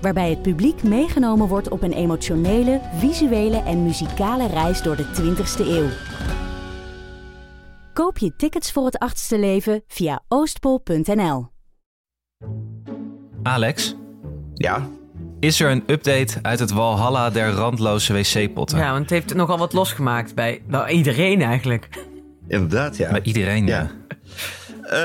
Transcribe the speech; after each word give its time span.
Waarbij 0.00 0.30
het 0.30 0.42
publiek 0.42 0.82
meegenomen 0.82 1.48
wordt 1.48 1.68
op 1.68 1.82
een 1.82 1.92
emotionele, 1.92 2.80
visuele 2.94 3.62
en 3.62 3.82
muzikale 3.82 4.46
reis 4.46 4.82
door 4.82 4.96
de 4.96 5.04
20ste 5.04 5.66
eeuw. 5.66 5.88
Koop 7.92 8.18
je 8.18 8.36
tickets 8.36 8.72
voor 8.72 8.84
het 8.84 8.98
achtste 8.98 9.38
leven 9.38 9.82
via 9.86 10.22
oostpol.nl. 10.28 11.48
Alex, 13.42 13.94
Ja, 14.54 14.88
is 15.40 15.60
er 15.60 15.70
een 15.70 15.82
update 15.86 16.38
uit 16.42 16.58
het 16.58 16.70
Walhalla 16.70 17.30
der 17.30 17.50
randloze 17.50 18.12
wc-potten? 18.12 18.78
Ja, 18.78 18.90
want 18.90 19.00
het 19.00 19.10
heeft 19.10 19.34
nogal 19.34 19.58
wat 19.58 19.72
losgemaakt 19.72 20.34
bij 20.34 20.62
nou, 20.66 20.88
iedereen 20.88 21.42
eigenlijk. 21.42 21.88
inderdaad, 22.48 22.96
ja. 22.96 23.10
Bij 23.10 23.22
iedereen, 23.22 23.66
ja. 23.66 23.80
Ja. 23.80 23.90
Eh, 24.90 24.96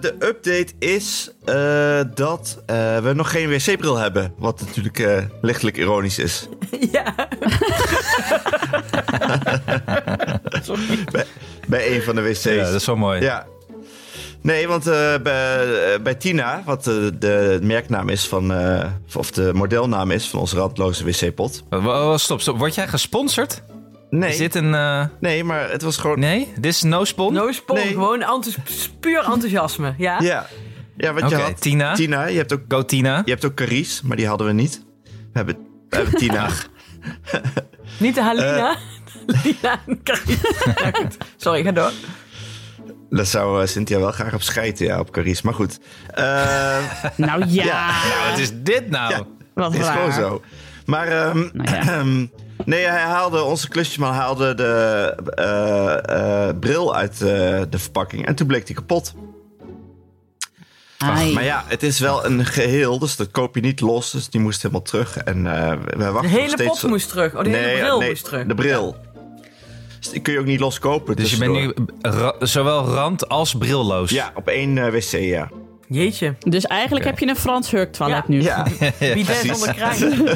de 0.00 0.14
update 0.18 0.72
is 0.78 1.30
eh, 1.44 2.00
dat 2.14 2.62
eh, 2.66 2.98
we 2.98 3.12
nog 3.12 3.30
geen 3.30 3.48
wc-bril 3.48 3.96
hebben. 3.96 4.34
Wat 4.38 4.60
natuurlijk 4.60 4.98
eh, 4.98 5.24
lichtelijk 5.40 5.76
ironisch 5.76 6.18
is. 6.18 6.48
ja. 6.92 7.14
bij, 11.12 11.24
bij 11.66 11.94
een 11.94 12.02
van 12.02 12.14
de 12.14 12.22
wc's. 12.22 12.42
Ja, 12.42 12.64
dat 12.64 12.74
is 12.74 12.86
wel 12.86 12.96
mooi. 12.96 13.20
Ja. 13.20 13.46
Nee, 14.40 14.68
want 14.68 14.86
eh, 14.86 15.14
bij, 15.22 16.02
bij 16.02 16.14
Tina, 16.14 16.62
wat 16.64 16.84
de 17.18 17.58
merknaam 17.62 18.08
is 18.08 18.26
van, 18.28 18.52
eh, 18.52 18.84
of 19.14 19.30
de 19.30 19.50
modelnaam 19.54 20.10
is 20.10 20.28
van 20.28 20.40
onze 20.40 20.56
randloze 20.56 21.04
wc-pot. 21.04 21.62
Stop, 22.20 22.40
stop. 22.40 22.58
Word 22.58 22.74
jij 22.74 22.88
gesponsord? 22.88 23.62
Nee, 24.10 24.30
Is 24.30 24.36
dit 24.36 24.54
een... 24.54 24.74
eh, 24.74 25.04
nee, 25.20 25.44
maar 25.44 25.70
het 25.70 25.82
was 25.82 25.96
gewoon... 25.96 26.18
Nee? 26.18 26.52
Dit 26.54 26.72
is 26.72 26.82
no 26.82 27.04
spon? 27.04 27.32
No 27.32 27.52
spon, 27.52 27.76
Nee. 27.76 27.86
gewoon 27.86 28.22
enthous- 28.22 28.90
puur 29.00 29.18
enthousiasme. 29.24 29.94
Ja? 29.98 30.20
Ja, 30.20 30.46
ja 30.96 31.12
want 31.12 31.30
je 31.30 31.36
Oké, 31.36 31.44
had 31.44 31.60
Tina. 31.60 31.94
Tina, 31.94 32.26
je 32.26 32.36
hebt 32.36 32.52
ook, 32.52 32.60
Go 32.68 32.84
Tina. 32.84 33.22
je 33.24 33.30
hebt 33.30 33.44
ook 33.44 33.54
Carice, 33.54 34.06
maar 34.06 34.16
die 34.16 34.26
hadden 34.26 34.46
we 34.46 34.52
niet. 34.52 34.84
We 35.04 35.10
hebben, 35.32 35.56
we 35.88 35.96
hebben 35.96 36.14
Tina. 36.22 36.48
Niet 37.98 38.14
de 38.14 38.20
Halina. 38.22 38.70
Eh. 38.70 38.76
Halina 39.42 39.80
en. 39.86 40.00
Ja, 40.82 40.90
goed. 40.92 41.16
Sorry, 41.36 41.62
ga 41.62 41.72
door. 41.72 41.90
Daar 43.10 43.26
zou 43.26 43.62
eh, 43.62 43.66
Cynthia 43.68 43.98
wel 43.98 44.12
graag 44.12 44.34
op 44.34 44.42
schijten, 44.42 44.86
ja, 44.86 45.00
op 45.00 45.10
Carice. 45.10 45.40
Maar 45.44 45.54
goed. 45.54 45.78
Eh 46.14 46.78
Nou 47.16 47.44
ja, 47.48 47.64
Nou, 47.64 48.30
wat 48.30 48.38
is 48.38 48.50
dit 48.54 48.90
nou? 48.90 49.12
Ja. 49.12 49.26
wat 49.54 49.74
is 49.74 49.80
raar. 49.80 49.92
gewoon 49.96 50.12
zo. 50.12 50.42
Maar 50.86 51.08
ehm, 51.08 51.48
Nou 51.52 51.70
ja. 51.84 52.02
nee, 52.66 52.84
hij 52.86 53.00
haalde, 53.02 53.42
onze 53.42 53.68
klusjesman 53.68 54.12
haalde 54.12 54.54
de 54.54 55.14
eh, 55.34 56.48
eh, 56.48 56.56
bril 56.60 56.94
uit 56.96 57.12
eh, 57.12 57.18
de 57.70 57.78
verpakking. 57.78 58.26
En 58.26 58.34
toen 58.34 58.46
bleek 58.46 58.66
die 58.66 58.74
kapot. 58.74 59.14
Ai. 60.98 61.32
Maar 61.32 61.44
ja, 61.44 61.64
het 61.66 61.82
is 61.82 61.98
wel 61.98 62.24
een 62.26 62.44
geheel, 62.44 62.98
dus 62.98 63.16
dat 63.16 63.30
koop 63.30 63.54
je 63.54 63.60
niet 63.60 63.80
los. 63.80 64.10
Dus 64.10 64.28
die 64.30 64.40
moest 64.40 64.62
helemaal 64.62 64.82
terug. 64.82 65.16
En 65.16 65.46
eh, 65.46 65.72
we 65.96 66.10
wachten 66.10 66.30
De 66.32 66.38
hele 66.38 66.48
steeds... 66.50 66.80
pot 66.80 66.90
moest 66.90 67.08
terug. 67.08 67.34
Oh, 67.34 67.44
de 67.44 67.50
hele 67.50 67.78
bril 67.78 68.00
moest 68.00 68.24
terug. 68.24 68.46
de 68.46 68.54
bril. 68.54 68.96
Dus 69.98 70.10
die 70.10 70.20
kun 70.20 70.32
je 70.32 70.38
ook 70.38 70.46
niet 70.46 70.60
loskopen. 70.60 71.16
Dus 71.16 71.30
je 71.30 71.36
bent 71.38 71.52
nu 71.52 71.74
ra- 72.00 72.34
zowel 72.38 72.84
rand 72.84 73.28
als 73.28 73.54
brilloos. 73.54 74.10
Ja, 74.10 74.30
op 74.34 74.48
één 74.48 74.90
wc, 74.90 75.10
ja. 75.10 75.48
Jeetje. 75.88 76.34
Dus 76.38 76.64
eigenlijk 76.66 77.04
heb 77.04 77.18
je 77.18 77.26
een 77.28 77.36
Frans 77.36 77.70
Hurk 77.70 77.92
toilet 77.92 78.16
Ja. 78.16 78.24
nu. 78.32 78.42
Ja, 78.42 78.62
Bidet 78.98 79.24
precies. 79.24 79.50
zonder 79.50 79.74
kraan. 79.74 80.12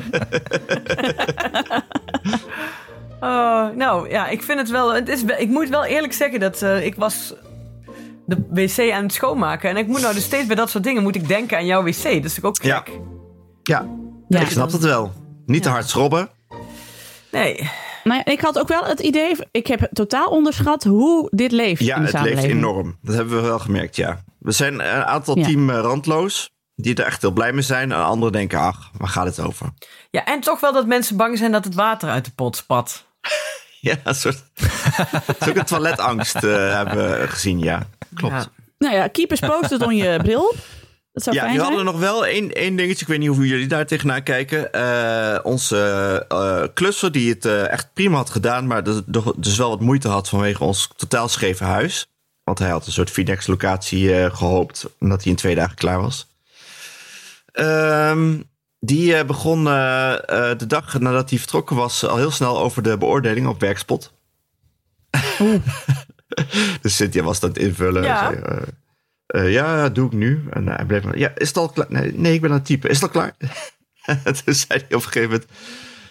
oh, 3.21 3.77
nou 3.77 4.11
ja, 4.11 4.29
ik 4.29 4.43
vind 4.43 4.59
het 4.59 4.71
wel. 4.71 4.95
Het 4.95 5.09
is, 5.09 5.23
ik 5.39 5.49
moet 5.49 5.69
wel 5.69 5.85
eerlijk 5.85 6.13
zeggen 6.13 6.41
dat 6.41 6.63
eh, 6.63 6.85
ik 6.87 6.95
was 6.95 7.35
de 8.27 8.37
wc 8.51 8.93
aan 8.93 9.03
het 9.03 9.13
schoonmaken. 9.13 9.71
En 9.71 9.77
ik 9.77 9.87
moet 9.87 10.01
nou 10.01 10.15
dus 10.15 10.25
steeds 10.25 10.47
bij 10.47 10.57
dat 10.57 10.71
soort 10.71 10.85
dingen 10.85 11.03
moet 11.03 11.15
ik 11.17 11.29
denken 11.29 11.57
aan 11.57 11.67
jouw 11.67 11.83
wc. 11.83 12.03
Dat 12.03 12.05
is 12.05 12.13
natuurlijk 12.15 12.47
ook 12.47 12.63
Ja. 12.63 12.77
gek. 12.85 12.91
ja, 13.63 13.87
Ja. 14.29 14.41
ik 14.41 14.49
snap 14.51 14.73
het 14.73 14.83
wel. 14.83 15.13
Niet 15.47 15.63
te 15.63 15.69
Ja. 15.69 15.75
hard 15.75 15.89
schrobben. 15.89 16.29
Nee. 17.31 17.71
Nou 18.11 18.23
ja, 18.25 18.33
ik 18.33 18.41
had 18.41 18.59
ook 18.59 18.69
wel 18.69 18.85
het 18.85 19.01
idee, 19.01 19.37
ik 19.51 19.67
heb 19.67 19.89
totaal 19.93 20.29
onderschat 20.29 20.85
hoe 20.85 21.29
dit 21.31 21.53
leeft 21.53 21.83
Ja, 21.83 21.97
in 21.97 22.05
de 22.05 22.11
het 22.11 22.21
leeft 22.21 22.43
enorm. 22.43 22.99
Dat 23.03 23.15
hebben 23.15 23.37
we 23.37 23.43
wel 23.43 23.59
gemerkt, 23.59 23.97
ja. 23.97 24.23
We 24.39 24.53
zijn 24.53 24.75
een 24.75 25.05
aantal 25.05 25.39
Ja. 25.39 25.45
team 25.45 25.71
eh, 25.71 25.79
randloos. 25.79 26.51
Die 26.75 26.95
er 26.95 27.05
echt 27.05 27.23
heel 27.23 27.31
blij 27.31 27.53
mee 27.53 27.63
zijn. 27.63 27.93
En 27.93 28.05
anderen 28.05 28.33
denken, 28.33 28.59
ach, 28.59 28.91
waar 28.99 29.09
gaat 29.09 29.27
het 29.27 29.41
over? 29.41 29.69
Ja, 30.11 30.25
en 30.25 30.41
toch 30.41 30.61
wel 30.61 30.73
dat 30.73 30.87
mensen 30.87 31.17
bang 31.17 31.39
zijn 31.39 31.53
dat 31.53 31.65
het 31.65 31.75
water 31.75 32.09
uit 32.09 32.25
de 32.25 32.31
pot 32.31 32.57
spat. 32.57 33.05
Ja, 33.81 33.95
een 34.05 34.15
soort... 34.15 34.43
Een 35.39 35.65
toiletangst 35.65 36.35
eh, 36.35 36.75
hebben 36.75 37.21
we 37.21 37.29
gezien, 37.29 37.59
ja. 37.59 37.87
Klopt. 38.15 38.35
Ja. 38.35 38.47
Nou 38.79 38.95
ja, 38.95 39.09
keep 39.09 39.31
us 39.31 39.41
posted 39.41 39.83
on 39.83 39.97
je 39.97 40.19
bril. 40.23 40.55
Dat 41.25 41.35
zou 41.35 41.37
Ja, 41.37 41.43
fijn 41.43 41.55
zijn. 41.55 41.67
hadden 41.67 41.87
we 41.87 41.93
nog 41.93 42.11
wel 42.11 42.27
één, 42.27 42.53
één 42.53 42.77
dingetje. 42.77 43.01
Ik 43.01 43.09
weet 43.09 43.19
niet 43.19 43.29
hoe 43.29 43.47
jullie 43.47 43.67
daar 43.67 43.87
tegenaan 43.87 44.23
kijken. 44.23 44.73
Eh, 44.73 45.39
onze 45.43 45.77
eh, 46.29 46.63
klusser 46.75 47.13
die 47.13 47.33
het 47.33 47.45
eh, 47.45 47.71
echt 47.71 47.89
prima 47.95 48.17
had 48.17 48.31
gedaan... 48.31 48.67
maar 48.67 48.85
dus, 48.85 49.01
dus 49.37 49.57
wel 49.57 49.69
wat 49.69 49.81
moeite 49.81 50.09
had 50.09 50.29
vanwege 50.29 50.65
ons 50.65 50.91
totaal 50.97 51.29
scheve 51.29 51.65
huis. 51.65 52.07
Want 52.45 52.59
hij 52.59 52.69
had 52.69 52.87
een 52.87 52.93
soort 52.93 53.11
Finex-locatie 53.11 54.15
eh, 54.17 54.35
gehoopt... 54.35 54.87
omdat 55.01 55.23
hij 55.23 55.31
in 55.31 55.39
twee 55.39 55.55
dagen 55.55 55.77
klaar 55.77 56.01
was. 56.01 56.27
Ehm, 57.53 58.41
die 58.79 59.25
begon 59.25 59.65
de 59.65 60.65
dag 60.67 60.99
nadat 60.99 61.31
hij 61.31 61.39
vertrokken 61.39 61.77
was... 61.77 62.07
al 62.07 62.17
heel 62.17 62.31
snel 62.31 62.59
over 62.59 62.83
de 62.83 62.99
beoordeling 62.99 63.47
op 63.47 63.61
Werkspot. 63.61 64.13
dus 66.83 66.97
Cynthia 66.97 67.23
was 67.23 67.41
dat 67.41 67.59
invullen. 67.59 68.03
Ja. 68.03 68.31
Zei, 68.31 68.65
eh, 69.31 69.45
eh, 69.45 69.53
ja, 69.53 69.89
doe 69.89 70.07
ik 70.07 70.13
nu. 70.13 70.45
En 70.51 70.67
hij 70.67 70.85
bleef 70.85 71.17
ja, 71.17 71.33
is 71.37 71.49
het 71.49 71.57
al 71.57 71.69
klaar? 71.69 71.87
Nee, 71.89 72.13
nee, 72.13 72.35
ik 72.35 72.41
ben 72.41 72.51
aan 72.51 72.57
het 72.57 72.67
typen. 72.67 72.91
Is 72.91 73.01
het 73.01 73.05
al 73.05 73.21
klaar? 73.21 73.35
en 74.25 74.35
toen 74.45 74.55
zei 74.55 74.79
hij 74.79 74.97
op 74.97 75.03
een 75.05 75.13
gegeven 75.13 75.31
moment, 75.31 75.47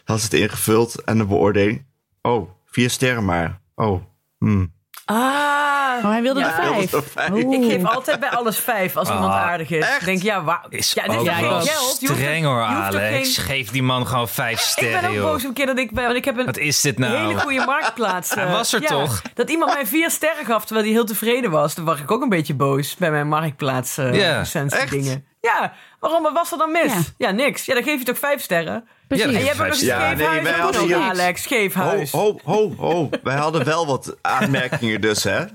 had 0.04 0.20
ze 0.20 0.26
het 0.26 0.34
ingevuld 0.34 1.04
en 1.04 1.18
de 1.18 1.26
beoordeling. 1.26 1.86
Oh, 2.22 2.50
vier 2.66 2.90
sterren 2.90 3.26
maar. 3.26 3.62
Oh, 3.76 4.04
hmm. 4.38 4.74
Ah. 5.12 6.06
Oh, 6.06 6.10
hij 6.12 6.22
wilde 6.22 6.40
Ja, 6.40 6.46
er 6.60 6.74
vijf. 6.74 6.94
Ik 7.34 7.64
geef 7.72 7.84
altijd 7.86 8.20
bij 8.20 8.30
alles 8.30 8.58
vijf 8.58 8.96
als 8.98 9.10
iemand 9.10 9.34
Ah, 9.34 9.42
aardig 9.44 9.70
is. 9.70 9.86
echt? 9.86 10.06
Denk, 10.06 10.22
ja, 10.22 10.44
waar? 10.44 10.66
Is 10.70 10.94
ja, 10.94 11.04
dit 11.04 11.14
toch 11.18 11.40
wel 11.42 11.62
streng 11.62 12.46
hoor, 12.46 12.62
Alex. 12.62 13.38
geen- 13.38 13.46
Geef 13.46 13.72
die 13.72 13.84
man 13.84 14.08
gewoon 14.08 14.28
vijf 14.30 14.52
Ik 14.52 14.76
ben 14.80 14.86
sterren, 14.90 15.10
ook 15.10 15.16
joh. 15.16 15.24
boos 15.32 15.44
een 15.44 15.54
keer 15.54 15.66
dat 15.66 15.78
ik... 15.78 15.90
Want 15.94 16.16
ik 16.16 16.26
heb 16.26 16.38
een 16.38 16.46
Wat 16.46 16.58
is 16.58 16.82
dit 16.82 16.98
nou? 16.98 17.16
hele 17.18 17.40
goede 17.40 17.66
marktplaats. 17.66 18.34
Hij 18.34 18.46
eh, 18.46 18.52
was 18.52 18.74
er 18.74 18.82
ja, 18.82 18.88
toch? 18.88 19.22
Dat 19.34 19.50
iemand 19.50 19.74
mij 19.74 19.86
vier 19.86 20.10
sterren 20.10 20.46
gaf 20.46 20.66
terwijl 20.66 20.86
hij 20.86 20.96
heel 20.96 21.06
tevreden 21.06 21.52
was. 21.52 21.74
Toen 21.74 21.86
was 21.86 22.00
ik 22.00 22.12
ook 22.12 22.22
een 22.22 22.30
beetje 22.30 22.54
boos 22.54 22.96
bij 22.96 23.12
mijn 23.12 23.28
marktplaats 23.28 23.98
eh 23.98 24.14
Ja, 24.14 24.40
echt? 24.54 24.90
dingen. 24.90 25.26
Ja, 25.42 25.74
waarom? 26.00 26.24
Wat 26.24 26.34
was 26.34 26.52
er 26.52 26.58
dan 26.58 26.72
mis? 26.72 26.94
Ja. 26.94 27.00
Ja, 27.18 27.32
niks. 27.32 27.66
Ja, 27.66 27.74
dan 27.74 27.84
geef 27.84 28.00
je 28.00 28.06
toch 28.06 28.18
vijf 28.18 28.42
sterren? 28.42 28.88
Precies. 29.08 29.26
Ja, 29.26 29.32
En 29.32 29.40
je 29.40 29.46
hebt 29.48 29.60
ook 29.60 29.68
nog 29.68 29.80
een 29.80 29.86
Ja, 29.86 30.14
nee, 30.14 30.42
wij 30.42 30.52
hadden 30.54 31.02
Alex, 31.02 31.42
scheef 31.44 31.74
Ho, 31.74 31.82
huis. 31.84 32.12
ho, 32.12 32.40
ho, 32.44 32.74
ho. 32.78 33.10
Wij 33.24 33.36
hadden 33.36 33.66
wel 33.66 33.86
wat 33.86 34.16
aanmerkingen 34.22 35.02
dus, 35.02 35.24
hè. 35.24 35.46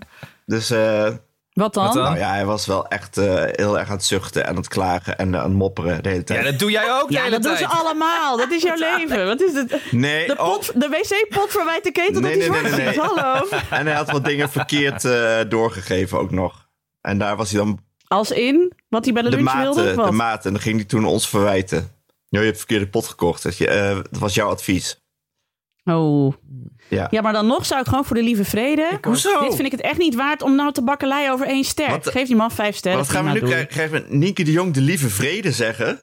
Dus, 0.46 0.70
eh, 0.70 1.08
Wat 1.52 1.74
dan? 1.74 1.84
Wat 1.84 1.94
dan? 1.94 2.02
nou 2.02 2.18
ja, 2.18 2.28
hij 2.28 2.44
was 2.44 2.66
wel 2.66 2.88
echt 2.88 3.16
eh, 3.18 3.42
heel 3.46 3.78
erg 3.78 3.88
aan 3.88 3.96
het 3.96 4.04
zuchten 4.04 4.42
en 4.42 4.48
aan 4.48 4.56
het 4.56 4.68
klagen 4.68 5.18
en 5.18 5.34
eh, 5.34 5.40
aan 5.40 5.46
het 5.48 5.58
mopperen 5.58 6.02
de 6.02 6.08
hele 6.08 6.24
tijd. 6.24 6.44
Ja, 6.44 6.50
dat 6.50 6.58
doe 6.58 6.70
jij 6.70 6.92
ook 6.92 7.08
de 7.08 7.14
Ja, 7.14 7.22
hele 7.22 7.30
dat 7.38 7.42
doen 7.42 7.56
ze 7.56 7.66
allemaal. 7.66 8.36
Dat 8.36 8.50
is 8.50 8.62
jouw 8.62 8.76
leven. 8.96 9.26
Wat 9.26 9.40
is 9.40 9.52
dit? 9.52 9.92
Nee, 9.92 10.26
De, 10.26 10.38
oh, 10.38 10.52
pot, 10.52 10.80
de 10.80 10.88
wc-pot 10.88 11.50
verwijt 11.50 11.84
de 11.84 11.92
ketel 11.92 12.20
Nee, 12.20 12.38
dat 12.38 12.48
hij 12.48 12.60
nee, 12.60 12.70
zwart 12.70 12.76
nee, 12.76 12.84
nee, 12.84 12.94
is. 12.94 12.96
Hallo. 13.00 13.46
en 13.70 13.86
hij 13.86 13.94
had 13.96 14.10
wat 14.10 14.24
dingen 14.24 14.50
verkeerd 14.50 15.04
eh, 15.04 15.38
doorgegeven 15.48 16.18
ook 16.18 16.30
nog. 16.30 16.66
En 17.00 17.18
daar 17.18 17.36
was 17.36 17.50
hij 17.50 17.58
dan 17.60 17.78
Als 18.14 18.30
in 18.30 18.72
wat 18.88 19.04
hij 19.04 19.12
bij 19.14 19.22
de, 19.22 19.28
de 19.30 19.36
lunch 19.36 19.52
maat, 19.52 19.62
wilde? 19.62 19.94
Wat? 19.94 20.06
de 20.06 20.12
maat. 20.12 20.46
En 20.46 20.52
dan 20.52 20.60
ging 20.62 20.76
hij 20.76 20.84
toen 20.84 21.04
ons 21.04 21.28
verwijten. 21.28 21.90
Jo, 22.28 22.38
je 22.40 22.46
hebt 22.46 22.58
verkeerde 22.58 22.88
pot 22.88 23.06
gekocht. 23.06 23.42
Dat, 23.42 23.56
je, 23.56 23.68
eh, 23.68 23.94
dat 23.96 24.18
was 24.18 24.34
jouw 24.34 24.48
advies. 24.48 25.02
Oh. 25.84 26.32
Ja. 26.88 27.06
Ja, 27.10 27.20
maar 27.20 27.32
dan 27.32 27.46
nog 27.46 27.66
zou 27.66 27.80
ik 27.80 27.86
gewoon 27.86 28.04
voor 28.04 28.16
de 28.16 28.22
lieve 28.22 28.44
vrede... 28.44 28.98
Hoezo? 29.02 29.40
Dit 29.40 29.54
vind 29.54 29.66
ik 29.66 29.72
het 29.72 29.80
echt 29.80 29.98
niet 29.98 30.14
waard 30.14 30.42
om 30.42 30.54
nou 30.54 30.72
te 30.72 30.82
bakkeleien 30.82 31.32
over 31.32 31.46
één 31.46 31.64
ster. 31.64 31.90
Wat- 31.90 32.08
Geef 32.08 32.26
die 32.26 32.36
man 32.36 32.50
vijf 32.50 32.76
sterren. 32.76 33.00
Wat 33.00 33.10
gaan 33.10 33.24
we 33.24 33.30
nu 33.30 33.40
krijgen? 33.40 33.68
Krijgen 33.68 34.02
we 34.08 34.14
Nienke 34.16 34.42
de 34.42 34.52
Jong 34.52 34.74
de 34.74 34.80
lieve 34.80 35.08
vrede 35.08 35.52
zeggen? 35.52 36.00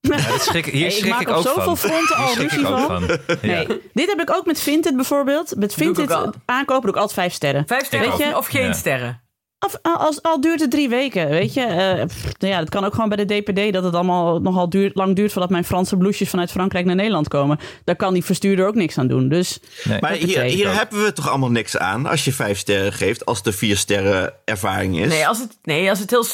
Ja, 0.00 0.16
dat 0.28 0.42
schrik, 0.42 0.64
hier 0.64 0.74
Hey, 0.74 0.84
ik 0.84 0.90
schrik 0.92 1.10
maak 1.10 1.20
ik 1.20 1.28
op 1.28 1.34
ook 1.34 1.42
zoveel 1.42 1.62
van. 1.62 1.76
fronten 1.76 2.16
al 2.24 2.28
schrik 2.28 2.44
ik 2.52 2.58
ruzie 2.58 2.66
van. 2.66 3.06
Ja. 3.42 3.62
Nee, 3.66 3.66
dit 3.92 4.08
heb 4.08 4.20
ik 4.20 4.30
ook 4.30 4.46
met 4.46 4.60
Vinted 4.60 4.96
bijvoorbeeld. 4.96 5.56
Met 5.56 5.74
Vinted 5.74 6.10
aankopen 6.44 6.82
doe 6.82 6.90
ik 6.90 6.96
altijd 6.96 7.12
vijf 7.12 7.32
sterren. 7.32 7.64
Vijf 7.66 7.86
sterren 7.86 8.08
Weet 8.10 8.18
of, 8.20 8.26
je? 8.28 8.36
of 8.36 8.46
geen 8.46 8.62
Ja. 8.66 8.72
sterren? 8.72 9.20
Of, 9.66 9.78
als, 9.82 10.22
al 10.22 10.40
duurt 10.40 10.60
het 10.60 10.70
drie 10.70 10.88
weken, 10.88 11.28
weet 11.28 11.54
je. 11.54 11.60
Eh, 11.60 12.04
pff, 12.06 12.24
nou 12.38 12.52
ja, 12.52 12.58
dat 12.58 12.68
kan 12.68 12.84
ook 12.84 12.94
gewoon 12.94 13.08
bij 13.08 13.24
de 13.24 13.40
DPD 13.40 13.72
dat 13.72 13.84
het 13.84 13.94
allemaal 13.94 14.40
nogal 14.40 14.68
duurt, 14.70 14.94
lang 14.94 15.16
duurt 15.16 15.32
voordat 15.32 15.50
mijn 15.50 15.64
Franse 15.64 15.96
blouses 15.96 16.28
vanuit 16.30 16.50
Frankrijk 16.50 16.84
naar 16.84 16.94
Nederland 16.94 17.28
komen. 17.28 17.58
Daar 17.84 17.96
kan 17.96 18.12
die 18.12 18.24
verstuurder 18.24 18.66
ook 18.66 18.74
niks 18.74 18.98
aan 18.98 19.06
doen. 19.06 19.28
Dus 19.28 19.58
Nee. 19.84 20.00
Maar 20.00 20.12
hier, 20.12 20.42
hier 20.42 20.74
hebben 20.74 21.04
we 21.04 21.12
toch 21.12 21.28
allemaal 21.28 21.50
niks 21.50 21.76
aan 21.76 22.06
als 22.06 22.24
je 22.24 22.32
vijf 22.32 22.58
sterren 22.58 22.92
geeft, 22.92 23.26
als 23.26 23.42
de 23.42 23.52
vier 23.52 23.76
sterren 23.76 24.32
ervaring 24.44 24.98
is. 25.00 25.08
Nee, 25.08 25.26
als 25.28 25.38
het, 25.38 25.58
nee, 25.62 25.88
als 25.90 25.98
het 25.98 26.10
heel 26.10 26.24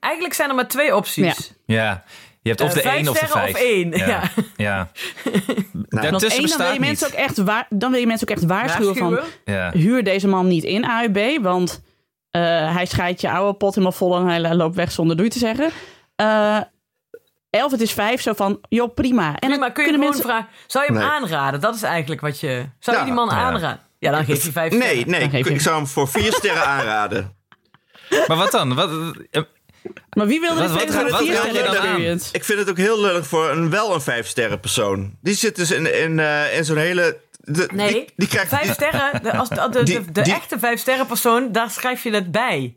Eigenlijk 0.00 0.34
zijn 0.34 0.48
er 0.48 0.54
maar 0.54 0.68
twee 0.68 0.96
opties. 0.96 1.52
Ja, 1.66 2.04
je 2.42 2.48
hebt 2.48 2.60
of 2.60 2.68
Eh, 2.68 2.74
de 2.74 2.80
vijf 2.80 2.96
1 2.98 3.08
of 3.08 3.18
de 3.18 3.26
5. 3.26 3.54
of 3.54 3.60
één, 3.60 3.90
ja. 3.90 4.22
ja. 4.56 4.90
Nou, 5.88 6.10
want 6.10 6.22
één, 6.22 6.30
dan 6.30 6.30
wil, 6.30 6.40
bestaat 6.42 6.74
je 6.74 6.80
mensen 6.80 7.06
ook 7.06 7.12
echt 7.12 7.38
waar, 7.38 7.66
dan 7.70 7.90
wil 7.90 8.00
je 8.00 8.06
mensen 8.06 8.28
ook 8.28 8.36
echt 8.36 8.46
waarschuwen, 8.46 8.86
Waarschuwen? 8.98 9.24
van 9.44 9.54
Ja. 9.54 9.70
huur 9.72 10.04
deze 10.04 10.28
man 10.28 10.46
niet 10.48 10.64
in 10.64 10.84
AUB, 10.84 11.38
want 11.42 11.82
eh, 12.30 12.74
hij 12.74 12.86
scheidt 12.86 13.20
je 13.20 13.30
oude 13.30 13.58
pot 13.58 13.74
helemaal 13.74 13.96
vol 13.96 14.16
en 14.16 14.26
hij 14.26 14.54
loopt 14.54 14.76
weg 14.76 14.92
zonder 14.92 15.16
doei 15.16 15.28
te 15.28 15.38
zeggen. 15.38 15.70
Eh 16.16 16.58
elf, 17.50 17.70
het 17.70 17.80
is 17.80 17.92
vijf, 17.92 18.22
zo 18.22 18.32
van, 18.32 18.60
joh, 18.68 18.94
prima. 18.94 19.26
En 19.26 19.34
Nee, 19.40 19.50
dan 19.50 19.58
maar 19.58 19.72
kun 19.72 19.84
je 19.84 19.90
kunnen 19.90 20.08
gewoon 20.08 20.28
mensen... 20.28 20.30
vragen... 20.30 20.48
Zou 20.66 20.84
je 20.84 20.92
hem 20.92 21.00
Nee. 21.00 21.10
aanraden? 21.10 21.60
Dat 21.60 21.74
is 21.74 21.82
eigenlijk 21.82 22.20
wat 22.20 22.40
je... 22.40 22.64
Zou 22.78 22.98
je 22.98 23.04
die 23.04 23.12
man 23.12 23.28
Ja. 23.28 23.34
aanraden? 23.34 23.80
Ja, 23.98 24.10
dan 24.10 24.24
geef 24.24 24.44
je 24.44 24.52
vijf 24.52 24.72
nee, 24.72 24.80
sterren. 24.80 25.08
nee, 25.30 25.40
ik, 25.40 25.46
je- 25.46 25.54
ik 25.54 25.60
zou 25.60 25.76
hem 25.76 25.86
voor 25.86 26.08
vier 26.08 26.32
sterren 26.32 26.64
aanraden. 26.76 27.36
Maar 28.26 28.36
wat 28.36 28.50
dan? 28.50 28.74
Wat, 28.74 28.90
eh, 29.30 29.42
Maar 30.16 30.26
wie 30.26 30.40
wil 30.40 30.50
er 30.50 30.56
Wat- 30.56 30.70
vier 30.70 30.80
sterren 30.90 31.10
wat 31.10 31.20
vier? 31.20 32.28
Ik 32.32 32.44
vind 32.44 32.58
het 32.58 32.70
ook 32.70 32.76
heel 32.76 33.00
lullig 33.00 33.26
voor 33.26 33.50
een 33.50 33.70
wel 33.70 33.94
een 33.94 34.00
vijf 34.00 34.26
sterren 34.26 34.60
persoon. 34.60 35.16
Die 35.20 35.34
zit 35.34 35.56
dus 35.56 35.70
in, 35.70 36.02
in, 36.02 36.18
eh, 36.18 36.56
in 36.56 36.64
zo'n 36.64 36.76
hele. 36.76 37.20
De- 37.40 37.68
Nee, 37.72 37.92
die, 37.92 38.04
die 38.16 38.28
krijgt. 38.28 38.48
vijf 38.48 38.62
die- 38.64 38.72
sterren, 38.72 39.22
de, 39.22 39.36
als 39.36 39.48
de, 39.48 39.68
de, 39.70 39.82
Die- 39.82 40.00
de, 40.04 40.12
de 40.12 40.22
die- 40.22 40.32
echte 40.34 40.58
vijf 40.58 40.80
sterren 40.80 41.06
persoon, 41.06 41.52
daar 41.52 41.70
schrijf 41.70 42.02
je 42.02 42.10
het 42.10 42.30
bij. 42.30 42.74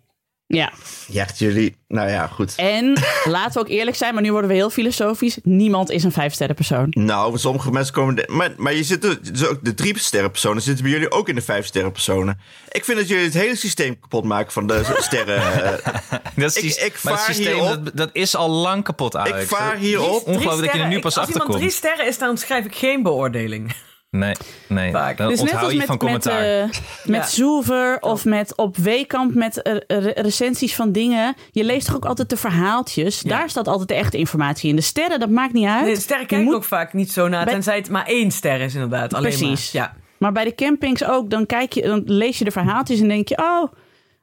Ja, 0.47 0.71
Ja, 1.07 1.25
jullie. 1.35 1.77
Nou 1.87 2.09
ja, 2.09 2.27
goed. 2.27 2.53
en 2.55 2.97
laten 3.23 3.53
we 3.53 3.59
ook 3.59 3.67
eerlijk 3.67 3.97
zijn, 3.97 4.13
maar 4.13 4.23
nu 4.23 4.31
worden 4.31 4.49
we 4.49 4.55
heel 4.55 4.69
filosofisch. 4.69 5.37
Niemand 5.43 5.89
is 5.89 6.03
een 6.03 6.11
vijf 6.11 6.33
sterren 6.33 6.55
persoon. 6.55 6.87
Nou, 6.89 7.37
sommige 7.37 7.71
mensen 7.71 7.93
komen. 7.93 8.15
de- 8.15 8.27
maar, 8.27 8.53
maar 8.57 8.73
je 8.73 8.83
zit 8.83 9.05
ook 9.49 9.59
de 9.65 9.73
drie 9.73 9.99
sterren 9.99 10.31
personen 10.31 10.61
zitten 10.61 10.83
bij 10.83 10.93
jullie 10.93 11.11
ook 11.11 11.29
in 11.29 11.35
de 11.35 11.41
vijf 11.41 11.65
sterren 11.65 11.91
personen. 11.91 12.39
Ik 12.71 12.85
vind 12.85 12.97
dat 12.97 13.07
jullie 13.07 13.23
het 13.23 13.33
hele 13.33 13.55
systeem 13.55 13.99
kapot 13.99 14.23
maken 14.23 14.51
van 14.51 14.67
de 14.67 14.95
sterren. 14.97 15.35
eh, 15.63 15.89
dat, 16.35 16.55
Ik- 16.57 16.63
is, 16.63 16.77
ik 16.77 16.99
maar 17.03 17.13
het 17.13 17.21
vaar 17.21 17.33
systeem 17.33 17.53
hierop. 17.53 17.85
dat, 17.85 17.95
dat 17.97 18.09
is 18.13 18.35
al 18.35 18.49
lang 18.49 18.83
kapot, 18.83 19.15
Alex. 19.15 19.41
Ik 19.41 19.47
vaar 19.47 19.75
hierop. 19.77 20.27
Ongelooflijk 20.27 20.65
dat 20.65 20.75
je 20.75 20.81
er 20.81 20.87
nu 20.87 20.95
ik- 20.95 21.01
pas 21.01 21.17
Als 21.17 21.29
iemand 21.29 21.51
drie 21.51 21.69
sterren 21.69 22.07
is, 22.07 22.17
dan 22.17 22.37
schrijf 22.37 22.65
ik 22.65 22.75
geen 22.75 23.03
beoordeling. 23.03 23.73
Nee, 24.13 24.33
nee. 24.67 24.91
Vaak. 24.91 25.17
Dan 25.17 25.27
Dus 25.27 25.35
net 25.41 25.45
onthoud 25.45 25.63
als 25.63 25.71
je 25.71 25.77
met, 25.77 25.87
van 25.87 25.95
met, 25.95 26.03
commentaar. 26.05 26.59
eh, 26.61 26.69
met 27.03 27.15
Ja. 27.21 27.27
Zoever 27.27 27.97
of 27.99 28.25
met 28.25 28.55
op 28.55 28.77
Weekamp 28.77 29.33
met 29.33 29.61
eh, 29.61 29.75
re- 29.87 30.11
recensies 30.15 30.75
van 30.75 30.91
dingen. 30.91 31.35
Je 31.51 31.63
leest 31.63 31.85
toch 31.87 31.95
ook 31.95 32.05
altijd 32.05 32.29
de 32.29 32.37
verhaaltjes. 32.37 33.19
Daar 33.19 33.49
staat 33.49 33.67
altijd 33.67 33.87
de 33.87 33.93
echte 33.95 34.17
informatie 34.17 34.69
in. 34.69 34.75
De 34.75 34.81
sterren, 34.81 35.19
dat 35.19 35.29
maakt 35.29 35.53
niet 35.53 35.67
uit. 35.67 35.85
Nee, 35.85 35.93
de 35.95 35.99
sterren 36.01 36.27
kijken 36.27 36.45
moet- 36.47 36.55
ook 36.55 36.63
vaak 36.63 36.93
niet 36.93 37.11
zo 37.11 37.27
naar, 37.27 37.43
Bij- 37.45 37.53
tenzij 37.53 37.75
het 37.75 37.89
maar 37.89 38.05
één 38.05 38.31
ster 38.31 38.61
is 38.61 38.73
inderdaad. 38.73 39.13
Alleen 39.13 39.37
Precies. 39.37 39.71
Maar. 39.73 39.83
Ja. 39.83 39.93
Maar 40.17 40.31
bij 40.31 40.43
de 40.43 40.55
campings 40.55 41.03
ook, 41.05 41.29
dan, 41.29 41.45
kijk 41.45 41.73
je, 41.73 41.81
dan 41.81 42.01
lees 42.05 42.37
je 42.37 42.43
de 42.43 42.51
verhaaltjes 42.51 42.99
en 42.99 43.07
denk 43.07 43.27
je... 43.27 43.37
oh, 43.37 43.71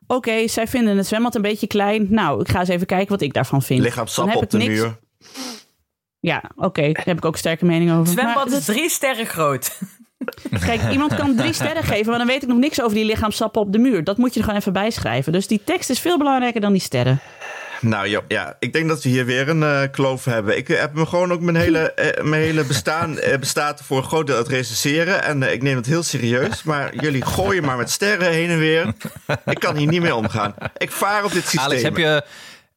oké, 0.06 0.48
zij 0.48 0.66
vinden 0.68 0.96
het 0.96 1.06
zwembad 1.06 1.34
een 1.34 1.42
beetje 1.42 1.66
klein. 1.66 2.06
Nou, 2.10 2.40
ik 2.40 2.48
ga 2.48 2.60
eens 2.60 2.68
even 2.68 2.86
kijken 2.86 3.08
wat 3.08 3.20
ik 3.20 3.32
daarvan 3.32 3.62
vind. 3.62 3.80
Lichaam 3.80 4.04
Dan 4.04 4.08
sap 4.14 4.26
heb 4.26 4.36
op 4.36 4.42
ik 4.42 4.50
de 4.50 4.56
niks- 4.56 4.70
muur. 4.70 4.98
Ja, 6.20 6.42
oké, 6.56 6.92
daar 6.92 7.04
heb 7.04 7.16
ik 7.16 7.24
ook 7.24 7.32
een 7.32 7.38
sterke 7.38 7.64
mening 7.64 7.92
over. 7.92 8.12
Zwembad 8.12 8.48
Maar 8.48 8.58
is 8.58 8.64
drie 8.64 8.88
sterren 8.88 9.26
groot. 9.26 9.78
Kijk, 10.66 10.80
iemand 10.90 11.14
kan 11.14 11.36
drie 11.36 11.52
sterren 11.52 11.82
geven, 11.82 12.06
maar 12.06 12.18
dan 12.18 12.26
weet 12.26 12.42
ik 12.42 12.48
nog 12.48 12.58
niks 12.58 12.82
over 12.82 12.94
die 12.94 13.04
lichaamsappen 13.04 13.60
op 13.60 13.72
de 13.72 13.78
muur. 13.78 14.04
Dat 14.04 14.16
moet 14.16 14.32
je 14.32 14.38
er 14.38 14.44
gewoon 14.44 14.60
even 14.60 14.72
bijschrijven. 14.72 15.32
Dus 15.32 15.46
die 15.46 15.62
tekst 15.64 15.90
is 15.90 16.00
veel 16.00 16.18
belangrijker 16.18 16.60
dan 16.60 16.72
die 16.72 16.80
sterren. 16.80 17.20
Nou 17.80 18.08
ja, 18.08 18.20
ja, 18.28 18.56
ik 18.58 18.72
denk 18.72 18.88
dat 18.88 19.02
we 19.02 19.08
hier 19.08 19.24
weer 19.24 19.48
een 19.48 19.62
eh, 19.62 19.82
kloof 19.90 20.24
hebben. 20.24 20.56
Ik 20.56 20.68
heb 20.68 20.94
me 20.94 21.06
gewoon 21.06 21.32
ook 21.32 21.40
mijn 21.40 21.56
hele, 21.56 21.78
eh, 21.92 22.24
mijn 22.24 22.42
hele 22.42 22.64
bestaan 22.64 23.18
eh, 23.18 23.38
bestaat 23.38 23.82
voor 23.84 23.96
een 23.96 24.04
groot 24.04 24.26
deel 24.26 24.36
uit 24.36 24.48
recenseren. 24.48 25.24
En 25.24 25.42
eh, 25.42 25.52
ik 25.52 25.62
neem 25.62 25.76
het 25.76 25.86
heel 25.86 26.02
serieus. 26.02 26.62
Maar 26.62 26.94
jullie 26.94 27.24
gooien 27.24 27.64
maar 27.64 27.76
met 27.76 27.90
sterren 27.90 28.30
heen 28.30 28.50
en 28.50 28.58
weer. 28.58 28.92
Ik 29.44 29.58
kan 29.58 29.76
hier 29.76 29.86
niet 29.86 30.02
mee 30.02 30.14
omgaan. 30.14 30.54
Ik 30.76 30.90
vaar 30.90 31.24
op 31.24 31.32
dit 31.32 31.42
systeem. 31.42 31.64
Alex, 31.64 31.82
heb 31.82 31.96
je, 31.96 32.24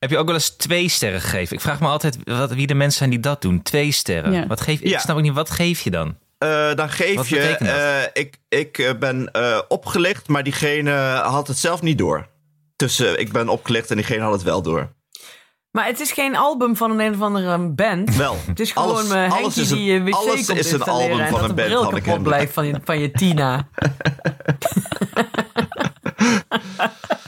heb 0.03 0.11
je 0.11 0.17
ook 0.17 0.25
wel 0.25 0.35
eens 0.35 0.49
twee 0.49 0.89
sterren 0.89 1.21
gegeven? 1.21 1.55
Ik 1.55 1.61
vraag 1.61 1.79
me 1.79 1.87
altijd 1.87 2.17
wat, 2.23 2.53
wie 2.53 2.67
de 2.67 2.73
mensen 2.73 2.97
zijn 2.97 3.09
die 3.09 3.19
dat 3.19 3.41
doen. 3.41 3.61
Twee 3.61 3.91
sterren. 3.91 4.31
Ja. 4.31 4.47
Wat 4.47 4.61
geef, 4.61 4.79
Ja. 4.83 4.93
Ik 4.93 4.99
snap 4.99 5.15
ook 5.15 5.21
niet, 5.21 5.33
wat 5.33 5.49
geef 5.49 5.81
je 5.81 5.91
dan? 5.91 6.17
Eh, 6.37 6.73
dan 6.75 6.89
geef 6.89 7.15
Wat 7.15 7.27
je. 7.29 7.35
betekent 7.35 7.69
dat? 7.69 7.77
eh, 7.77 8.01
ik 8.13 8.37
ik 8.49 8.77
eh, 8.77 8.93
ben 8.99 9.31
eh, 9.31 9.59
opgelicht, 9.67 10.27
maar 10.27 10.43
diegene 10.43 10.91
had 11.23 11.47
het 11.47 11.57
zelf 11.57 11.81
niet 11.81 11.97
door. 11.97 12.27
Tussen 12.75 13.19
ik 13.19 13.31
ben 13.31 13.49
opgelicht 13.49 13.89
en 13.89 13.95
diegene 13.95 14.23
had 14.23 14.33
het 14.33 14.43
wel 14.43 14.61
door. 14.61 14.91
Maar 15.71 15.85
het 15.85 15.99
is 15.99 16.11
geen 16.11 16.35
album 16.35 16.75
van 16.75 16.91
een 16.91 16.99
een 16.99 17.13
of 17.13 17.21
andere 17.21 17.69
band. 17.69 18.15
Wel. 18.15 18.37
Het 18.45 18.59
is 18.59 18.71
gewoon 18.71 18.89
alles, 18.89 19.07
mijn 19.07 19.31
alles 19.31 19.57
is 19.57 19.69
een, 19.69 19.77
die 19.77 19.91
je 19.93 20.03
wc 20.03 20.13
alles 20.13 20.45
komt 20.45 20.59
is 20.59 20.71
een 20.71 20.83
album 20.83 21.19
en 21.19 21.29
van 21.29 21.39
dat 21.39 21.49
een 21.49 21.55
band. 21.55 21.91
kapot 22.03 22.23
blijft 22.23 22.53
van 22.53 22.65
je, 22.65 22.75
van 22.83 22.99
je 22.99 23.11
Tina. 23.11 23.67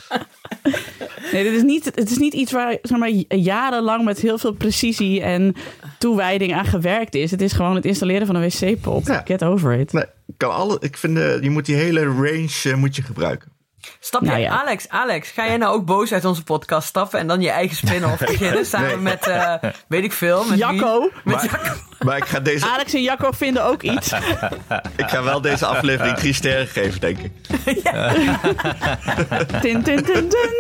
Nee, 1.35 1.43
dit 1.43 1.53
is 1.53 1.63
niet, 1.63 1.85
het 1.85 2.11
is 2.11 2.17
niet 2.17 2.33
iets 2.33 2.51
waar 2.51 2.77
zeg 2.81 2.97
maar, 2.97 3.09
jarenlang 3.27 4.03
met 4.05 4.19
heel 4.19 4.37
veel 4.37 4.53
precisie 4.53 5.21
en 5.21 5.55
toewijding 5.97 6.53
aan 6.53 6.65
gewerkt 6.65 7.15
is. 7.15 7.31
Het 7.31 7.41
is 7.41 7.53
gewoon 7.53 7.75
het 7.75 7.85
installeren 7.85 8.27
van 8.27 8.35
een 8.35 8.41
wc-pot. 8.49 9.05
Ja. 9.07 9.21
Get 9.25 9.43
over 9.43 9.73
it. 9.79 9.93
Nee, 9.93 10.05
kan 10.37 10.53
alle, 10.53 10.77
ik 10.79 10.97
vind, 10.97 11.17
eh, 11.17 11.41
je 11.41 11.49
moet 11.49 11.65
die 11.65 11.75
hele 11.75 12.03
range 12.03 12.49
eh, 12.63 12.73
moet 12.73 12.95
je 12.95 13.01
gebruiken. 13.01 13.53
Stap 13.99 14.21
je, 14.21 14.27
Nou 14.27 14.39
ja. 14.39 14.49
Alex, 14.61 14.89
Alex, 14.89 15.29
ga 15.29 15.45
jij 15.45 15.57
nou 15.57 15.75
ook 15.75 15.85
boos 15.85 16.13
uit 16.13 16.25
onze 16.25 16.43
podcast 16.43 16.87
stappen 16.87 17.19
en 17.19 17.27
dan 17.27 17.41
je 17.41 17.49
eigen 17.49 17.75
spin-off 17.75 18.17
beginnen 18.25 18.65
samen 18.65 18.87
Nee. 18.89 18.97
met, 18.97 19.27
eh, 19.27 19.53
weet 19.87 20.03
ik 20.03 20.11
veel, 20.11 20.39
met 20.39 20.49
wie? 20.49 20.57
Jacco. 20.57 20.99
Met 21.23 21.35
Maar- 21.35 21.45
Jacco. 21.45 21.73
Maar 21.99 22.17
ik 22.17 22.25
ga, 22.25 22.39
deze, 22.39 22.65
Alex 22.65 22.93
en 22.93 23.01
Jacco 23.01 23.31
vinden 23.31 23.63
ook 23.65 23.81
iets. 23.81 24.11
ik 25.03 25.09
ga 25.09 25.23
wel 25.23 25.41
deze 25.41 25.65
aflevering 25.65 26.17
drie 26.17 26.33
sterren 26.33 26.67
geven, 26.67 26.99
denk 26.99 27.17
ik. 27.17 27.31
Tin, 29.61 29.83
tin, 29.83 30.03
tin, 30.03 30.29
tin. 30.29 30.53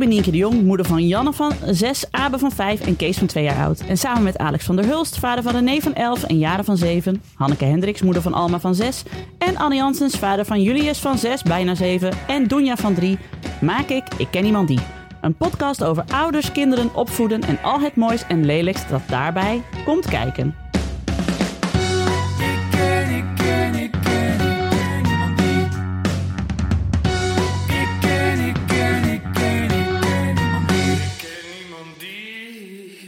Ben 0.00 0.08
Nienke 0.08 0.30
de 0.30 0.36
Jong, 0.36 0.62
moeder 0.62 0.86
van 0.86 1.06
Janne 1.06 1.32
van 1.32 1.52
6, 1.66 2.04
Abe 2.10 2.38
van 2.38 2.52
5 2.52 2.80
en 2.80 2.96
Kees 2.96 3.18
van 3.18 3.26
2 3.26 3.44
jaar 3.44 3.64
oud. 3.64 3.80
En 3.80 3.96
samen 3.96 4.22
met 4.22 4.38
Alex 4.38 4.64
van 4.64 4.76
der 4.76 4.84
Hulst, 4.84 5.18
vader 5.18 5.42
van 5.42 5.52
René 5.52 5.80
van 5.80 5.94
11 5.94 6.22
en 6.22 6.38
Jaren 6.38 6.64
van 6.64 6.76
7, 6.76 7.22
Hanneke 7.34 7.64
Hendricks, 7.64 8.02
moeder 8.02 8.22
van 8.22 8.34
Alma 8.34 8.60
van 8.60 8.74
6 8.74 9.02
en 9.38 9.56
Anne 9.56 9.74
Janssens, 9.76 10.18
vader 10.18 10.44
van 10.44 10.62
Julius 10.62 10.98
van 10.98 11.18
6, 11.18 11.42
bijna 11.42 11.74
7 11.74 12.12
en 12.26 12.48
Donja 12.48 12.76
van 12.76 12.94
3, 12.94 13.18
maak 13.60 13.88
ik 13.88 14.04
Ik 14.16 14.28
Ken 14.30 14.44
Iemand 14.44 14.68
Die. 14.68 14.80
Een 15.20 15.34
podcast 15.34 15.84
over 15.84 16.04
ouders, 16.12 16.52
kinderen, 16.52 16.94
opvoeden 16.94 17.40
en 17.40 17.62
al 17.62 17.80
het 17.80 17.96
moois 17.96 18.24
en 18.28 18.44
lelijks 18.44 18.88
dat 18.88 19.02
daarbij 19.08 19.62
komt 19.84 20.08
kijken. 20.08 20.69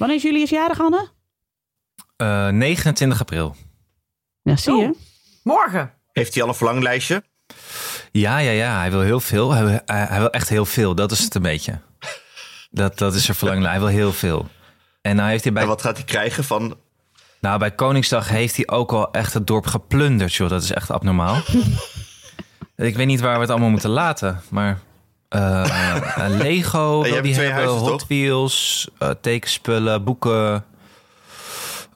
Wanneer 0.02 0.20
is 0.20 0.26
Julius 0.26 0.50
jarig, 0.50 0.80
Anne? 0.80 1.08
Eh, 2.16 2.48
29 2.48 3.20
april. 3.20 3.56
Ja, 4.42 4.56
zie 4.56 4.74
je. 4.74 4.86
Oh. 4.86 4.96
Morgen. 5.42 5.92
Heeft 6.12 6.34
hij 6.34 6.42
al 6.42 6.48
een 6.48 6.54
verlanglijstje? 6.54 7.22
Ja, 8.12 8.38
ja, 8.38 8.50
ja. 8.50 8.78
Hij 8.78 8.90
wil 8.90 9.00
heel 9.00 9.20
veel. 9.20 9.52
Hij, 9.52 9.64
wil- 9.64 9.80
hij, 9.86 10.04
hij 10.04 10.18
wil 10.18 10.30
echt 10.30 10.48
heel 10.48 10.64
veel. 10.64 10.94
Dat 10.94 11.10
is 11.10 11.18
het 11.18 11.34
een 11.34 11.42
beetje. 11.42 11.80
Dat, 12.70 12.98
dat 12.98 13.14
is 13.14 13.24
zijn 13.24 13.36
verlangen. 13.36 13.68
Hij 13.68 13.78
wil 13.78 13.88
heel 13.88 14.12
veel. 14.12 14.48
En 15.02 15.16
nou 15.16 15.30
heeft 15.30 15.44
hij 15.44 15.52
bij, 15.52 15.62
En 15.62 15.68
wat 15.68 15.82
gaat 15.82 15.96
hij 15.96 16.06
krijgen 16.06 16.44
van... 16.44 16.76
nou, 17.40 17.58
bij 17.58 17.70
Koningsdag 17.74 18.28
heeft 18.28 18.56
hij 18.56 18.68
ook 18.68 18.92
al 18.92 19.10
echt 19.12 19.34
het 19.34 19.46
dorp 19.46 19.66
geplunderd, 19.66 20.34
joh. 20.34 20.48
Dat 20.48 20.62
is 20.62 20.72
echt 20.72 20.90
abnormaal. 20.90 21.36
Ik 22.76 22.96
weet 22.96 23.06
niet 23.06 23.20
waar 23.20 23.34
we 23.34 23.40
het 23.40 23.50
allemaal 23.50 23.70
moeten 23.70 23.90
laten, 23.90 24.40
maar... 24.50 24.78
eh, 25.32 26.24
eh, 26.26 26.30
Lego, 26.38 26.96
je 26.98 27.02
wil 27.04 27.12
hebt 27.12 27.24
die 27.24 27.32
twee 27.34 27.46
hebben, 27.46 27.64
huizen, 27.64 27.88
Hot 27.88 27.98
toch? 27.98 28.08
Wheels, 28.08 28.88
eh, 28.98 29.10
tekenspullen, 29.20 30.04
boeken. 30.04 30.64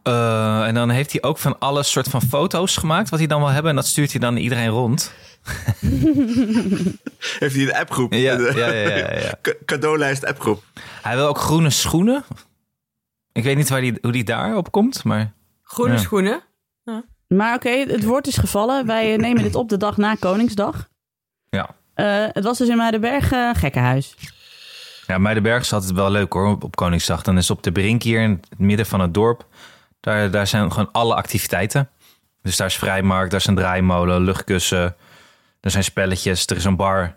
Eh, 0.02 0.66
en 0.66 0.75
dan 0.75 0.90
heeft 0.90 1.12
hij 1.12 1.23
ook 1.23 1.38
van 1.38 1.59
alles 1.59 1.90
soort 1.90 2.09
van 2.09 2.23
foto's 2.23 2.76
gemaakt, 2.76 3.09
wat 3.09 3.19
hij 3.19 3.28
dan 3.28 3.40
wil 3.40 3.49
hebben. 3.50 3.71
En 3.71 3.76
dat 3.76 3.87
stuurt 3.87 4.11
hij 4.11 4.21
dan 4.21 4.37
iedereen 4.37 4.69
rond. 4.69 5.12
Heeft 7.38 7.55
hij 7.55 7.62
een 7.64 7.75
appgroep? 7.75 8.12
Ja, 8.12 8.38
ja, 8.38 8.50
ja, 8.57 8.71
ja, 8.73 9.12
ja. 9.14 9.38
ca- 9.43 9.55
Cadeaulijst 9.64 10.25
appgroep. 10.26 10.62
Hij 11.02 11.16
wil 11.16 11.26
ook 11.26 11.38
groene 11.38 11.71
schoenen. 11.71 12.25
Ik 13.33 13.45
weet 13.45 13.57
niet 13.57 13.69
waar 13.69 13.81
die, 13.81 13.99
hoe 14.00 14.12
die 14.12 14.25
daarop 14.25 14.71
komt, 14.73 15.05
maar... 15.05 15.33
Groene 15.62 15.93
Ja. 15.95 15.99
schoenen. 16.00 16.40
Maar 17.28 17.55
oké, 17.55 17.69
het 17.71 18.05
woord 18.05 18.26
is 18.26 18.37
gevallen. 18.37 18.87
Wij 18.87 19.16
nemen 19.16 19.43
dit 19.43 19.55
op 19.55 19.69
de 19.69 19.76
dag 19.76 19.97
na 19.97 20.14
Koningsdag. 20.14 20.88
Eh, 21.97 22.25
het 22.33 22.45
was 22.45 22.59
dus 22.59 22.69
in 22.69 22.76
Muidenberg 22.76 23.33
eh 23.33 23.50
gekkenhuis. 23.55 24.15
Ja, 25.07 25.19
Muidenberg 25.19 25.61
is 25.62 25.73
altijd 25.73 25.93
wel 25.93 26.11
leuk 26.11 26.33
hoor, 26.33 26.59
op, 26.61 26.76
Koningsdag. 26.76 27.23
Dan 27.23 27.37
is 27.37 27.50
op 27.50 27.62
de 27.62 27.73
Brink 27.73 28.03
hier 28.03 28.21
in 28.23 28.31
het 28.50 28.59
midden 28.59 28.87
van 28.87 29.00
het 29.00 29.15
dorp. 29.15 29.47
Daar, 30.00 30.31
daar 30.31 30.47
zijn 30.47 30.73
gewoon 30.73 30.88
alle 30.93 31.15
activiteiten. 31.15 31.88
Dus 32.43 32.57
daar 32.57 32.67
is 32.67 32.76
vrijmarkt, 32.76 33.31
daar 33.31 33.41
is 33.41 33.47
een 33.47 33.55
draaimolen, 33.55 34.21
luchtkussen. 34.23 34.97
Er 35.61 35.71
zijn 35.71 35.85
spelletjes, 35.85 36.47
er 36.47 36.57
is 36.57 36.65
een 36.65 36.76
bar. 36.76 37.17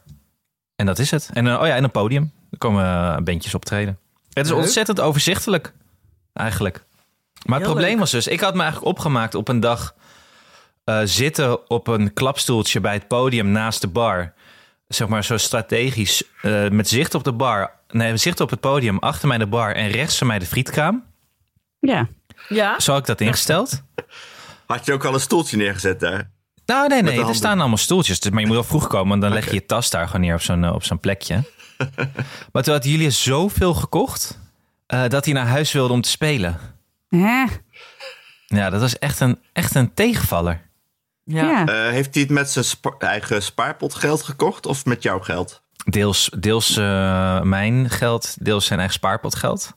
En 0.76 0.86
dat 0.86 1.00
is 1.00 1.12
het. 1.12 1.30
En, 1.34 1.48
eh, 1.48 1.60
oh 1.62 1.68
ja, 1.68 1.76
en 1.76 1.84
een 1.84 1.92
podium. 1.92 2.32
Er 2.52 2.58
komen 2.58 3.24
bandjes 3.24 3.56
optreden. 3.56 4.00
Het 4.34 4.46
is 4.46 4.52
Leuk. 4.52 4.62
ontzettend 4.62 5.00
overzichtelijk, 5.00 5.74
eigenlijk. 6.34 6.76
Maar 6.76 7.58
het 7.58 7.66
Heel 7.66 7.72
probleem 7.72 7.90
leuk. 7.90 8.00
was 8.00 8.12
dus, 8.12 8.28
ik 8.28 8.40
had 8.40 8.54
me 8.56 8.62
eigenlijk 8.62 8.92
opgemaakt 8.92 9.36
op 9.36 9.48
een 9.48 9.60
dag 9.60 9.96
eh, 10.84 11.00
zitten 11.04 11.70
op 11.70 11.88
een 11.88 12.14
klapstoeltje 12.14 12.80
bij 12.80 12.94
het 12.94 13.08
podium 13.08 13.48
naast 13.52 13.82
de 13.82 13.88
bar. 13.88 14.34
Zeg 14.90 15.08
maar 15.08 15.24
zo 15.24 15.38
strategisch, 15.38 16.24
eh, 16.42 16.68
met 16.70 16.90
zicht 16.90 17.16
op 17.16 17.24
de 17.24 17.32
bar. 17.34 17.72
Nee, 17.90 18.18
zicht 18.18 18.40
op 18.40 18.50
het 18.50 18.60
podium, 18.60 18.98
achter 19.00 19.28
mij 19.28 19.38
de 19.38 19.48
bar 19.48 19.76
en 19.76 19.88
rechts 19.90 20.18
van 20.18 20.28
mij 20.28 20.40
de 20.40 20.46
frietkraam. 20.46 21.04
Ja. 21.80 22.08
Ja? 22.48 22.80
Zo 22.80 22.92
had 22.92 23.00
ik 23.02 23.06
dat 23.08 23.22
ingesteld. 23.22 23.82
Had 24.66 24.86
je 24.86 24.94
ook 24.94 25.06
al 25.06 25.14
een 25.14 25.20
stoeltje 25.20 25.58
neergezet 25.58 26.00
daar? 26.00 26.30
Nou, 26.66 26.88
nee, 26.88 27.02
nee, 27.02 27.26
er 27.26 27.36
staan 27.36 27.60
allemaal 27.60 27.78
stoeltjes. 27.78 28.20
Dus- 28.20 28.32
Maar 28.32 28.40
je 28.42 28.46
moet 28.46 28.56
wel 28.56 28.64
vroeg 28.66 28.88
komen, 28.88 29.10
want 29.10 29.22
dan 29.22 29.32
leg 29.34 29.46
je 29.46 29.54
je 29.54 29.66
tas 29.66 29.90
daar 29.90 30.06
gewoon 30.06 30.22
neer 30.22 30.34
op 30.34 30.42
zo'n, 30.42 30.64
eh, 30.64 30.74
op 30.74 30.84
zo'n 30.84 31.00
plekje. 31.00 31.44
maar 32.52 32.64
toen 32.64 32.74
had 32.74 32.84
Julia 32.86 33.10
zoveel 33.10 33.74
gekocht, 33.74 34.40
eh, 34.86 35.08
dat 35.08 35.26
hij 35.26 35.34
naar 35.34 35.48
huis 35.48 35.72
wilde 35.72 35.94
om 35.94 36.02
te 36.02 36.10
spelen. 36.10 36.60
Hè? 37.10 37.46
Ja, 38.48 38.70
dat 38.70 38.82
was 38.82 38.98
echt 39.00 39.20
een, 39.20 39.40
echt 39.54 39.76
een 39.76 39.94
tegenvaller. 39.94 40.62
Ja. 41.32 41.44
Ja. 41.44 41.66
Eh, 41.66 41.92
heeft 41.92 42.14
hij 42.14 42.24
het 42.24 42.32
met 42.32 42.50
zijn 42.50 42.66
spa- 42.66 42.96
eigen 43.00 43.44
spaarpotgeld 43.44 44.24
gekocht 44.24 44.66
of 44.66 44.86
met 44.86 45.04
jouw 45.04 45.20
geld? 45.20 45.62
Deels, 45.86 46.32
deels 46.40 46.78
eh, 46.78 47.42
mijn 47.42 47.90
geld, 47.90 48.36
deels 48.40 48.66
zijn 48.66 48.80
eigen 48.80 48.98
spaarpotgeld. 48.98 49.74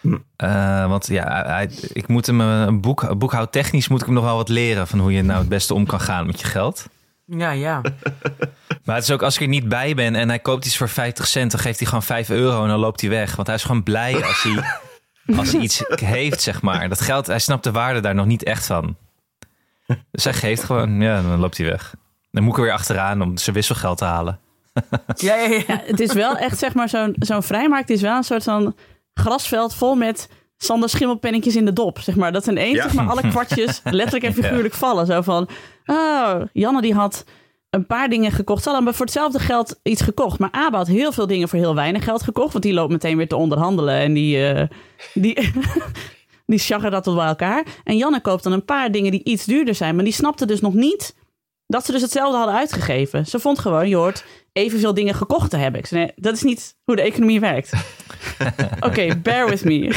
Hm. 0.00 0.16
Eh, 0.36 0.88
want 0.88 1.06
ja, 1.06 1.42
hij, 1.46 1.70
ik 1.92 2.08
moet 2.08 2.26
hem 2.26 2.40
een 2.40 2.80
boek, 2.80 3.18
boekhoudtechnisch 3.18 3.88
moet 3.88 4.00
ik 4.00 4.06
hem 4.06 4.14
nog 4.14 4.24
wel 4.24 4.36
wat 4.36 4.48
leren 4.48 4.86
van 4.86 4.98
hoe 4.98 5.12
je 5.12 5.22
nou 5.22 5.38
het 5.38 5.48
beste 5.48 5.74
om 5.74 5.86
kan 5.86 6.00
gaan 6.00 6.26
met 6.26 6.40
je 6.40 6.46
geld. 6.46 6.86
Ja, 7.24 7.50
ja. 7.50 7.80
Maar 8.84 8.94
het 8.96 9.04
is 9.04 9.10
ook 9.10 9.22
als 9.22 9.34
ik 9.34 9.40
er 9.40 9.48
niet 9.48 9.68
bij 9.68 9.94
ben 9.94 10.14
en 10.14 10.28
hij 10.28 10.38
koopt 10.38 10.66
iets 10.66 10.76
voor 10.76 10.88
50 10.88 11.26
cent, 11.26 11.50
dan 11.50 11.60
geeft 11.60 11.78
hij 11.78 11.86
gewoon 11.86 12.02
5 12.02 12.30
euro 12.30 12.62
en 12.62 12.68
dan 12.68 12.78
loopt 12.78 13.00
hij 13.00 13.10
weg. 13.10 13.36
Want 13.36 13.46
hij 13.46 13.56
is 13.56 13.62
gewoon 13.64 13.82
blij 13.82 14.24
als 14.24 14.42
hij, 14.42 14.62
als 15.38 15.52
hij 15.52 15.60
iets 15.60 15.82
heeft, 15.88 16.40
zeg 16.42 16.62
maar. 16.62 16.88
Dat 16.88 17.00
geld, 17.00 17.26
hij 17.26 17.38
snapt 17.38 17.64
de 17.64 17.70
waarde 17.72 18.00
daar 18.00 18.14
nog 18.14 18.26
niet 18.26 18.42
echt 18.42 18.66
van. 18.66 18.96
Dus 20.10 20.24
hij 20.24 20.32
geeft 20.32 20.62
gewoon, 20.64 21.00
ja, 21.00 21.22
dan 21.22 21.38
loopt 21.40 21.56
hij 21.56 21.66
weg. 21.66 21.94
Dan 22.30 22.42
moet 22.42 22.52
ik 22.52 22.58
er 22.58 22.64
weer 22.64 22.72
achteraan 22.72 23.22
om 23.22 23.36
zijn 23.36 23.56
wisselgeld 23.56 23.98
te 23.98 24.04
halen. 24.04 24.38
Ja, 25.16 25.34
ja, 25.34 25.46
ja. 25.48 25.62
Ja, 25.66 25.80
het 25.84 26.00
is 26.00 26.12
wel 26.12 26.36
echt, 26.36 26.58
zeg 26.58 26.74
maar, 26.74 26.88
zo'n 26.88 27.14
zo'n 27.18 27.42
vrijmarkt 27.42 27.90
is 27.90 28.00
wel 28.00 28.16
een 28.16 28.24
soort 28.24 28.42
van 28.44 28.76
grasveld 29.14 29.74
vol 29.74 29.94
met 29.94 30.28
Sander 30.56 30.88
schimmelpennetjes 30.88 31.56
in 31.56 31.64
de 31.64 31.72
dop. 31.72 31.98
Zeg 32.00 32.16
maar. 32.16 32.32
Dat 32.32 32.44
zijn 32.44 32.58
één, 32.58 32.74
Ja. 32.74 32.82
zeg 32.82 32.92
maar, 32.92 33.08
alle 33.08 33.28
kwartjes 33.28 33.80
letterlijk 33.84 34.24
en 34.24 34.42
figuurlijk 34.44 34.74
vallen. 34.74 35.06
Zo 35.06 35.20
van, 35.22 35.48
oh, 35.86 36.34
Janne 36.52 36.80
die 36.80 36.94
had 36.94 37.24
een 37.70 37.86
paar 37.86 38.08
dingen 38.08 38.32
gekocht. 38.32 38.62
Ze 38.62 38.70
hadden 38.70 38.94
voor 38.94 39.04
hetzelfde 39.04 39.38
geld 39.38 39.80
iets 39.82 40.02
gekocht. 40.02 40.38
Maar 40.38 40.48
Abe 40.52 40.76
had 40.76 40.86
heel 40.86 41.12
veel 41.12 41.26
dingen 41.26 41.48
voor 41.48 41.58
heel 41.58 41.74
weinig 41.74 42.04
geld 42.04 42.22
gekocht. 42.22 42.52
Want 42.52 42.64
die 42.64 42.72
loopt 42.74 42.92
meteen 42.92 43.16
weer 43.16 43.28
te 43.28 43.36
onderhandelen. 43.36 43.94
En 43.94 44.12
die, 44.12 44.48
eh 44.52 44.68
die, 45.14 45.52
die 46.48 46.58
sjaggen 46.58 46.90
dat 46.90 47.04
tot 47.04 47.16
bij 47.16 47.26
elkaar. 47.26 47.64
En 47.84 47.96
Janne 47.96 48.20
koopt 48.20 48.42
dan 48.42 48.52
een 48.52 48.64
paar 48.64 48.90
dingen 48.90 49.10
die 49.10 49.24
iets 49.24 49.44
duurder 49.44 49.74
zijn. 49.74 49.94
Maar 49.94 50.04
die 50.04 50.12
snapte 50.12 50.46
dus 50.46 50.60
nog 50.60 50.74
niet 50.74 51.14
dat 51.66 51.84
ze 51.84 51.92
dus 51.92 52.02
hetzelfde 52.02 52.36
hadden 52.36 52.56
uitgegeven. 52.56 53.26
Ze 53.26 53.38
vond 53.38 53.58
gewoon, 53.58 53.88
je 53.88 53.96
hoort 53.96 54.24
evenveel 54.52 54.94
dingen 54.94 55.14
gekocht 55.14 55.50
te 55.50 55.56
hebben. 55.56 55.80
Ik 55.80 55.86
zei, 55.86 56.00
nee, 56.04 56.12
dat 56.16 56.34
is 56.34 56.42
niet 56.42 56.74
hoe 56.84 56.96
de 56.96 57.02
economie 57.02 57.40
werkt. 57.40 57.72
Oké, 58.80 59.16
bear 59.22 59.48
with 59.48 59.64
me. 59.64 59.96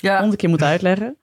ja. 0.00 0.18
Honderd 0.18 0.40
keer 0.40 0.48
moeten 0.48 0.66
uitleggen. 0.66 1.16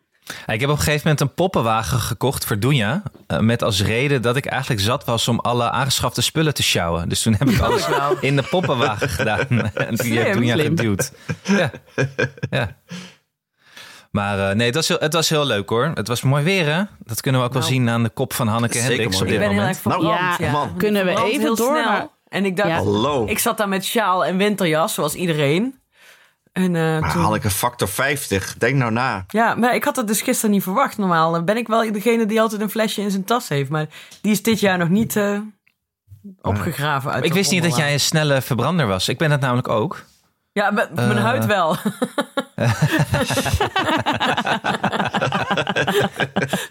Ik 0.46 0.60
heb 0.60 0.70
op 0.70 0.76
een 0.76 0.84
gegeven 0.84 1.02
moment 1.04 1.22
een 1.22 1.34
poppenwagen 1.34 2.00
gekocht 2.00 2.46
voor 2.46 2.60
Doenja. 2.60 3.04
eh, 3.28 3.40
Met 3.40 3.62
als 3.64 3.82
reden 3.84 4.22
dat 4.22 4.36
ik 4.36 4.46
eigenlijk 4.46 4.82
zat 4.82 5.06
was 5.06 5.28
om 5.28 5.40
alle 5.40 5.70
aangeschafte 5.70 6.22
spullen 6.22 6.54
te 6.54 6.64
sjouwen. 6.64 7.10
Dus 7.10 7.22
toen 7.22 7.36
heb 7.38 7.50
ik 7.50 7.60
alles 7.60 7.88
wel. 7.88 8.18
in 8.22 8.36
de 8.36 8.44
poppenwagen 8.44 9.10
gedaan. 9.10 9.48
En 9.74 9.96
die. 9.96 10.32
Doenja 10.34 10.54
Slim. 10.56 10.66
geduwd. 10.78 11.12
Ja. 11.44 11.72
ja. 12.50 12.76
Maar 14.14 14.50
eh, 14.50 14.56
nee, 14.56 14.66
het 14.66 14.76
was, 14.76 14.88
heel, 14.88 14.98
het 15.00 15.14
was 15.14 15.30
heel 15.30 15.46
leuk 15.46 15.70
hoor. 15.70 15.92
Het 15.94 16.08
was 16.08 16.22
mooi 16.22 16.44
weer 16.44 16.66
hè. 16.74 16.84
Dat 17.00 17.22
kunnen 17.22 17.42
we 17.42 17.48
ook 17.48 17.54
wel 17.54 17.62
Nou. 17.62 17.74
zien 17.74 17.90
aan 17.90 18.04
de 18.04 18.10
kop 18.10 18.34
van 18.34 18.48
Hanneke 18.48 18.74
Zeker 18.74 18.90
Hendricks 18.90 19.22
op 19.22 19.28
mooi 19.28 19.38
dit 19.38 19.42
Ik 19.42 19.48
ben 19.48 19.58
heel 19.58 19.68
moment. 19.68 19.84
erg 19.84 19.94
verbrand. 19.94 20.40
Nou, 20.40 20.44
ja, 20.44 20.52
man. 20.52 20.78
Kunnen 20.78 21.06
we 21.06 21.24
even 21.24 21.56
door 21.56 21.78
snel. 21.82 22.12
En 22.28 22.46
ik 22.46 22.56
dacht, 22.58 22.70
Ja. 22.70 22.76
Hallo. 22.76 23.26
ik 23.28 23.40
zat 23.40 23.58
daar 23.58 23.70
met 23.70 23.86
sjaal 23.86 24.26
en 24.26 24.38
winterjas, 24.38 24.94
zoals 24.94 25.14
iedereen. 25.16 25.80
En 26.52 26.76
eh, 26.76 27.00
Maar 27.00 27.12
toen... 27.12 27.22
Hanneke, 27.22 27.50
factor 27.50 27.88
50. 27.88 28.56
Denk 28.58 28.76
nou 28.76 28.92
na. 28.92 29.24
Ja, 29.28 29.56
maar 29.56 29.76
ik 29.76 29.84
had 29.84 29.96
het 29.96 30.08
dus 30.08 30.22
gisteren 30.22 30.52
niet 30.52 30.64
verwacht. 30.64 30.98
Normaal 30.98 31.44
ben 31.44 31.58
ik 31.58 31.68
wel 31.68 31.92
degene 31.92 32.26
die 32.26 32.42
altijd 32.42 32.62
een 32.62 32.70
flesje 32.70 33.02
in 33.02 33.12
zijn 33.12 33.24
tas 33.24 33.48
heeft. 33.50 33.70
Maar 33.70 33.86
die 34.22 34.32
is 34.32 34.44
dit 34.44 34.60
jaar 34.60 34.78
nog 34.78 34.90
niet 34.90 35.16
eh, 35.16 35.40
opgegraven 36.42 37.12
uit 37.12 37.26
Ik 37.26 37.34
wist 37.34 37.52
niet 37.52 37.64
dat 37.64 37.76
jij 37.76 37.94
een 37.94 38.00
snelle 38.00 38.42
verbrander 38.42 38.88
was. 38.88 39.08
Ik 39.10 39.18
ben 39.18 39.32
het 39.32 39.42
namelijk 39.42 39.68
ook. 39.70 40.04
Ja, 40.54 40.72
met 40.72 40.94
mijn 40.96 41.18
Eh. 41.18 41.24
huid 41.24 41.46
wel. 41.46 41.76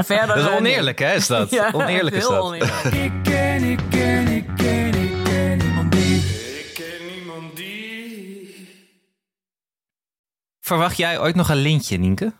Verder 0.04 0.26
Dat 0.36 0.36
is 0.50 0.56
oneerlijk 0.56 0.98
hè, 0.98 1.14
is 1.14 1.26
dat? 1.26 1.50
Ja, 1.60 1.70
oneerlijk 1.72 2.16
is 2.16 2.22
dat. 2.28 2.40
oneerlijk. 2.42 2.84
Ik 2.84 3.12
ken, 3.22 3.62
ik 3.62 3.80
ken, 3.90 4.26
ik 4.26 4.46
ken, 4.56 4.94
ik 4.94 5.14
ken 5.24 5.58
niemand 5.58 5.92
die. 5.92 6.16
Ik 6.16 6.70
ken 6.74 7.14
niemand 7.16 7.56
die. 7.56 8.68
Verwacht 10.60 10.96
jij 10.96 11.20
ooit 11.20 11.34
nog 11.34 11.48
een 11.48 11.56
lintje, 11.56 11.96
Nienke? 11.96 12.32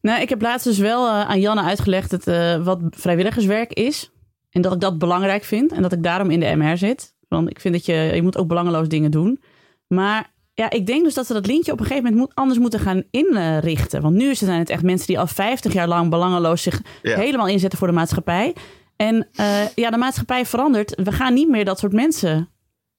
Nou, 0.00 0.20
ik 0.20 0.28
heb 0.28 0.42
laatst 0.42 0.66
dus 0.66 0.78
wel 0.78 1.06
eh, 1.06 1.20
aan 1.28 1.40
Janne 1.40 1.62
uitgelegd 1.62 2.10
het, 2.10 2.26
eh, 2.26 2.56
wat 2.64 2.80
vrijwilligerswerk 2.90 3.72
is. 3.72 4.10
En 4.50 4.62
dat 4.62 4.72
ik 4.72 4.80
dat 4.80 4.98
belangrijk 4.98 5.44
vind. 5.44 5.72
En 5.72 5.82
dat 5.82 5.92
ik 5.92 6.02
daarom 6.02 6.30
in 6.30 6.40
de 6.40 6.54
MR 6.56 6.76
zit. 6.76 7.14
Want 7.28 7.50
ik 7.50 7.60
vind 7.60 7.74
dat 7.74 7.84
je, 7.86 7.92
je 7.94 8.22
moet 8.22 8.36
ook 8.36 8.48
belangeloos 8.48 8.88
dingen 8.88 9.10
doen. 9.10 9.42
Maar 9.86 10.30
ja, 10.58 10.70
ik 10.70 10.86
denk 10.86 11.04
dus 11.04 11.14
dat 11.14 11.26
we 11.28 11.34
dat 11.34 11.46
lintje 11.46 11.72
op 11.72 11.80
een 11.80 11.86
gegeven 11.86 12.04
moment 12.10 12.26
moet, 12.26 12.34
anders 12.34 12.58
moeten 12.58 12.80
gaan 12.80 13.02
inrichten. 13.10 14.02
Want 14.02 14.14
nu 14.14 14.34
zijn 14.34 14.58
het 14.58 14.70
echt 14.70 14.82
mensen 14.82 15.06
die 15.06 15.18
al 15.18 15.26
50 15.26 15.72
jaar 15.72 15.88
lang 15.88 16.10
belangeloos 16.10 16.62
zich 16.62 16.80
Ja. 17.02 17.16
helemaal 17.18 17.48
inzetten 17.48 17.78
voor 17.78 17.88
de 17.88 17.94
maatschappij. 17.94 18.54
En 18.96 19.28
eh, 19.34 19.68
ja, 19.74 19.90
de 19.90 19.96
maatschappij 19.96 20.46
verandert. 20.46 20.94
We 21.02 21.12
gaan 21.12 21.34
niet 21.34 21.48
meer 21.48 21.64
dat 21.64 21.78
soort 21.78 21.92
mensen 21.92 22.48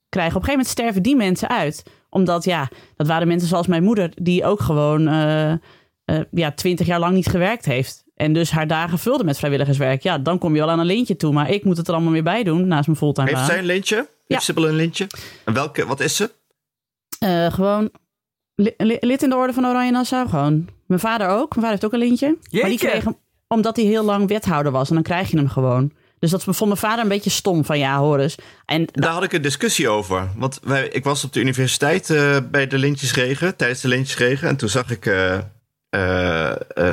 krijgen. 0.10 0.36
Op 0.36 0.42
een 0.42 0.48
gegeven 0.48 0.52
moment 0.52 0.68
sterven 0.68 1.04
die 1.04 1.16
mensen 1.16 1.50
uit. 1.50 1.84
Omdat 2.10 2.44
ja, 2.44 2.70
dat 2.96 3.08
waren 3.08 3.28
mensen 3.28 3.48
zoals 3.50 3.68
mijn 3.68 3.84
moeder, 3.84 4.12
die 4.16 4.46
ook 4.46 4.60
gewoon 4.60 5.08
eh, 5.08 5.54
ja, 6.32 6.52
20 6.52 6.86
jaar 6.88 7.00
lang 7.00 7.14
niet 7.14 7.28
gewerkt 7.28 7.66
heeft. 7.66 8.06
En 8.16 8.34
dus 8.34 8.52
haar 8.52 8.68
dagen 8.68 9.00
vulde 9.00 9.24
met 9.24 9.38
vrijwilligerswerk. 9.38 10.02
Ja, 10.04 10.18
dan 10.18 10.38
kom 10.38 10.54
je 10.54 10.60
wel 10.60 10.70
aan 10.70 10.80
een 10.80 10.86
lintje 10.86 11.16
toe. 11.16 11.34
Maar 11.34 11.50
ik 11.52 11.64
moet 11.64 11.78
het 11.78 11.88
er 11.88 11.94
allemaal 11.94 12.12
weer 12.14 12.24
bij 12.24 12.44
doen 12.44 12.68
naast 12.68 12.86
mijn 12.88 12.98
fulltime 13.00 13.28
Heeft 13.28 13.40
baan. 13.40 13.50
zij 13.50 13.60
een 13.60 13.66
lintje? 13.66 13.96
Heeft 13.96 14.10
Ja. 14.28 14.40
Sibyl 14.40 14.68
een 14.68 14.76
lintje? 14.76 15.08
En 15.46 15.54
welke, 15.54 15.86
wat 15.86 16.00
is 16.00 16.16
ze? 16.16 16.32
Eh, 17.20 17.54
gewoon 17.54 17.90
li- 18.56 18.74
li- 18.78 18.98
lid 19.00 19.24
in 19.24 19.30
de 19.30 19.36
orde 19.36 19.54
van 19.54 19.66
Oranje 19.66 19.92
Nassau. 19.92 20.30
Gewoon. 20.30 20.68
Mijn 20.88 21.00
vader 21.00 21.28
ook. 21.28 21.56
Mijn 21.56 21.66
vader 21.66 21.70
heeft 21.70 21.86
ook 21.86 21.94
een 21.94 22.00
lintje. 22.08 22.38
Maar 22.52 22.70
die 22.70 22.78
kreeg 22.78 23.04
hem 23.04 23.18
omdat 23.48 23.76
hij 23.76 23.86
heel 23.86 24.04
lang 24.04 24.28
wethouder 24.28 24.72
was. 24.72 24.88
En 24.90 24.94
dan 24.94 25.04
krijg 25.04 25.32
je 25.32 25.38
hem 25.38 25.50
gewoon. 25.50 25.92
Dus 26.20 26.32
dat 26.32 26.44
vond 26.44 26.60
mijn 26.60 26.78
vader 26.78 27.04
een 27.04 27.10
beetje 27.10 27.30
stom. 27.30 27.66
Van 27.66 27.80
ja, 27.80 27.98
hoor 27.98 28.20
eens. 28.20 28.36
En 28.66 28.88
Daar 28.92 29.12
had 29.12 29.24
ik 29.24 29.34
een 29.34 29.42
discussie 29.42 29.90
over. 29.90 30.28
Want 30.36 30.60
wij, 30.64 30.88
ik 30.88 31.04
was 31.04 31.24
op 31.24 31.34
de 31.34 31.40
universiteit 31.40 32.10
eh, 32.10 32.38
bij 32.52 32.68
de 32.68 32.78
Lintjesregen, 32.78 33.56
tijdens 33.56 33.82
de 33.82 33.88
Lintjesregen. 33.88 34.48
En 34.48 34.56
toen 34.58 34.70
zag 34.70 34.90
ik 34.90 35.06
eh, 35.06 35.38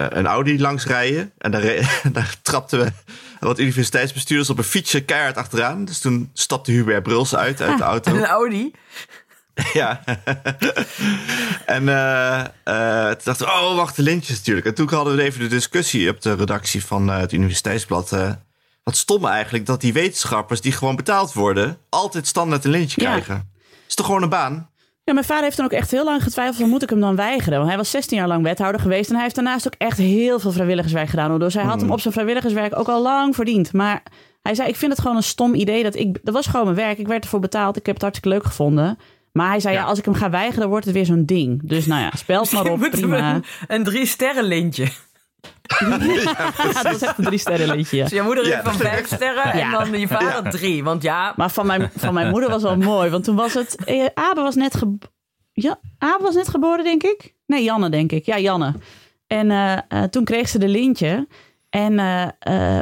een 0.09 0.26
Audi 0.26 0.61
langs 0.61 0.87
rijden. 0.87 1.33
En 1.38 1.50
daar, 1.50 1.62
daar 2.12 2.37
trapten 2.43 2.78
we 2.81 2.93
wat 3.40 3.59
universiteitsbestuurders 3.59 4.50
op 4.50 4.59
een 4.59 4.64
fietsje 4.64 5.04
keihard 5.04 5.37
achteraan. 5.37 5.85
Dus 5.85 5.99
toen 5.99 6.31
stapte 6.33 6.71
Hubert 6.73 7.02
Bruls 7.02 7.35
uit, 7.37 7.62
uit 7.62 7.78
de 7.78 7.85
auto. 7.85 8.11
En 8.11 8.16
een 8.16 8.25
Audi. 8.26 8.73
Ja. 9.73 10.00
en 11.66 11.88
eh, 11.88 12.40
eh, 12.64 13.11
toen 13.11 13.20
dachten 13.25 13.46
we, 13.46 13.52
oh, 13.52 13.76
wacht, 13.76 13.96
de 13.96 14.02
lintjes 14.02 14.37
natuurlijk. 14.37 14.66
En 14.66 14.75
toen 14.75 14.88
hadden 14.88 15.16
we 15.16 15.23
even 15.23 15.40
de 15.40 15.46
discussie 15.46 16.11
op 16.11 16.20
de 16.23 16.34
redactie 16.34 16.84
van 16.84 17.11
eh, 17.11 17.18
het 17.18 17.32
Universiteitsblad. 17.32 18.11
wat 18.82 18.96
stom 18.96 19.26
eigenlijk 19.26 19.66
dat 19.66 19.80
die 19.80 19.92
wetenschappers 19.92 20.61
die 20.61 20.73
gewoon 20.73 20.96
betaald 20.96 21.32
worden... 21.32 21.78
altijd 21.88 22.26
standaard 22.26 22.64
een 22.64 22.70
lintje 22.70 23.00
Ja. 23.00 23.11
krijgen. 23.11 23.52
Is 23.88 23.94
toch 23.94 24.06
gewoon 24.06 24.23
een 24.23 24.28
baan? 24.28 24.68
Ja, 25.04 25.12
mijn 25.12 25.26
vader 25.26 25.42
heeft 25.42 25.56
dan 25.56 25.66
ook 25.66 25.73
echt 25.73 25.90
heel 25.90 26.04
lang 26.04 26.23
getwijfeld 26.23 26.56
van 26.56 26.68
moet 26.68 26.82
ik 26.82 26.90
hem 26.90 27.00
dan 27.00 27.16
weigeren? 27.16 27.56
Want 27.58 27.68
hij 27.68 27.78
was 27.78 27.90
16 27.90 28.18
jaar 28.18 28.28
lang 28.28 28.42
wethouder 28.42 28.80
geweest 28.80 29.08
en 29.08 29.14
hij 29.14 29.23
heeft 29.23 29.34
daarnaast 29.34 29.66
ook 29.66 29.75
echt 29.78 29.99
heel 29.99 30.38
veel 30.38 30.52
vrijwilligerswerk 30.52 31.08
gedaan. 31.08 31.38
Dus 31.38 31.54
hij 31.54 31.64
had 31.64 31.80
hem 31.80 31.90
op 31.90 32.00
zijn 32.00 32.12
vrijwilligerswerk 32.12 32.78
ook 32.78 32.88
al 32.88 33.02
lang 33.02 33.34
verdiend. 33.34 33.73
Maar 33.73 34.02
hij 34.42 34.54
zei, 34.54 34.68
ik 34.68 34.76
vind 34.76 34.92
het 34.92 35.00
gewoon 35.00 35.16
een 35.16 35.23
stom 35.23 35.54
idee. 35.54 35.82
Dat, 35.82 35.94
ik, 35.94 36.18
dat 36.23 36.34
was 36.34 36.46
gewoon 36.46 36.64
mijn 36.64 36.76
werk, 36.76 36.99
ik 36.99 37.06
werd 37.06 37.25
ervoor 37.25 37.40
betaald, 37.40 37.76
ik 37.76 37.87
heb 37.87 37.94
het 37.94 38.02
hartstikke 38.02 38.37
leuk 38.37 38.46
gevonden. 38.46 38.99
Maar 39.35 39.49
hij 39.49 39.61
zei, 39.61 39.75
ja, 39.75 39.81
Ja. 39.81 39.87
als 39.87 39.99
ik 39.99 40.05
hem 40.05 40.14
ga 40.14 40.31
weigeren, 40.31 40.69
wordt 40.69 40.85
het 40.85 40.95
weer 40.95 41.05
zo'n 41.07 41.25
ding. 41.25 41.61
Dus 41.69 41.87
nou 41.87 42.00
ja, 42.03 42.11
speld 42.17 42.53
maar 42.53 42.71
op, 42.73 42.88
prima. 42.91 43.35
een, 43.35 43.45
een 43.67 43.85
drie 43.85 44.07
sterren 44.07 44.45
lintje. 44.45 44.88
dat 46.83 46.95
is 46.95 47.03
echt 47.03 47.19
een 47.19 47.25
drie 47.25 47.38
sterren 47.38 47.76
liedje. 47.76 48.03
Dus 48.03 48.11
je 48.11 48.23
moeder 48.23 48.47
Ja. 48.47 48.50
heeft 48.50 48.62
van 48.64 48.75
vijf 48.75 49.07
sterren 49.07 49.43
en 49.53 49.59
Ja. 49.59 49.71
dan 49.71 50.00
je 50.00 50.09
vader 50.09 50.50
drie. 50.50 50.85
Want 50.85 51.03
ja, 51.03 51.33
Maar 51.37 51.50
van 51.50 51.67
mijn, 51.67 51.91
van 51.97 52.14
mijn 52.14 52.31
moeder 52.31 52.50
was 52.50 52.62
wel 52.62 52.76
mooi. 52.76 53.11
Want 53.11 53.25
toen 53.25 53.37
was 53.37 53.55
het... 53.55 53.85
Eh, 53.85 54.07
Abe 54.14 54.41
was 54.41 54.55
net 54.55 54.75
geboren. 54.76 55.12
Ja, 55.53 55.79
Abe 55.99 56.23
was 56.23 56.35
net 56.35 56.49
geboren, 56.49 56.85
denk 56.85 57.03
ik. 57.03 57.35
Nee, 57.47 57.62
Janne, 57.62 57.88
denk 57.88 58.12
ik. 58.12 58.26
Ja, 58.26 58.38
Janne. 58.38 58.75
En 59.26 59.50
eh, 59.50 59.73
eh, 59.88 60.03
toen 60.11 60.25
kreeg 60.25 60.49
ze 60.49 60.59
de 60.59 60.69
lintje. 60.69 61.29
En 61.71 61.99
eh, 61.99 62.23
eh, 62.23 62.29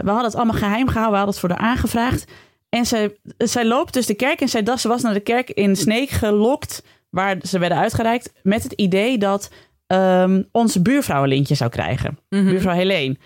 we 0.02 0.08
hadden 0.10 0.24
het 0.24 0.34
allemaal 0.34 0.56
geheim 0.58 0.86
gehouden. 0.88 1.10
We 1.10 1.16
hadden 1.24 1.34
het 1.34 1.38
voor 1.38 1.48
haar 1.50 1.68
aangevraagd. 1.70 2.24
En 2.74 2.86
zij, 2.86 3.16
zij 3.38 3.64
loopt 3.64 3.92
dus 3.92 4.06
de 4.06 4.14
kerk 4.14 4.40
in. 4.40 4.48
Zij 4.48 4.62
dacht, 4.62 4.80
ze 4.80 4.88
was 4.88 5.02
naar 5.02 5.12
de 5.14 5.20
kerk 5.20 5.50
in 5.50 5.76
Sneek 5.76 6.10
gelokt. 6.10 6.82
Waar 7.10 7.36
ze 7.42 7.58
werden 7.58 7.78
uitgereikt. 7.78 8.32
Met 8.42 8.62
het 8.62 8.72
idee 8.72 9.18
dat 9.18 9.50
ehm, 9.86 10.42
onze 10.52 10.82
buurvrouw 10.82 11.22
een 11.22 11.28
lintje 11.28 11.54
zou 11.54 11.70
krijgen. 11.70 12.18
Buurvrouw 12.28 12.74
Helene. 12.74 13.16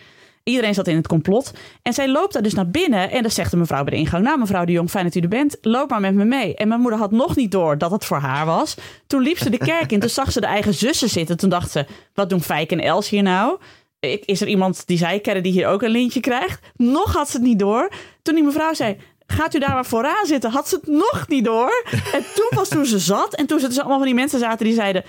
Iedereen 0.44 0.74
zat 0.74 0.86
in 0.86 0.96
het 0.96 1.06
complot. 1.06 1.52
En 1.82 1.92
zij 1.92 2.08
loopt 2.08 2.32
daar 2.32 2.42
dus 2.42 2.54
naar 2.54 2.70
binnen. 2.70 3.10
En 3.10 3.22
dan 3.22 3.30
zegt 3.30 3.50
de 3.50 3.56
mevrouw 3.56 3.84
bij 3.84 3.92
de 3.94 3.98
ingang... 4.00 4.24
Nou, 4.24 4.38
mevrouw 4.38 4.64
de 4.64 4.72
Jong, 4.72 4.90
fijn 4.90 5.04
dat 5.04 5.14
u 5.14 5.20
er 5.20 5.28
bent. 5.28 5.56
Loop 5.60 5.90
maar 5.90 6.00
met 6.00 6.14
me 6.14 6.24
mee. 6.24 6.54
En 6.54 6.68
mijn 6.68 6.80
moeder 6.80 6.98
had 6.98 7.10
nog 7.10 7.36
niet 7.36 7.50
door 7.50 7.78
dat 7.78 7.90
het 7.90 8.04
voor 8.04 8.18
haar 8.18 8.46
was. 8.46 8.74
Toen 9.06 9.22
liep 9.22 9.38
ze 9.38 9.50
de 9.50 9.58
kerk 9.58 9.92
in. 9.92 10.00
Toen 10.00 10.08
zag 10.08 10.32
ze 10.32 10.40
de 10.40 10.46
eigen 10.46 10.74
zussen 10.74 11.08
zitten. 11.08 11.36
Toen 11.36 11.50
dacht 11.50 11.70
ze, 11.70 11.86
wat 12.14 12.30
doen 12.30 12.42
Fijk 12.42 12.70
en 12.72 12.80
Els 12.80 13.08
hier 13.08 13.22
nou? 13.22 13.58
Ik- 14.00 14.24
Is 14.24 14.40
er 14.40 14.48
iemand 14.48 14.86
die 14.86 14.98
zij 14.98 15.20
kennen 15.20 15.42
die 15.42 15.52
hier 15.52 15.66
ook 15.66 15.82
een 15.82 15.90
lintje 15.90 16.20
krijgt? 16.20 16.60
Nog 16.76 17.12
had 17.12 17.28
ze 17.30 17.36
het 17.36 17.46
niet 17.46 17.58
door. 17.58 17.90
Toen 18.22 18.34
die 18.34 18.44
mevrouw 18.44 18.74
zei... 18.74 18.96
Gaat 19.26 19.54
u 19.54 19.58
daar 19.58 19.74
maar 19.74 19.86
vooraan 19.86 20.26
zitten? 20.26 20.50
Had 20.50 20.68
ze 20.68 20.74
het 20.74 20.86
nog 20.86 21.24
niet 21.28 21.44
door. 21.44 21.84
En 22.12 22.24
toen 22.34 22.48
pas 22.48 22.68
toen 22.68 22.86
ze 22.86 22.98
zat. 22.98 23.34
En 23.34 23.46
toen 23.46 23.60
ze 23.60 23.68
dus 23.68 23.78
allemaal 23.78 23.96
van 23.96 24.06
die 24.06 24.14
mensen 24.14 24.38
zaten 24.38 24.66
die 24.66 24.74
zeiden... 24.74 25.04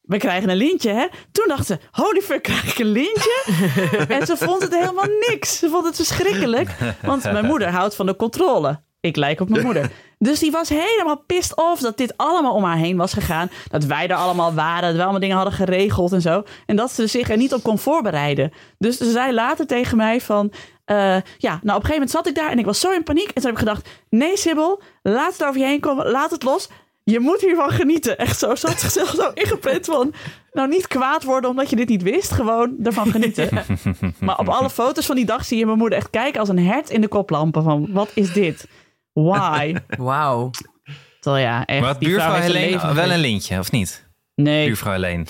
We 0.00 0.16
krijgen 0.16 0.50
een 0.50 0.56
lintje, 0.56 0.90
hè? 0.90 1.06
Toen 1.32 1.48
dacht 1.48 1.66
ze, 1.66 1.78
holy 1.90 2.20
fuck, 2.20 2.42
krijg 2.42 2.70
ik 2.70 2.78
een 2.78 2.92
lintje? 2.92 3.42
en 4.08 4.26
ze 4.26 4.36
vond 4.36 4.62
het 4.62 4.74
helemaal 4.74 5.08
niks. 5.28 5.58
Ze 5.58 5.68
vond 5.68 5.86
het 5.86 5.96
verschrikkelijk. 5.96 6.70
Want 7.02 7.22
mijn 7.22 7.44
moeder 7.44 7.68
houdt 7.68 7.94
van 7.94 8.06
de 8.06 8.16
controle. 8.16 8.80
Ik 9.00 9.16
lijk 9.16 9.40
op 9.40 9.48
mijn 9.48 9.64
moeder. 9.64 9.90
Dus 10.18 10.38
die 10.38 10.50
was 10.50 10.68
helemaal 10.68 11.22
pissed 11.26 11.56
off 11.56 11.80
dat 11.80 11.96
dit 11.96 12.16
allemaal 12.16 12.54
om 12.54 12.64
haar 12.64 12.76
heen 12.76 12.96
was 12.96 13.12
gegaan. 13.12 13.50
Dat 13.68 13.84
wij 13.84 14.08
er 14.08 14.16
allemaal 14.16 14.54
waren. 14.54 14.82
Dat 14.82 14.96
we 14.96 15.02
allemaal 15.02 15.20
dingen 15.20 15.36
hadden 15.36 15.54
geregeld 15.54 16.12
en 16.12 16.20
zo. 16.20 16.42
En 16.66 16.76
dat 16.76 16.92
ze 16.92 17.06
zich 17.06 17.30
er 17.30 17.36
niet 17.36 17.54
op 17.54 17.62
kon 17.62 17.78
voorbereiden. 17.78 18.52
Dus 18.78 18.96
ze 18.96 19.10
zei 19.10 19.32
later 19.32 19.66
tegen 19.66 19.96
mij 19.96 20.20
van... 20.20 20.52
eh, 20.90 21.16
ja, 21.38 21.50
nou 21.50 21.58
op 21.60 21.66
een 21.66 21.72
gegeven 21.72 21.92
moment 21.92 22.10
zat 22.10 22.26
ik 22.26 22.34
daar 22.34 22.50
en 22.50 22.58
ik 22.58 22.64
was 22.64 22.80
zo 22.80 22.90
in 22.90 23.02
paniek. 23.02 23.26
En 23.26 23.34
toen 23.34 23.42
heb 23.42 23.52
ik 23.52 23.58
gedacht, 23.58 23.88
nee 24.08 24.36
Sibyl, 24.36 24.82
laat 25.02 25.32
het 25.32 25.44
over 25.44 25.60
je 25.60 25.66
heen 25.66 25.80
komen. 25.80 26.10
Laat 26.10 26.30
het 26.30 26.42
los. 26.42 26.68
Je 27.04 27.20
moet 27.20 27.40
hiervan 27.40 27.70
genieten. 27.70 28.18
Echt 28.18 28.38
zo. 28.38 28.54
Ze 28.54 28.66
had 28.66 28.80
zichzelf 28.80 29.08
zo 29.08 29.30
ingeprent 29.34 29.86
van... 29.86 30.14
Nou, 30.52 30.68
niet 30.68 30.86
kwaad 30.86 31.24
worden 31.24 31.50
omdat 31.50 31.70
je 31.70 31.76
dit 31.76 31.88
niet 31.88 32.02
wist. 32.02 32.32
Gewoon 32.32 32.76
ervan 32.82 33.10
genieten. 33.10 33.48
maar 34.18 34.38
op 34.38 34.48
alle 34.48 34.70
foto's 34.70 35.06
van 35.06 35.16
die 35.16 35.24
dag 35.24 35.44
zie 35.44 35.58
je 35.58 35.66
mijn 35.66 35.78
moeder 35.78 35.98
echt 35.98 36.10
kijken 36.10 36.40
als 36.40 36.48
een 36.48 36.66
hert 36.66 36.90
in 36.90 37.00
de 37.00 37.08
koplampen. 37.08 37.62
Van, 37.62 37.88
wat 37.92 38.10
is 38.14 38.32
dit? 38.32 38.66
Why? 39.12 39.74
Wauw. 39.98 40.50
Terwijl 41.20 41.44
ja, 41.44 41.64
echt. 41.64 41.80
Maar 41.80 41.98
buurvrouw 41.98 42.40
Helene 42.40 42.94
wel 42.94 43.10
een 43.10 43.18
lintje, 43.18 43.58
of 43.58 43.70
niet? 43.70 44.08
Nee, 44.34 44.66
Buurvrouw 44.66 44.92
Helene. 44.92 45.24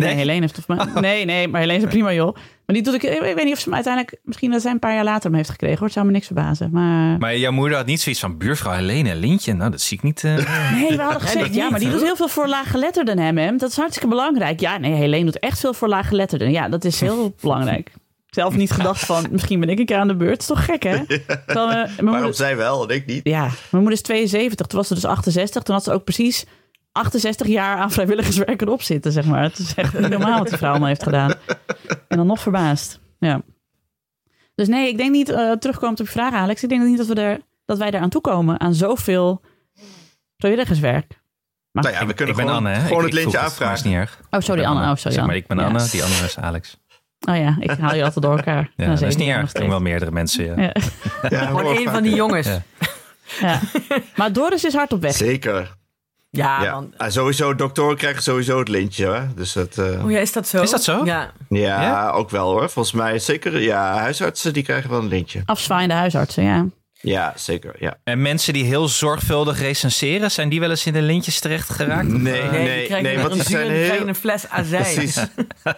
Nee, 0.00 0.08
Nee? 0.08 0.18
Helene 0.18 0.40
heeft 0.40 0.56
het 0.56 0.66
mij. 0.68 0.86
Nee, 1.00 1.24
nee, 1.24 1.48
maar 1.48 1.60
Helene 1.60 1.78
is 1.84 1.88
prima 1.90 2.12
joh. 2.12 2.34
Maar 2.66 2.78
die 2.78 2.82
doet 2.82 2.94
ik, 2.94 3.02
ik 3.02 3.34
weet 3.34 3.44
niet 3.44 3.52
of 3.52 3.58
ze 3.58 3.64
hem 3.64 3.74
uiteindelijk, 3.74 4.16
misschien 4.24 4.50
dat 4.50 4.62
zij 4.62 4.70
een 4.70 4.78
paar 4.78 4.94
jaar 4.94 5.04
later 5.04 5.24
hem 5.28 5.34
heeft 5.34 5.50
gekregen 5.50 5.76
hoor. 5.76 5.84
Het 5.84 5.92
zou 5.94 6.06
me 6.06 6.12
niks 6.12 6.26
verbazen. 6.26 6.70
Maar, 6.72 7.18
Maar 7.18 7.36
jouw 7.36 7.52
moeder 7.52 7.76
had 7.76 7.86
niet 7.86 8.00
zoiets 8.00 8.20
van 8.20 8.38
buurvrouw 8.38 8.72
Helene, 8.72 9.14
lintje. 9.14 9.52
Nou, 9.52 9.70
dat 9.70 9.80
zie 9.80 9.96
ik 9.96 10.02
niet. 10.02 10.24
eh. 10.24 10.34
nee, 10.80 10.96
we 10.96 11.02
hadden 11.02 11.20
gezegd, 11.20 11.54
ja, 11.54 11.70
maar 11.70 11.80
die 11.80 11.90
doet 11.90 12.02
heel 12.02 12.16
veel 12.16 12.28
voor 12.28 12.48
laaggeletterden 12.48 13.18
hem, 13.18 13.38
hem. 13.38 13.58
Dat 13.58 13.70
is 13.70 13.76
hartstikke 13.76 14.08
belangrijk. 14.08 14.60
Ja, 14.60 14.78
nee, 14.78 14.92
Helene 14.92 15.24
doet 15.24 15.38
echt 15.38 15.60
veel 15.60 15.74
voor 15.74 15.88
laaggeletterden. 15.88 16.50
Ja, 16.50 16.68
dat 16.68 16.84
is 16.84 17.00
heel 17.00 17.34
belangrijk. 17.40 17.90
Zelf 18.30 18.56
niet 18.56 18.70
gedacht 18.70 19.04
van, 19.06 19.26
misschien 19.30 19.60
ben 19.60 19.68
ik 19.68 19.78
een 19.78 19.86
keer 19.86 19.96
aan 19.96 20.08
de 20.08 20.16
beurt. 20.16 20.30
Het 20.32 20.40
is 20.40 20.46
toch 20.46 20.64
gek, 20.64 20.82
hè? 20.82 20.96
Terwijl, 21.46 21.68
eh, 21.68 21.74
mijn 21.74 21.86
Waarom 21.96 22.12
moeder, 22.14 22.34
zij 22.34 22.56
wel 22.56 22.88
en 22.88 22.94
ik 22.94 23.06
niet? 23.06 23.20
ja, 23.24 23.40
mijn 23.40 23.54
moeder 23.70 23.92
is 23.92 24.02
72. 24.02 24.66
Toen 24.66 24.78
was 24.78 24.88
ze 24.88 24.94
dus 24.94 25.04
68. 25.04 25.62
Toen 25.62 25.74
had 25.74 25.84
ze 25.84 25.92
ook 25.92 26.04
precies 26.04 26.44
68 26.92 27.46
jaar 27.46 27.76
aan 27.76 27.90
vrijwilligerswerk 27.90 28.62
erop 28.62 28.82
zitten, 28.82 29.12
zeg 29.12 29.24
maar. 29.24 29.42
Het 29.42 29.58
is 29.58 29.74
echt 29.74 29.92
niet 29.98 30.08
normaal 30.08 30.38
wat 30.38 30.48
die 30.48 30.56
vrouw 30.58 30.70
allemaal 30.70 30.88
heeft 30.88 31.02
gedaan. 31.02 31.32
En 32.08 32.16
dan 32.16 32.26
nog 32.26 32.40
verbaasd. 32.40 33.00
Ja. 33.18 33.40
Dus 34.54 34.68
nee, 34.68 34.88
ik 34.88 34.96
denk 34.96 35.10
niet, 35.10 35.28
eh 35.28 35.52
terugkomend 35.52 36.00
op 36.00 36.06
je 36.06 36.12
vraag, 36.12 36.32
Alex. 36.34 36.62
Ik 36.62 36.68
denk 36.68 36.82
niet 36.84 36.96
dat, 36.98 37.06
we 37.06 37.14
er, 37.14 37.38
dat 37.64 37.78
wij 37.78 37.90
eraan 37.90 38.08
toekomen. 38.08 38.60
Aan 38.60 38.74
zoveel 38.74 39.42
vrijwilligerswerk. 40.36 41.18
Maar, 41.70 41.82
Nou 41.84 41.94
ja, 41.96 42.06
we 42.06 42.14
kunnen 42.14 42.34
ik 42.34 42.40
ben 42.40 42.48
gewoon, 42.50 42.66
Anne, 42.66 42.78
hè? 42.78 42.86
gewoon 42.86 42.98
Ik- 42.98 43.04
het 43.04 43.14
lintje 43.14 43.38
het, 43.38 43.58
maar 43.60 43.72
is 43.72 43.82
niet 43.82 43.94
erg. 43.94 44.20
oh, 44.30 44.40
sorry, 44.40 44.60
ben 44.60 44.70
Anne. 44.70 44.80
Oh, 44.82 44.86
sorry, 44.86 45.00
Zeg 45.00 45.14
maar, 45.14 45.22
Anne. 45.22 45.36
ik 45.36 45.46
ben 45.46 45.58
Ja. 45.58 45.64
Anne, 45.64 45.88
die 45.90 46.02
andere 46.02 46.24
is 46.24 46.38
Alex. 46.38 46.78
Oh 47.28 47.36
ja, 47.36 47.56
ik 47.60 47.70
haal 47.70 47.94
je 47.94 48.04
altijd 48.04 48.24
door 48.24 48.36
elkaar. 48.36 48.72
Ja, 48.76 48.86
Nou, 48.86 48.98
dat 48.98 49.08
is 49.08 49.16
niet 49.16 49.28
erg. 49.28 49.42
Er 49.42 49.48
zijn 49.58 49.68
wel 49.68 49.80
meerdere 49.80 50.10
mensen, 50.10 50.44
ja. 50.44 50.54
Ja. 50.62 50.72
Ja, 51.28 51.46
Gewoon 51.46 51.62
hoor, 51.62 51.74
één 51.76 51.90
van 51.90 52.02
die 52.02 52.14
jongens. 52.14 52.46
Ja. 52.46 52.62
Ja. 53.40 53.60
Maar 54.16 54.32
Doris 54.32 54.64
is 54.64 54.74
hard 54.74 54.92
op 54.92 55.00
weg. 55.00 55.14
Zeker. 55.14 55.76
Ja, 56.30 56.62
Ja. 56.62 56.70
man. 56.72 56.94
En 56.96 57.12
sowieso, 57.12 57.54
doktoren 57.54 57.96
krijgen 57.96 58.22
sowieso 58.22 58.58
het 58.58 58.68
lintje. 58.68 59.06
Hè? 59.12 59.34
Dus 59.34 59.52
dat, 59.52 59.78
eh, 59.78 60.04
Oh 60.04 60.10
ja, 60.10 60.18
is 60.18 60.32
dat 60.32 60.48
zo? 60.48 60.62
Is 60.62 60.70
dat 60.70 60.82
zo? 60.84 61.04
Ja. 61.04 61.32
ja, 61.48 61.82
Ja? 61.82 62.10
ook 62.10 62.30
wel 62.30 62.50
hoor. 62.50 62.70
Volgens 62.70 62.94
mij 62.94 63.18
zeker. 63.18 63.60
Ja, 63.60 63.96
huisartsen 63.98 64.52
die 64.52 64.62
krijgen 64.62 64.90
wel 64.90 64.98
een 64.98 65.08
lintje. 65.08 65.42
Afzwaaiende 65.44 65.94
huisartsen, 65.94 66.42
ja. 66.44 66.66
Ja, 67.02 67.32
zeker. 67.36 67.74
Ja. 67.78 67.96
En 68.04 68.22
mensen 68.22 68.52
die 68.52 68.64
heel 68.64 68.88
zorgvuldig 68.88 69.58
recenseren, 69.60 70.30
zijn 70.30 70.48
die 70.48 70.60
wel 70.60 70.70
eens 70.70 70.86
in 70.86 70.92
de 70.92 71.02
lintjes 71.02 71.40
terecht 71.40 71.70
geraakt? 71.70 72.06
Of, 72.06 72.12
Nee, 72.12 72.42
Nee, 72.42 72.50
nee, 72.50 72.78
die 72.78 72.86
krijgen 72.86 73.02
nee, 73.02 73.14
een 73.14 73.20
want 73.22 73.32
die 73.34 73.42
zijn 73.42 73.62
die 73.68 73.72
krijgen 73.76 73.96
heel... 73.98 74.08
een 74.08 74.14
fles 74.14 74.48
azijn. 74.48 74.82
Precies. 74.82 75.26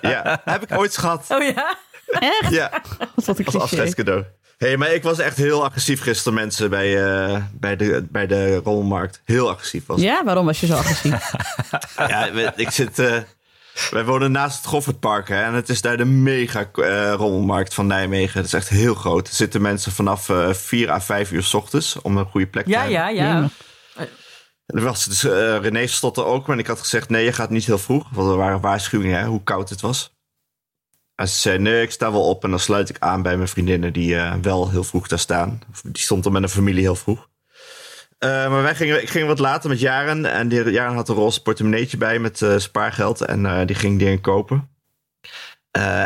Ja, 0.00 0.40
heb 0.44 0.62
ik 0.70 0.78
ooit 0.78 0.96
gehad. 0.98 1.24
Oh 1.28 1.42
ja? 1.42 1.76
Echt? 2.06 2.50
Ja, 2.50 2.72
een 2.98 3.08
als 3.16 3.36
cliché. 3.36 3.58
afscheidscadeau. 3.58 4.24
Hey, 4.66 4.76
maar 4.76 4.92
ik 4.92 5.02
was 5.02 5.18
echt 5.18 5.36
heel 5.36 5.64
agressief 5.64 6.02
gisteren, 6.02 6.34
mensen, 6.34 6.70
bij, 6.70 7.04
eh, 7.04 7.42
bij, 7.52 7.76
de, 7.76 8.06
bij 8.10 8.26
de 8.26 8.56
rommelmarkt. 8.56 9.20
Heel 9.24 9.50
agressief 9.50 9.86
was 9.86 9.98
ik. 9.98 10.04
Ja, 10.04 10.24
waarom 10.24 10.46
was 10.46 10.60
je 10.60 10.66
zo 10.66 10.74
agressief? 10.74 11.30
Ja, 11.96 12.26
ik 12.56 12.70
zit... 12.70 12.98
eh, 12.98 13.16
wij 13.90 14.04
wonen 14.04 14.32
naast 14.32 14.56
het 14.56 14.66
Goffertpark 14.66 15.28
hè, 15.28 15.42
en 15.42 15.54
het 15.54 15.68
is 15.68 15.80
daar 15.80 15.96
de 15.96 16.04
mega 16.04 16.68
eh, 16.74 17.12
rommelmarkt 17.16 17.74
van 17.74 17.86
Nijmegen. 17.86 18.36
Het 18.38 18.46
is 18.46 18.52
echt 18.52 18.68
heel 18.68 18.94
groot. 18.94 19.28
Er 19.28 19.34
zitten 19.34 19.62
mensen 19.62 19.92
vanaf 19.92 20.28
eh 20.28 20.52
4 20.52 20.90
à 20.90 21.00
5 21.00 21.30
uur 21.32 21.42
s 21.42 21.54
ochtends 21.54 22.00
om 22.02 22.16
een 22.16 22.26
goede 22.26 22.46
plek 22.46 22.64
te 22.64 22.70
Ja, 22.70 22.78
hebben. 22.78 22.98
ja, 22.98 23.08
ja. 23.08 23.48
En 24.66 24.78
er 24.78 24.82
was 24.82 25.04
dus, 25.04 25.22
René 25.62 25.86
stond 25.86 26.16
er 26.16 26.24
ook, 26.24 26.46
maar 26.46 26.58
ik 26.58 26.66
had 26.66 26.78
gezegd: 26.78 27.08
nee, 27.08 27.24
je 27.24 27.32
gaat 27.32 27.50
niet 27.50 27.64
heel 27.66 27.78
vroeg. 27.78 28.06
Want 28.12 28.30
er 28.30 28.36
waren 28.36 28.60
waarschuwingen 28.60 29.18
hè, 29.18 29.26
hoe 29.26 29.42
koud 29.42 29.68
het 29.68 29.80
was. 29.80 30.14
En 31.14 31.28
ze 31.28 31.38
zei: 31.38 31.58
nee, 31.58 31.82
ik 31.82 31.90
sta 31.90 32.12
wel 32.12 32.28
op 32.28 32.44
en 32.44 32.50
dan 32.50 32.58
sluit 32.58 32.88
ik 32.88 32.96
aan 32.98 33.22
bij 33.22 33.36
mijn 33.36 33.48
vriendinnen 33.48 33.92
die 33.92 34.16
eh, 34.16 34.34
wel 34.42 34.70
heel 34.70 34.84
vroeg 34.84 35.08
daar 35.08 35.18
staan. 35.18 35.60
Die 35.82 36.02
stond 36.02 36.24
er 36.24 36.32
met 36.32 36.42
een 36.42 36.48
familie 36.48 36.82
heel 36.82 36.94
vroeg. 36.94 37.28
Eh, 38.18 38.28
maar 38.28 38.62
wij 38.62 38.74
gingen, 38.74 39.02
ik 39.02 39.10
ging 39.10 39.26
wat 39.26 39.38
later 39.38 39.68
met 39.68 39.80
Jaren. 39.80 40.24
En 40.24 40.48
die, 40.48 40.70
Jaren 40.70 40.94
had 40.94 41.08
een 41.08 41.14
roze 41.14 41.42
portemonneetje 41.42 41.96
bij 41.96 42.18
met 42.18 42.42
eh, 42.42 42.58
spaargeld. 42.58 43.20
En 43.20 43.66
die 43.66 43.76
ging 43.76 43.98
dingen 43.98 44.20
kopen. 44.20 44.70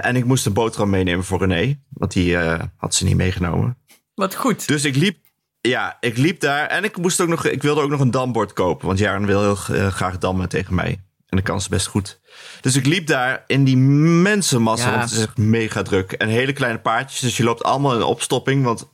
En 0.01 0.17
ik 0.17 0.25
moest 0.25 0.47
een 0.47 0.53
boterham 0.53 0.91
meenemen 0.91 1.25
voor 1.25 1.39
René. 1.39 1.79
Want 1.89 2.13
die 2.13 2.37
had 2.77 2.95
ze 2.95 3.05
niet 3.05 3.17
meegenomen. 3.17 3.79
Wat 4.15 4.35
goed. 4.35 4.67
Dus 4.67 4.85
ik 4.85 4.97
liep, 4.97 5.19
ja, 5.61 5.97
ik 6.01 6.17
liep 6.17 6.41
daar 6.41 6.67
en 6.67 6.85
ik, 6.85 6.97
moest 6.97 7.21
ook 7.21 7.29
nog, 7.29 7.45
ik 7.45 7.63
wilde 7.63 7.81
ook 7.81 7.91
nog 7.91 8.01
een 8.01 8.11
dambord 8.11 8.53
kopen. 8.53 8.87
Want 8.87 8.99
Jaren 8.99 9.27
wil 9.27 9.41
heel 9.41 9.91
graag 9.91 10.19
dammen 10.19 10.49
tegen 10.49 10.75
mij. 10.75 11.01
En 11.27 11.37
dat 11.37 11.43
kan 11.43 11.61
ze 11.61 11.69
best 11.69 11.87
goed. 11.87 12.21
Dus 12.61 12.77
ik 12.77 12.87
liep 12.87 13.07
daar 13.07 13.45
in 13.47 13.65
die 13.65 13.77
mensenmassa, 13.77 14.85
Ja. 14.91 14.91
want 14.97 15.11
het 15.11 15.19
is 15.19 15.25
echt 15.25 15.37
mega 15.37 15.83
druk. 15.83 16.13
En 16.13 16.29
hele 16.29 16.53
kleine 16.53 16.79
paardjes, 16.79 17.21
dus 17.21 17.37
je 17.37 17.45
loopt 17.45 17.63
allemaal 17.63 17.95
in 17.95 18.03
opstopping. 18.03 18.65
Want 18.65 18.89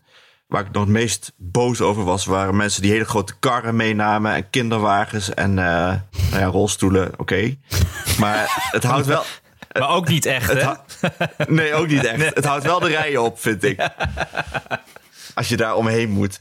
waar 0.46 0.60
ik 0.66 0.72
nog 0.72 0.82
het 0.82 0.92
meest 0.92 1.32
boos 1.36 1.80
over 1.80 2.04
was, 2.04 2.24
waren 2.24 2.56
mensen 2.56 2.82
die 2.82 2.90
hele 2.90 3.04
grote 3.04 3.34
karren 3.40 3.76
meenamen. 3.76 4.34
En 4.34 4.50
kinderwagens 4.50 5.34
en 5.34 5.58
eh, 5.58 5.64
nou 5.64 6.00
ja, 6.38 6.44
rolstoelen, 6.44 7.10
oké. 7.16 7.56
Maar 8.20 8.68
het 8.70 8.82
houdt 8.84 9.06
wel... 9.06 9.24
Maar 9.78 9.88
ook 9.88 10.08
niet 10.08 10.26
echt, 10.26 10.52
hè? 10.52 10.72
Nee, 11.48 11.74
ook 11.74 11.86
niet 11.86 12.04
echt. 12.04 12.34
Het 12.34 12.44
houdt 12.44 12.64
wel 12.64 12.80
de 12.80 12.88
rijen 12.88 13.22
op, 13.22 13.40
vind 13.40 13.64
ik. 13.64 13.88
Als 15.34 15.48
je 15.48 15.56
daar 15.56 15.74
omheen 15.74 16.10
moet. 16.10 16.40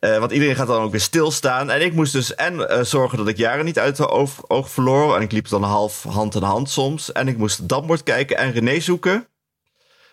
Eh, 0.00 0.18
want 0.18 0.32
iedereen 0.32 0.56
gaat 0.56 0.66
dan 0.66 0.82
ook 0.82 0.90
weer 0.90 1.00
stilstaan. 1.00 1.70
En 1.70 1.82
ik 1.82 1.92
moest 1.92 2.12
dus 2.12 2.34
en 2.34 2.68
eh, 2.68 2.82
zorgen 2.84 3.18
dat 3.18 3.28
ik 3.28 3.36
jaren 3.36 3.64
niet 3.64 3.78
uit 3.78 3.96
de 3.96 4.08
oog, 4.08 4.30
oog 4.48 4.70
verloor. 4.70 5.16
En 5.16 5.22
ik 5.22 5.32
liep 5.32 5.48
dan 5.48 5.62
half 5.62 6.02
hand 6.02 6.34
in 6.34 6.42
hand 6.42 6.70
soms. 6.70 7.12
En 7.12 7.28
ik 7.28 7.36
moest 7.36 7.58
het 7.58 7.68
dambord 7.68 8.02
kijken 8.02 8.36
en 8.36 8.52
René 8.52 8.80
zoeken. 8.80 9.26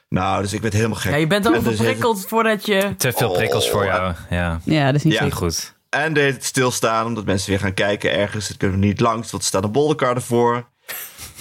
Nou, 0.09 0.41
dus 0.41 0.53
ik 0.53 0.61
werd 0.61 0.73
helemaal 0.73 0.97
gek. 0.97 1.11
Ja, 1.11 1.17
je 1.17 1.27
bent 1.27 1.45
al 1.45 1.53
En 1.53 1.63
dus 1.63 2.25
voordat 2.27 2.65
je... 2.65 2.93
Te 2.97 3.11
veel 3.11 3.31
prikkels 3.31 3.69
voor 3.69 3.85
jou. 3.85 4.13
Ja, 4.29 4.61
Ja, 4.65 4.85
dat 4.85 4.95
is 4.95 5.03
niet 5.03 5.13
Ja. 5.13 5.29
goed. 5.29 5.75
En 5.89 6.13
deed 6.13 6.33
het 6.33 6.43
stilstaan, 6.43 7.05
omdat 7.05 7.25
mensen 7.25 7.49
weer 7.49 7.59
gaan 7.59 7.73
kijken 7.73 8.13
ergens. 8.13 8.47
Het 8.47 8.57
kunnen 8.57 8.79
we 8.79 8.85
niet 8.85 8.99
langs, 8.99 9.31
want 9.31 9.43
er 9.43 9.49
staat 9.49 9.63
een 9.63 9.71
bolderkar 9.71 10.15
ervoor. 10.15 10.69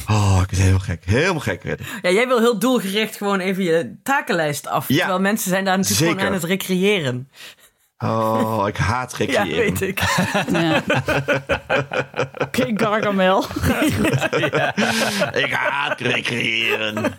Oh, 0.09 0.38
ik 0.42 0.50
werd 0.50 0.62
helemaal 0.62 0.81
gek. 0.81 1.05
Helemaal 1.05 1.40
gek 1.40 1.62
werd 1.62 1.81
ik. 1.81 1.87
Ja, 2.03 2.11
jij 2.11 2.26
wil 2.26 2.38
heel 2.38 2.59
doelgericht 2.59 3.16
gewoon 3.16 3.40
even 3.40 3.64
je 3.64 3.94
takenlijst 4.03 4.66
af. 4.66 4.88
Ja. 4.88 4.96
Terwijl 4.96 5.20
mensen 5.20 5.50
zijn 5.50 5.64
daar 5.64 5.76
natuurlijk 5.76 6.00
Zeker. 6.00 6.14
gewoon 6.14 6.35
aan 6.35 6.40
het 6.40 6.50
recreëren. 6.50 7.31
Oh, 8.04 8.64
ik 8.68 8.76
haat 8.76 9.14
Ja, 9.18 9.24
recreëren. 9.24 9.56
weet 9.56 9.80
ik. 9.80 10.00
Ja. 10.52 10.82
Oké, 12.44 12.70
Gargamel. 12.74 13.44
Ik 15.32 15.52
haat 15.52 16.00
recreëren. 16.00 17.12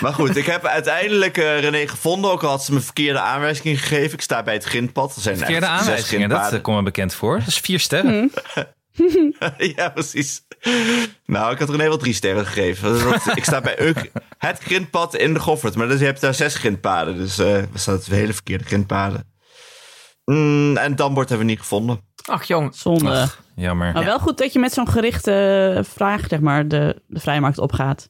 Maar 0.00 0.12
goed, 0.14 0.36
ik 0.36 0.46
heb 0.46 0.66
uiteindelijk 0.66 1.36
eh, 1.38 1.60
René 1.60 1.88
gevonden. 1.88 2.30
Ook 2.30 2.42
al 2.42 2.50
had 2.50 2.64
ze 2.64 2.72
me 2.72 2.80
verkeerde 2.80 3.20
aanwijzingen 3.20 3.76
gegeven. 3.78 4.12
Ik 4.12 4.20
sta 4.20 4.42
bij 4.42 4.54
het 4.54 4.64
grindpad. 4.64 5.16
Er 5.16 5.22
zijn 5.22 5.36
Verkeerde 5.36 5.66
aanwijzingen, 5.66 6.28
dat 6.28 6.52
eh, 6.52 6.60
komt 6.60 6.76
me 6.76 6.82
bekend 6.82 7.14
voor. 7.14 7.38
Dat 7.38 7.46
is 7.46 7.58
vier 7.58 7.80
sterren. 7.80 8.32
ja, 9.76 9.88
precies. 9.88 10.40
Nou, 11.26 11.52
ik 11.52 11.58
had 11.58 11.70
René 11.70 11.82
wel 11.88 11.96
drie 11.98 12.14
sterren 12.14 12.46
gegeven. 12.46 13.04
Dat- 13.04 13.36
ik 13.36 13.44
sta 13.44 13.60
bij 13.60 13.80
Uk. 13.80 14.10
het 14.38 14.58
grindpad 14.58 15.14
in 15.16 15.34
de 15.34 15.40
Goffert. 15.40 15.74
Maar 15.76 15.88
dus 15.88 15.98
je 15.98 16.04
hebt 16.04 16.20
daar 16.20 16.34
zes 16.34 16.54
grindpaden. 16.54 17.16
Dus 17.16 17.38
eh 17.38 17.46
we 17.46 17.78
staan 17.78 17.94
het 17.94 18.06
hele 18.06 18.32
verkeerde 18.32 18.64
grindpaden. 18.64 19.30
Mm, 20.24 20.76
en 20.76 20.96
Dambord 20.96 21.28
hebben 21.28 21.46
we 21.46 21.52
niet 21.52 21.60
gevonden. 21.60 22.00
Ach 22.24 22.44
jong. 22.44 22.74
Zonde. 22.74 23.10
Ach, 23.10 23.42
jammer. 23.56 23.92
Maar 23.92 24.04
wel 24.04 24.18
goed 24.18 24.38
dat 24.38 24.52
je 24.52 24.58
met 24.58 24.72
zo'n 24.72 24.88
gerichte 24.88 25.80
vraag, 25.84 26.26
zeg 26.28 26.40
maar, 26.40 26.68
de, 26.68 27.02
de 27.06 27.20
vrijmarkt 27.20 27.58
opgaat. 27.58 28.08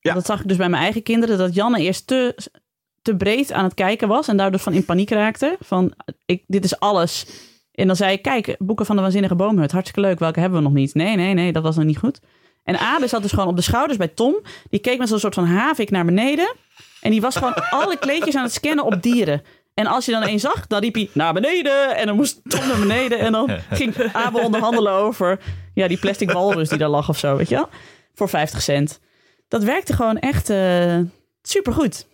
Ja. 0.00 0.14
Dat 0.14 0.26
zag 0.26 0.40
ik 0.40 0.48
dus 0.48 0.56
bij 0.56 0.68
mijn 0.68 0.82
eigen 0.82 1.02
kinderen, 1.02 1.38
dat 1.38 1.54
Janne 1.54 1.80
eerst 1.80 2.06
te, 2.06 2.50
te 3.02 3.16
breed 3.16 3.52
aan 3.52 3.64
het 3.64 3.74
kijken 3.74 4.08
was 4.08 4.28
en 4.28 4.36
daardoor 4.36 4.60
van 4.60 4.72
in 4.72 4.84
paniek 4.84 5.10
raakte. 5.10 5.56
Van, 5.60 5.92
ik, 6.26 6.44
dit 6.46 6.64
is 6.64 6.78
alles. 6.78 7.26
En 7.72 7.86
dan 7.86 7.96
zei 7.96 8.12
ik, 8.12 8.22
kijk, 8.22 8.56
boeken 8.58 8.86
van 8.86 8.96
de 8.96 9.02
Waanzinnige 9.02 9.34
Boomhut, 9.34 9.72
hartstikke 9.72 10.08
leuk, 10.08 10.18
welke 10.18 10.40
hebben 10.40 10.58
we 10.58 10.64
nog 10.64 10.74
niet? 10.74 10.94
Nee, 10.94 11.16
nee, 11.16 11.34
nee, 11.34 11.52
dat 11.52 11.62
was 11.62 11.76
nog 11.76 11.84
niet 11.84 11.98
goed. 11.98 12.20
En 12.64 12.78
Abe 12.78 13.06
zat 13.06 13.22
dus 13.22 13.30
gewoon 13.30 13.48
op 13.48 13.56
de 13.56 13.62
schouders 13.62 13.98
bij 13.98 14.08
Tom. 14.08 14.34
Die 14.70 14.80
keek 14.80 14.98
met 14.98 15.08
zo'n 15.08 15.18
soort 15.18 15.34
van 15.34 15.46
havik 15.46 15.90
naar 15.90 16.04
beneden. 16.04 16.54
En 17.00 17.10
die 17.10 17.20
was 17.20 17.36
gewoon 17.36 17.54
alle 17.70 17.98
kleedjes 17.98 18.34
aan 18.34 18.42
het 18.42 18.52
scannen 18.52 18.84
op 18.84 19.02
dieren. 19.02 19.42
En 19.76 19.86
als 19.86 20.04
je 20.04 20.12
dan 20.12 20.22
één 20.22 20.40
zag, 20.40 20.66
dan 20.66 20.80
riep 20.80 20.94
hij 20.94 21.10
naar 21.12 21.32
beneden. 21.32 21.96
En 21.96 22.06
dan 22.06 22.16
moest 22.16 22.40
Tom 22.48 22.66
naar 22.68 22.78
beneden. 22.78 23.18
En 23.18 23.32
dan 23.32 23.50
ging 23.70 23.94
Abe 24.12 24.38
onderhandelen 24.40 24.92
over 24.92 25.38
ja, 25.74 25.88
die 25.88 25.98
plastic 25.98 26.30
walrus 26.30 26.68
die 26.68 26.78
daar 26.78 26.88
lag 26.88 27.08
of 27.08 27.18
zo, 27.18 27.36
weet 27.36 27.48
je 27.48 27.54
wel? 27.54 27.68
Voor 28.14 28.28
50 28.28 28.62
cent. 28.62 29.00
Dat 29.48 29.62
werkte 29.62 29.92
gewoon 29.92 30.18
echt 30.18 30.50
eh 30.50 30.96
supergoed. 31.42 31.92
Dus 31.92 32.06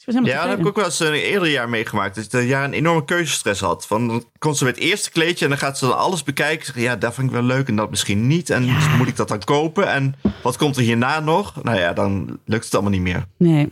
ik 0.00 0.06
was 0.06 0.14
helemaal 0.14 0.30
Ja, 0.34 0.40
dat 0.40 0.50
heb 0.50 0.60
ik 0.60 0.66
ook 0.66 0.76
wel 0.76 0.84
eens 0.84 1.00
een 1.00 1.12
eerder 1.12 1.48
jaar 1.48 1.68
meegemaakt. 1.68 2.14
Dat 2.14 2.24
je 2.24 2.30
dat 2.30 2.46
jaar 2.46 2.64
een 2.64 2.72
enorme 2.72 3.04
keuzestress 3.04 3.60
had. 3.60 3.86
Van, 3.86 4.08
dan 4.08 4.24
komt 4.38 4.56
ze 4.56 4.64
met 4.64 4.74
het 4.74 4.84
eerste 4.84 5.10
kleedje 5.10 5.44
en 5.44 5.50
dan 5.50 5.60
gaat 5.60 5.78
ze 5.78 5.86
dan 5.86 5.96
alles 5.98 6.22
bekijken. 6.22 6.80
Ja, 6.80 6.96
dat 6.96 7.14
vind 7.14 7.26
ik 7.26 7.32
wel 7.32 7.42
leuk 7.42 7.68
en 7.68 7.76
dat 7.76 7.90
misschien 7.90 8.26
niet. 8.26 8.50
En 8.50 8.64
Ja. 8.64 8.96
moet 8.96 9.08
ik 9.08 9.16
dat 9.16 9.28
dan 9.28 9.44
kopen? 9.44 9.88
En 9.92 10.14
wat 10.42 10.56
komt 10.56 10.76
er 10.76 10.82
hierna 10.82 11.20
nog? 11.20 11.62
Nou 11.62 11.78
ja, 11.78 11.92
dan 11.92 12.38
lukt 12.44 12.64
het 12.64 12.74
allemaal 12.74 12.92
niet 12.92 13.00
meer. 13.00 13.24
Nee. 13.36 13.68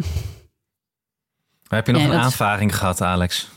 Maar 1.71 1.79
heb 1.79 1.87
je 1.87 1.93
nog 1.93 2.03
Nee, 2.03 2.11
een 2.11 2.17
dat- 2.17 2.25
aanvaring 2.27 2.77
gehad, 2.77 3.03
Alex? 3.03 3.49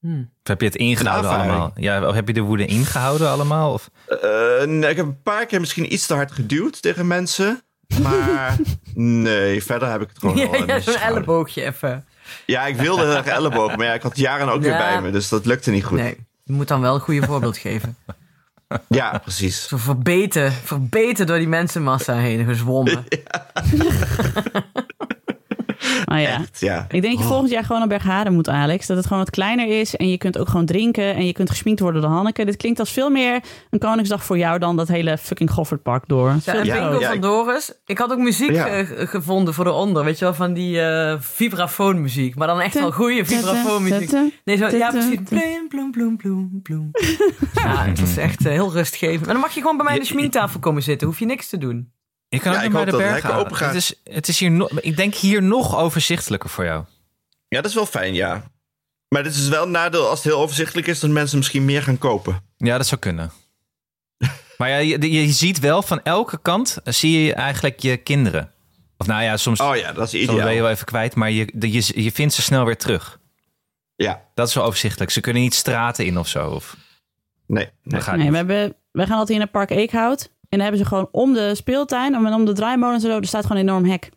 Hmm. 0.00 0.30
Of 0.42 0.48
heb 0.48 0.60
je 0.60 0.66
het 0.66 0.76
ingehouden 0.76 1.30
allemaal? 1.30 1.72
Ja, 1.76 2.06
of 2.08 2.14
heb 2.14 2.26
je 2.26 2.32
de 2.34 2.40
woede 2.40 2.66
ingehouden 2.66 3.28
allemaal? 3.30 3.72
Of? 3.72 3.90
Eh, 4.06 4.66
nee, 4.66 4.90
ik 4.90 4.96
heb 4.96 5.06
een 5.06 5.22
paar 5.22 5.46
keer 5.46 5.60
misschien 5.60 5.92
iets 5.92 6.06
te 6.06 6.14
hard 6.14 6.32
geduwd 6.32 6.82
tegen 6.82 7.06
mensen. 7.06 7.62
Maar 8.02 8.56
nee, 8.94 9.62
verder 9.62 9.90
heb 9.90 10.00
ik 10.02 10.08
het 10.08 10.18
gewoon 10.18 10.36
Ja, 10.36 10.56
ja, 10.66 10.80
zo'n 10.80 10.94
elleboogje 10.94 11.62
even. 11.64 12.04
Ja, 12.46 12.66
ik 12.66 12.76
wilde 12.76 13.02
heel 13.02 13.14
erg 13.16 13.26
elleboog, 13.26 13.76
maar 13.76 13.86
ja, 13.86 13.92
ik 13.94 14.02
had 14.02 14.16
Jaren 14.16 14.48
ook 14.48 14.62
weer 14.62 14.76
bij 14.76 15.00
me. 15.02 15.10
Dus 15.10 15.28
dat 15.28 15.46
lukte 15.46 15.70
niet 15.70 15.84
goed. 15.84 15.98
Nee, 15.98 16.16
je 16.44 16.52
moet 16.52 16.68
dan 16.68 16.80
wel 16.80 16.94
een 16.94 17.00
goede 17.00 17.26
voorbeeld 17.26 17.56
geven. 17.58 17.96
Ja, 18.88 19.18
precies. 19.18 19.68
Zo 19.68 19.76
verbeten, 19.76 20.52
verbeten 20.52 21.26
door 21.26 21.38
die 21.38 21.48
mensenmassa 21.48 22.14
heen 22.16 22.44
gezwommen. 22.44 23.04
Maar 26.10 26.20
ja. 26.20 26.38
Echt, 26.40 26.60
ja. 26.60 26.84
Ik 26.88 27.02
denk 27.02 27.12
dat 27.14 27.22
je 27.22 27.28
volgend 27.28 27.50
jaar 27.50 27.62
gewoon 27.64 27.78
naar 27.78 27.88
Bergharen 27.88 28.32
moet, 28.32 28.48
Alex. 28.48 28.86
Dat 28.86 28.96
het 28.96 29.06
gewoon 29.06 29.22
wat 29.22 29.30
kleiner 29.30 29.80
is. 29.80 29.96
En 29.96 30.08
je 30.08 30.18
kunt 30.18 30.38
ook 30.38 30.48
gewoon 30.48 30.66
drinken. 30.66 31.14
En 31.14 31.26
je 31.26 31.32
kunt 31.32 31.50
gesminkt 31.50 31.80
worden 31.80 32.02
door 32.02 32.10
Hanneke. 32.10 32.44
Dit 32.44 32.56
klinkt 32.56 32.78
als 32.80 32.90
veel 32.92 33.10
meer 33.10 33.40
een 33.70 33.78
Koningsdag 33.78 34.24
voor 34.24 34.38
jou 34.38 34.58
dan 34.58 34.76
dat 34.76 34.88
hele 34.88 35.18
fucking 35.18 35.50
Goffertpark 35.50 36.04
door. 36.08 36.36
Ja, 36.44 36.54
en 36.54 36.64
Ja, 36.64 36.74
bingo 36.88 37.00
ja, 37.00 37.06
van 37.06 37.16
ik- 37.16 37.22
Doris. 37.22 37.72
Ik 37.86 37.98
had 37.98 38.12
ook 38.12 38.18
muziek 38.18 38.50
Ja. 38.50 38.66
eh, 38.68 38.86
gevonden 39.08 39.54
voor 39.54 39.66
eronder. 39.66 40.04
Weet 40.04 40.18
je 40.18 40.24
wel, 40.24 40.34
van 40.34 40.52
die 40.52 40.80
eh 40.80 41.14
vibrafoonmuziek. 41.18 42.34
Maar 42.34 42.46
dan 42.46 42.60
echt 42.60 42.74
wel 42.74 42.92
goede 42.92 43.24
vibrafoonmuziek. 43.24 44.10
Nee, 44.44 44.56
zo, 44.56 44.68
ja, 44.76 44.90
precies. 44.90 45.18
Bloem, 45.28 45.68
bloem, 45.68 45.90
bloem, 45.90 46.16
bloem, 46.16 46.60
bloem. 46.62 46.90
Ja, 47.54 47.84
het 47.84 48.00
was 48.00 48.16
echt 48.16 48.46
eh, 48.46 48.52
heel 48.52 48.72
rustgevend. 48.72 49.24
Maar 49.24 49.32
dan 49.32 49.42
mag 49.42 49.52
je 49.54 49.60
gewoon 49.60 49.76
bij 49.76 49.84
mij 49.84 49.94
aan 49.94 50.00
de 50.00 50.06
schminktafel 50.06 50.60
komen 50.60 50.82
zitten. 50.82 51.06
Hoef 51.06 51.18
je 51.18 51.26
niks 51.26 51.48
te 51.48 51.58
doen. 51.58 51.92
Je 52.30 52.40
kan 52.40 52.52
Ja, 52.52 52.58
ook 52.58 52.64
ik 52.64 52.70
naar 52.72 52.80
hoop 52.82 52.90
de 52.90 52.96
dat 53.04 53.22
het 53.22 53.32
open 53.32 53.56
gaat. 53.56 53.66
Het 53.74 53.76
is, 53.76 53.94
het 54.04 54.28
is 54.28 54.38
hier 54.38 54.50
nog, 54.50 54.70
ik 54.80 54.96
denk 54.96 55.14
hier 55.14 55.42
nog 55.42 55.76
overzichtelijker 55.76 56.50
voor 56.50 56.64
jou. 56.64 56.84
Ja, 57.48 57.60
dat 57.60 57.70
is 57.70 57.74
wel 57.74 57.86
fijn, 57.86 58.14
ja. 58.14 58.42
Maar 59.08 59.22
dit 59.22 59.34
is 59.34 59.48
wel 59.48 59.62
een 59.64 59.70
nadeel 59.70 60.08
als 60.08 60.22
het 60.22 60.32
heel 60.32 60.42
overzichtelijk 60.42 60.86
is... 60.86 61.00
dat 61.00 61.10
mensen 61.10 61.38
misschien 61.38 61.64
meer 61.64 61.82
gaan 61.82 61.98
kopen. 61.98 62.42
Ja, 62.56 62.76
dat 62.76 62.86
zou 62.86 63.00
kunnen. 63.00 63.32
maar 64.58 64.68
ja, 64.68 64.76
je, 64.76 65.10
je 65.12 65.32
ziet 65.32 65.58
wel 65.58 65.82
van 65.82 66.02
elke 66.02 66.38
kant 66.42 66.78
eh, 66.84 66.92
zie 66.92 67.20
je 67.24 67.34
eigenlijk 67.34 67.80
je 67.80 67.96
kinderen. 67.96 68.52
Of 68.96 69.06
nou 69.06 69.22
ja, 69.22 69.36
soms, 69.36 69.60
Oh 69.60 69.76
ja, 69.76 69.92
dat 69.92 70.04
is 70.04 70.10
soms 70.10 70.26
ben 70.26 70.34
je 70.36 70.40
ideaal. 70.42 70.62
wel 70.62 70.70
even 70.70 70.86
kwijt, 70.86 71.14
maar 71.14 71.30
je, 71.30 71.50
de- 71.54 71.72
je, 71.72 72.02
je 72.02 72.12
vindt 72.12 72.34
ze 72.34 72.42
snel 72.42 72.64
weer 72.64 72.76
terug. 72.76 73.18
Ja, 73.96 74.22
Dat 74.34 74.48
is 74.48 74.54
wel 74.54 74.64
overzichtelijk. 74.64 75.10
Ze 75.10 75.20
kunnen 75.20 75.42
niet 75.42 75.54
straten 75.54 76.06
in 76.06 76.18
of 76.18 76.28
zo. 76.28 76.48
Of, 76.50 76.76
nee. 77.46 77.64
nee. 77.64 77.72
dat 77.82 78.02
gaat 78.02 78.14
Nee, 78.16 78.22
niet. 78.22 78.30
we, 78.30 78.36
hebben, 78.36 78.74
we 78.92 79.06
gaan 79.06 79.18
altijd 79.18 79.36
in 79.38 79.40
het 79.44 79.50
park 79.50 79.70
Eekhout. 79.70 80.30
En 80.50 80.58
dan 80.58 80.60
hebben 80.60 80.78
ze 80.78 80.86
gewoon 80.86 81.08
om 81.12 81.32
de 81.32 81.54
speeltuin 81.54 82.14
en 82.14 82.34
om 82.34 82.44
de 82.44 82.52
draaimolens 82.52 83.04
en 83.04 83.10
zo. 83.10 83.16
Er 83.18 83.26
staat 83.26 83.46
gewoon 83.46 83.62
een 83.62 83.68
enorm 83.68 83.84
hek. 83.84 84.10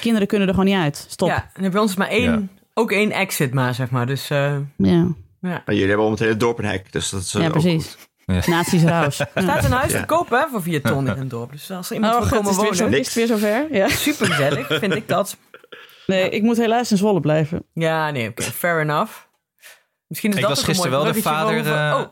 Kinderen 0.00 0.28
kunnen 0.28 0.48
er 0.48 0.54
gewoon 0.54 0.68
niet 0.70 0.78
uit. 0.80 1.06
Stop. 1.08 1.28
Ja, 1.28 1.50
en 1.54 1.70
bij 1.70 1.80
ons 1.80 1.90
is 1.90 1.96
maar 1.96 2.08
één, 2.08 2.50
ook 2.74 2.92
één 2.92 3.10
exit 3.10 3.52
maar, 3.54 3.74
zeg 3.74 3.90
maar. 3.90 4.06
Dus 4.06 4.30
eh, 4.30 4.56
Ja, 4.76 5.06
ja. 5.40 5.62
Maar 5.64 5.74
jullie 5.74 5.86
hebben 5.88 6.04
om 6.06 6.10
het 6.10 6.20
hele 6.20 6.36
dorp 6.36 6.58
een 6.58 6.64
hek, 6.64 6.92
dus 6.92 7.10
dat 7.10 7.20
is 7.20 7.34
eh, 7.34 7.42
ja 7.42 7.50
precies. 7.50 7.96
Ja. 8.26 8.40
Nazi's 8.46 8.82
raus. 8.82 9.16
Ja. 9.18 9.26
staat 9.42 9.64
een 9.64 9.72
huis 9.72 9.92
Ja. 9.92 10.00
te 10.00 10.06
kopen 10.06 10.38
hè, 10.40 10.46
voor 10.50 10.62
vier 10.62 10.82
ton 10.82 11.08
in 11.08 11.16
een 11.18 11.28
dorp. 11.28 11.52
Dus 11.52 11.70
als 11.70 11.88
er 11.88 11.94
iemand 11.94 12.14
Oh, 12.14 12.20
wil 12.20 12.28
komen 12.30 12.50
is 12.50 12.56
het, 12.56 12.64
weer 12.64 12.74
zo, 12.74 12.82
wonen, 12.84 12.98
is 12.98 13.06
het 13.06 13.14
weer 13.14 13.26
zover? 13.26 13.66
Ja. 13.74 13.88
super 14.08 14.26
gezellig, 14.26 14.66
vind 14.78 14.94
ik 14.94 15.08
dat. 15.08 15.36
Nee, 16.06 16.28
ik 16.30 16.42
moet 16.42 16.56
helaas 16.56 16.90
in 16.90 16.96
Zwolle 16.96 17.20
blijven. 17.20 17.62
Ja, 17.72 18.10
nee, 18.10 18.28
oké, 18.28 18.42
fair 18.42 18.80
enough. 18.80 19.12
Misschien 20.06 20.30
is 20.30 20.36
Ik 20.36 20.42
dat 20.42 20.50
was 20.50 20.64
gisteren 20.64 20.90
wel 20.90 21.12
de 21.12 21.22
vader, 21.22 21.58
over- 21.58 21.72
eh, 21.74 21.94
Oh 22.00 22.06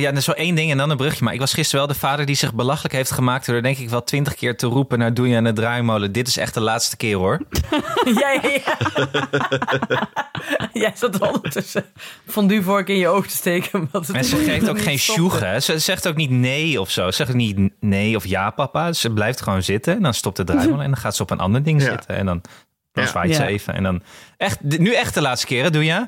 ja, 0.00 0.08
dat 0.08 0.18
is 0.18 0.24
zo 0.24 0.32
één 0.32 0.54
ding 0.54 0.70
en 0.70 0.76
dan 0.76 0.90
een 0.90 0.96
brugje. 0.96 1.24
Maar 1.24 1.32
ik 1.34 1.40
was 1.40 1.52
gisteren 1.52 1.86
wel 1.86 1.94
de 1.94 2.00
vader 2.00 2.26
die 2.26 2.34
zich 2.34 2.54
belachelijk 2.54 2.94
heeft 2.94 3.10
gemaakt... 3.10 3.46
door 3.46 3.62
denk 3.62 3.78
ik 3.78 3.90
wel 3.90 4.04
twintig 4.04 4.34
keer 4.34 4.56
te 4.56 4.66
roepen 4.66 4.98
naar 4.98 5.14
Doe 5.14 5.28
je 5.28 5.36
aan 5.36 5.44
de 5.44 5.52
draaimolen. 5.52 6.12
Dit 6.12 6.28
is 6.28 6.36
echt 6.36 6.54
de 6.54 6.60
laatste 6.60 6.96
keer 6.96 7.16
hoor. 7.16 7.40
ja, 8.20 8.30
ja, 8.30 8.40
ja. 8.64 8.76
Jij 10.72 10.92
zat 10.94 11.20
ondertussen 11.20 11.84
fondue 12.26 12.62
vork 12.62 12.88
in 12.88 12.96
je 12.96 13.08
oog 13.08 13.26
te 13.26 13.36
steken. 13.36 13.88
Want 13.92 14.06
het 14.06 14.16
En 14.16 14.24
ze 14.24 14.36
geeft 14.36 14.68
ook 14.68 14.80
geen 14.80 14.98
sjoegen. 14.98 15.48
hè. 15.48 15.60
Ze 15.60 15.78
zegt 15.78 16.08
ook 16.08 16.16
niet 16.16 16.30
nee 16.30 16.80
of 16.80 16.90
zo. 16.90 17.06
Ze 17.10 17.16
zegt 17.16 17.30
ook 17.30 17.36
niet 17.36 17.70
nee 17.80 18.16
of 18.16 18.26
ja 18.26 18.50
papa. 18.50 18.92
Ze 18.92 19.10
blijft 19.10 19.40
gewoon 19.40 19.62
zitten 19.62 19.94
en 19.96 20.02
dan 20.02 20.14
stopt 20.14 20.36
de 20.36 20.44
draaimolen... 20.44 20.84
en 20.84 20.90
dan 20.90 21.00
gaat 21.00 21.16
ze 21.16 21.22
op 21.22 21.30
een 21.30 21.38
ander 21.40 21.62
ding 21.62 21.82
Ja. 21.82 21.90
zitten. 21.90 22.16
En 22.16 22.26
dan, 22.26 22.40
dan 22.92 23.04
Ja. 23.04 23.10
zwaait 23.10 23.34
ze 23.34 23.42
Ja. 23.42 23.48
even. 23.48 23.74
En 23.74 23.82
dan 23.82 24.02
echt, 24.36 24.62
nu 24.62 24.94
echt 24.94 25.14
de 25.14 25.20
laatste 25.20 25.46
keer, 25.46 25.62
hè? 25.62 25.70
doe 25.70 25.84
je? 25.84 26.06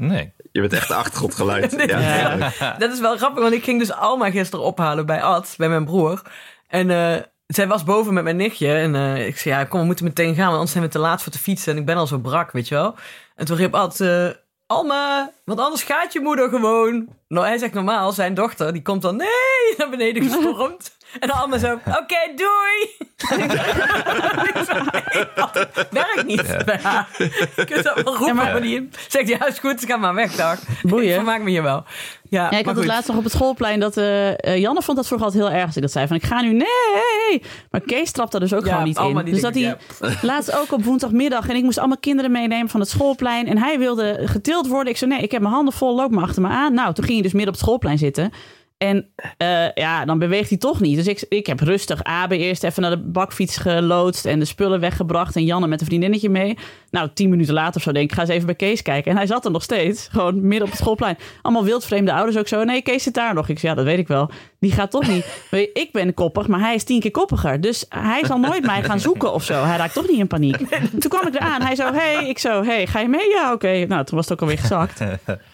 Nee. 0.00 0.32
Je 0.52 0.60
bent 0.60 0.72
echt 0.72 0.88
de 0.88 0.94
achtergrondgeluid. 0.94 1.72
ja, 1.76 1.84
Ja. 1.86 1.98
heerlijk. 1.98 2.78
Dat 2.78 2.92
is 2.92 3.00
wel 3.00 3.16
grappig, 3.16 3.42
want 3.42 3.54
ik 3.54 3.64
ging 3.64 3.78
dus 3.78 3.92
Alma 3.92 4.30
gisteren 4.30 4.64
ophalen 4.64 5.06
bij 5.06 5.22
Ad, 5.22 5.54
bij 5.56 5.68
mijn 5.68 5.84
broer. 5.84 6.22
En 6.68 6.90
eh, 6.90 7.22
zij 7.46 7.66
was 7.68 7.84
boven 7.84 8.14
met 8.14 8.24
mijn 8.24 8.36
nichtje. 8.36 8.72
En 8.72 8.94
eh, 8.94 9.26
ik 9.26 9.38
zei, 9.38 9.54
ja, 9.54 9.64
kom, 9.64 9.80
we 9.80 9.86
moeten 9.86 10.04
meteen 10.04 10.34
gaan, 10.34 10.44
want 10.44 10.52
anders 10.54 10.72
zijn 10.72 10.84
we 10.84 10.90
te 10.90 10.98
laat 10.98 11.22
voor 11.22 11.32
te 11.32 11.38
fietsen. 11.38 11.72
En 11.72 11.78
ik 11.78 11.86
ben 11.86 11.96
al 11.96 12.06
zo 12.06 12.18
brak, 12.18 12.50
weet 12.50 12.68
je 12.68 12.74
wel. 12.74 12.94
En 13.34 13.46
toen 13.46 13.56
riep 13.56 13.74
Ad, 13.74 14.00
eh, 14.00 14.28
Alma, 14.66 15.32
want 15.44 15.60
anders 15.60 15.82
gaat 15.82 16.12
je 16.12 16.20
moeder 16.20 16.48
gewoon. 16.48 17.08
Nou, 17.28 17.46
hij 17.46 17.58
zegt 17.58 17.72
normaal, 17.72 18.12
zijn 18.12 18.34
dochter, 18.34 18.72
die 18.72 18.82
komt 18.82 19.02
dan, 19.02 19.16
nee, 19.16 19.28
naar 19.78 19.90
beneden 19.90 20.22
gestormd. 20.22 20.96
En 21.18 21.28
dan 21.28 21.36
Alma 21.36 21.58
zo, 21.58 21.72
oké, 22.00 22.16
doei. 22.36 23.08
ik 23.38 23.46
nee, 23.46 25.24
Ad, 25.36 25.88
werkt 25.90 26.26
niet 26.26 26.64
bij 26.64 26.78
haar. 26.82 27.08
Je 27.56 27.64
kunt 27.66 27.84
dat 27.84 27.94
wel 28.02 28.04
roepen, 28.16 28.26
Ja, 28.26 28.32
maar- 28.32 28.60
die 28.60 28.88
zegt, 29.08 29.28
ja, 29.28 29.46
is 29.46 29.58
goed, 29.58 29.84
ga 29.84 29.96
maar 29.96 30.14
weg, 30.14 30.32
dag. 30.36 30.58
Boeien. 30.82 31.08
Ik 31.08 31.14
vermaak 31.14 31.40
me 31.42 31.50
hier 31.50 31.62
wel. 31.62 31.84
Ja, 32.28 32.48
Ja, 32.50 32.58
ik 32.58 32.64
had 32.66 32.76
het 32.76 32.84
laatst 32.86 33.08
nog 33.08 33.16
op 33.16 33.24
het 33.24 33.32
schoolplein 33.32 33.80
dat 33.80 33.96
eh, 33.96 34.28
eh, 34.28 34.56
Janne 34.58 34.82
vond 34.82 34.96
dat 34.96 35.06
vroeger 35.06 35.26
altijd 35.26 35.44
heel 35.44 35.54
erg 35.54 35.66
als 35.66 35.76
ik 35.76 35.82
dat 35.82 35.90
zei. 35.92 36.06
Van 36.06 36.16
ik 36.16 36.24
ga 36.24 36.40
nu, 36.40 36.52
nee. 36.52 37.42
Maar 37.70 37.80
Kees 37.80 38.10
trapte 38.12 38.36
er 38.36 38.42
dus 38.42 38.54
ook 38.54 38.64
Ja, 38.64 38.70
gewoon 38.70 38.84
niet 38.84 38.96
allemaal 38.96 39.24
in. 39.24 39.32
Dus 39.32 39.40
dat 39.40 39.54
hij 39.54 39.76
laatst 40.30 40.56
ook 40.56 40.72
op 40.72 40.84
woensdagmiddag 40.84 41.48
en 41.48 41.56
ik 41.56 41.62
moest 41.62 41.78
allemaal 41.78 41.98
kinderen 41.98 42.30
meenemen 42.30 42.68
van 42.68 42.80
het 42.80 42.88
schoolplein. 42.88 43.46
En 43.46 43.58
hij 43.58 43.78
wilde 43.78 44.20
getild 44.24 44.66
worden. 44.66 44.92
Ik 44.92 44.98
zei 44.98 45.10
nee, 45.10 45.22
ik 45.22 45.30
heb 45.30 45.40
mijn 45.40 45.54
handen 45.54 45.74
vol, 45.74 45.94
loop 45.94 46.10
maar 46.10 46.24
achter 46.24 46.42
me 46.42 46.48
aan. 46.48 46.74
Nou, 46.74 46.94
toen 46.94 47.04
ging 47.04 47.14
hij 47.14 47.22
dus 47.22 47.32
midden 47.32 47.48
op 47.52 47.54
het 47.54 47.64
schoolplein 47.64 47.98
zitten. 47.98 48.32
En 48.80 49.06
eh, 49.36 49.72
ja, 49.74 50.04
dan 50.04 50.18
beweegt 50.18 50.48
hij 50.48 50.58
toch 50.58 50.80
niet. 50.80 50.96
Dus 50.96 51.06
ik, 51.06 51.24
ik 51.28 51.46
heb 51.46 51.60
rustig 51.60 52.02
Abe 52.02 52.38
eerst 52.38 52.64
even 52.64 52.82
naar 52.82 52.90
de 52.90 52.98
bakfiets 52.98 53.56
geloodst 53.56 54.26
en 54.26 54.38
de 54.38 54.44
spullen 54.44 54.80
weggebracht. 54.80 55.36
En 55.36 55.44
Janne 55.44 55.66
met 55.66 55.80
een 55.80 55.86
vriendinnetje 55.86 56.28
mee. 56.28 56.58
Nou, 56.90 57.08
tien 57.14 57.28
minuten 57.28 57.54
later 57.54 57.76
of 57.76 57.82
zo 57.82 57.92
denk 57.92 58.10
ik, 58.10 58.16
ga 58.16 58.20
eens 58.20 58.30
even 58.30 58.46
bij 58.46 58.54
Kees 58.54 58.82
kijken. 58.82 59.10
En 59.10 59.16
hij 59.16 59.26
zat 59.26 59.44
er 59.44 59.50
nog 59.50 59.62
steeds, 59.62 60.08
gewoon 60.10 60.40
midden 60.40 60.62
op 60.62 60.68
het 60.68 60.80
schoolplein. 60.80 61.18
Allemaal 61.42 61.64
wildvreemde 61.64 62.12
ouders 62.12 62.36
ook 62.36 62.48
zo. 62.48 62.64
Nee, 62.64 62.82
Kees 62.82 63.02
zit 63.02 63.14
daar 63.14 63.34
nog. 63.34 63.48
Ik 63.48 63.58
zei, 63.58 63.72
ja, 63.72 63.78
dat 63.78 63.86
weet 63.86 63.98
ik 63.98 64.08
wel. 64.08 64.30
Die 64.58 64.72
gaat 64.72 64.90
toch 64.90 65.08
niet. 65.08 65.26
Ik 65.72 65.88
ben 65.92 66.14
koppig, 66.14 66.48
maar 66.48 66.60
hij 66.60 66.74
is 66.74 66.84
tien 66.84 67.00
keer 67.00 67.10
koppiger. 67.10 67.60
Dus 67.60 67.86
hij 67.88 68.24
zal 68.24 68.38
nooit 68.38 68.66
mij 68.66 68.82
gaan 68.82 69.00
zoeken 69.00 69.32
of 69.32 69.44
zo. 69.44 69.64
Hij 69.64 69.76
raakt 69.76 69.94
toch 69.94 70.08
niet 70.08 70.18
in 70.18 70.26
paniek. 70.26 70.56
Toen 70.98 71.10
kwam 71.10 71.26
ik 71.26 71.34
eraan. 71.34 71.62
Hij 71.62 71.74
zo, 71.74 71.92
hey, 71.92 72.28
ik 72.28 72.38
zo, 72.38 72.64
hey, 72.64 72.86
ga 72.86 73.00
je 73.00 73.08
mee? 73.08 73.28
Ja, 73.28 73.52
oké. 73.52 73.84
Nou, 73.88 74.04
toen 74.04 74.16
was 74.16 74.28
het 74.28 74.32
ook 74.32 74.40
alweer 74.40 74.58
gezakt. 74.58 75.00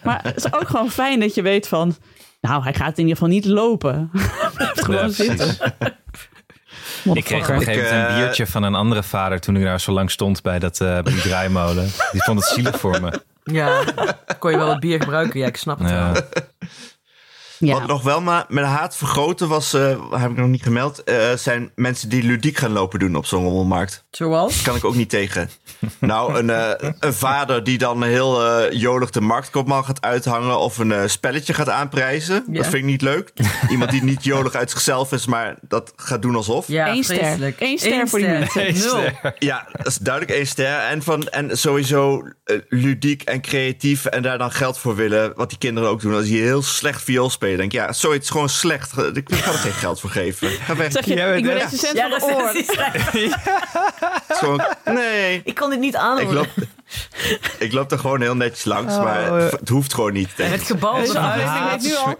Maar 0.03 0.19
het 0.23 0.35
is 0.35 0.53
ook 0.53 0.67
gewoon 0.67 0.89
fijn 0.89 1.19
dat 1.19 1.35
je 1.35 1.41
weet 1.41 1.67
van... 1.67 1.95
Nou, 2.47 2.63
hij 2.63 2.73
gaat 2.73 2.97
in 2.97 3.03
ieder 3.07 3.13
geval 3.13 3.29
niet 3.29 3.45
lopen. 3.45 4.09
Gewoon 4.83 5.01
Ja, 5.01 5.09
zitten. 5.09 5.55
Ik 7.13 7.23
kreeg 7.23 7.49
op 7.49 7.55
een 7.55 7.61
gegeven 7.61 7.83
moment 7.95 8.09
een 8.09 8.15
eh, 8.15 8.15
biertje 8.23 8.47
van 8.47 8.63
een 8.63 8.75
andere 8.75 9.03
vader... 9.03 9.39
toen 9.39 9.55
ik 9.55 9.63
daar 9.63 9.79
zo 9.79 9.91
lang 9.91 10.11
stond 10.11 10.41
bij, 10.41 10.59
dat, 10.59 10.81
eh, 10.81 10.87
bij 10.87 11.13
die 11.13 11.21
draaimolen. 11.21 11.83
Die 12.11 12.23
vond 12.23 12.39
het 12.39 12.47
zielig 12.49 12.79
voor 12.79 13.01
me. 13.01 13.21
Ja, 13.43 13.83
kon 14.39 14.51
je 14.51 14.57
wel 14.57 14.67
wat 14.67 14.79
bier 14.79 14.99
gebruiken? 15.01 15.39
Ja, 15.39 15.47
ik 15.47 15.57
snap 15.57 15.79
het 15.79 15.89
Ja. 15.89 16.11
wel. 16.11 16.21
Ja. 17.59 17.73
Wat 17.73 17.87
nog 17.87 18.03
wel 18.03 18.21
maar 18.21 18.45
met 18.47 18.65
haat 18.65 18.97
vergroten 18.97 19.47
was, 19.47 19.73
eh, 19.73 20.11
heb 20.11 20.31
ik 20.31 20.37
nog 20.37 20.47
niet 20.47 20.63
gemeld, 20.63 21.03
eh, 21.03 21.33
zijn 21.33 21.71
mensen 21.75 22.09
die 22.09 22.23
ludiek 22.23 22.57
gaan 22.57 22.71
lopen 22.71 22.99
doen 22.99 23.15
op 23.15 23.25
zo'n 23.25 23.43
rommelmarkt. 23.43 24.05
Zoals? 24.09 24.61
Kan 24.61 24.75
ik 24.75 24.83
ook 24.83 24.95
niet 24.95 25.09
tegen. 25.09 25.49
nou, 25.99 26.37
een, 26.37 26.49
eh, 26.49 26.89
een 26.99 27.13
vader 27.13 27.63
die 27.63 27.77
dan 27.77 28.03
heel 28.03 28.45
eh, 28.45 28.71
jolig 28.71 29.09
de 29.09 29.21
marktkoopman 29.21 29.85
gaat 29.85 30.01
uithangen 30.01 30.59
of 30.59 30.77
een 30.77 30.91
eh, 30.91 31.07
spelletje 31.07 31.53
gaat 31.53 31.69
aanprijzen. 31.69 32.43
Ja. 32.47 32.53
Dat 32.53 32.63
vind 32.63 32.75
ik 32.75 32.83
niet 32.83 33.01
leuk. 33.01 33.33
Iemand 33.69 33.91
die 33.91 34.03
niet 34.03 34.23
jolig 34.23 34.53
uit 34.53 34.71
zichzelf 34.71 35.11
is, 35.11 35.25
maar 35.25 35.55
dat 35.61 35.93
gaat 35.95 36.21
doen 36.21 36.35
alsof. 36.35 36.67
Ja, 36.67 36.87
Eén 36.87 37.03
ster. 37.03 37.53
Eén 37.59 37.77
ster 37.77 38.07
voor 38.07 38.19
die 38.19 38.27
mensen. 38.27 39.15
Ja, 39.39 39.67
dat 39.71 39.87
is 39.87 39.97
duidelijk 39.97 40.37
één 40.37 40.47
ster. 40.47 40.79
En, 40.79 41.03
van, 41.03 41.27
en 41.27 41.57
sowieso 41.57 42.23
ludiek 42.69 43.21
en 43.21 43.41
creatief 43.41 44.05
en 44.05 44.21
daar 44.21 44.37
dan 44.37 44.51
geld 44.51 44.77
voor 44.77 44.95
willen. 44.95 45.33
Wat 45.35 45.49
die 45.49 45.57
kinderen 45.57 45.89
ook 45.89 46.01
doen. 46.01 46.13
Als 46.13 46.25
die 46.25 46.41
heel 46.41 46.61
slecht 46.61 47.03
viool 47.03 47.29
spelen. 47.47 47.57
Denk 47.69 47.71
ja, 47.71 47.93
zoiets 47.93 48.23
is 48.25 48.29
gewoon 48.31 48.49
slecht. 48.49 48.97
Ik 49.13 49.27
ga 49.35 49.51
er 49.51 49.57
geen 49.57 49.71
geld 49.71 49.99
voor 49.99 50.09
geven. 50.09 50.49
Ga 50.49 50.75
weg. 50.75 50.91
Zeg 50.91 51.05
je, 51.05 51.13
ik 51.13 51.43
ben 51.43 51.53
echt- 51.55 51.63
recensent 51.71 51.97
Ja, 51.97 52.09
van 52.09 52.19
de 52.19 52.35
oor. 52.35 52.47
Het 54.83 54.85
nee. 54.95 55.41
Ik 55.43 55.55
kon 55.55 55.69
dit 55.69 55.79
niet 55.79 55.95
aan. 55.95 56.19
Ik 56.19 56.31
loop, 56.31 56.47
ik 57.57 57.71
loop 57.73 57.91
er 57.91 57.99
gewoon 57.99 58.21
heel 58.21 58.35
netjes 58.35 58.63
langs, 58.65 58.93
Oh, 58.95 59.03
maar 59.03 59.31
het 59.31 59.69
hoeft 59.69 59.93
gewoon 59.93 60.13
niet. 60.13 60.29
denk 60.35 60.51
Het 60.51 60.63
gebal. 60.63 60.97
Is 60.97 61.13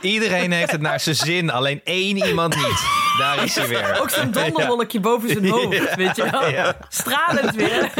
Iedereen 0.02 0.52
heeft 0.52 0.72
het 0.72 0.82
naar 0.82 1.00
zijn 1.00 1.16
zin, 1.16 1.50
alleen 1.50 1.82
één 1.84 2.18
iemand 2.28 2.56
niet. 2.56 2.82
Daar 3.20 3.44
is 3.44 3.56
hij 3.56 3.68
weer. 3.78 4.00
Ook 4.02 4.10
zo'n 4.10 4.32
donderwolkje 4.32 5.00
boven 5.00 5.30
zijn 5.30 5.50
hoofd, 5.50 5.96
weet 5.96 6.16
je 6.16 6.30
wel. 6.32 6.50
Ja. 6.50 6.78
Stralend 6.90 7.56
weer. 7.56 7.92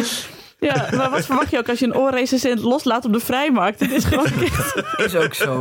Ja, 0.60 0.88
maar 0.96 1.10
wat 1.10 1.26
verwacht 1.26 1.52
je 1.52 1.58
ook 1.58 1.70
als 1.70 1.80
je 1.80 1.86
een 1.86 1.96
oorrecensent 1.96 2.60
loslaat 2.60 3.06
op 3.06 3.14
de 3.14 3.20
vrijmarkt? 3.20 3.80
Het 3.80 3.92
is 3.92 4.04
gewoon... 4.04 4.28
Is 5.06 5.16
ook 5.16 5.34
zo. 5.34 5.60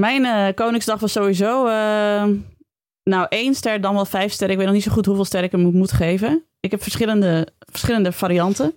Mijn 0.00 0.24
eh, 0.24 0.54
Koningsdag 0.54 1.00
was 1.00 1.12
sowieso... 1.12 1.66
eh, 1.66 2.24
nou, 3.04 3.26
één 3.28 3.54
ster, 3.54 3.80
dan 3.80 3.94
wel 3.94 4.04
vijf 4.04 4.32
sterren. 4.32 4.50
Ik 4.50 4.56
weet 4.56 4.66
nog 4.66 4.76
niet 4.76 4.84
zo 4.84 4.92
goed 4.92 5.06
hoeveel 5.06 5.24
sterren 5.24 5.48
ik 5.48 5.54
hem 5.54 5.64
moet, 5.64 5.74
moet 5.74 5.92
geven. 5.92 6.44
Ik 6.60 6.70
heb 6.70 6.82
verschillende, 6.82 7.48
verschillende 7.58 8.12
varianten. 8.12 8.74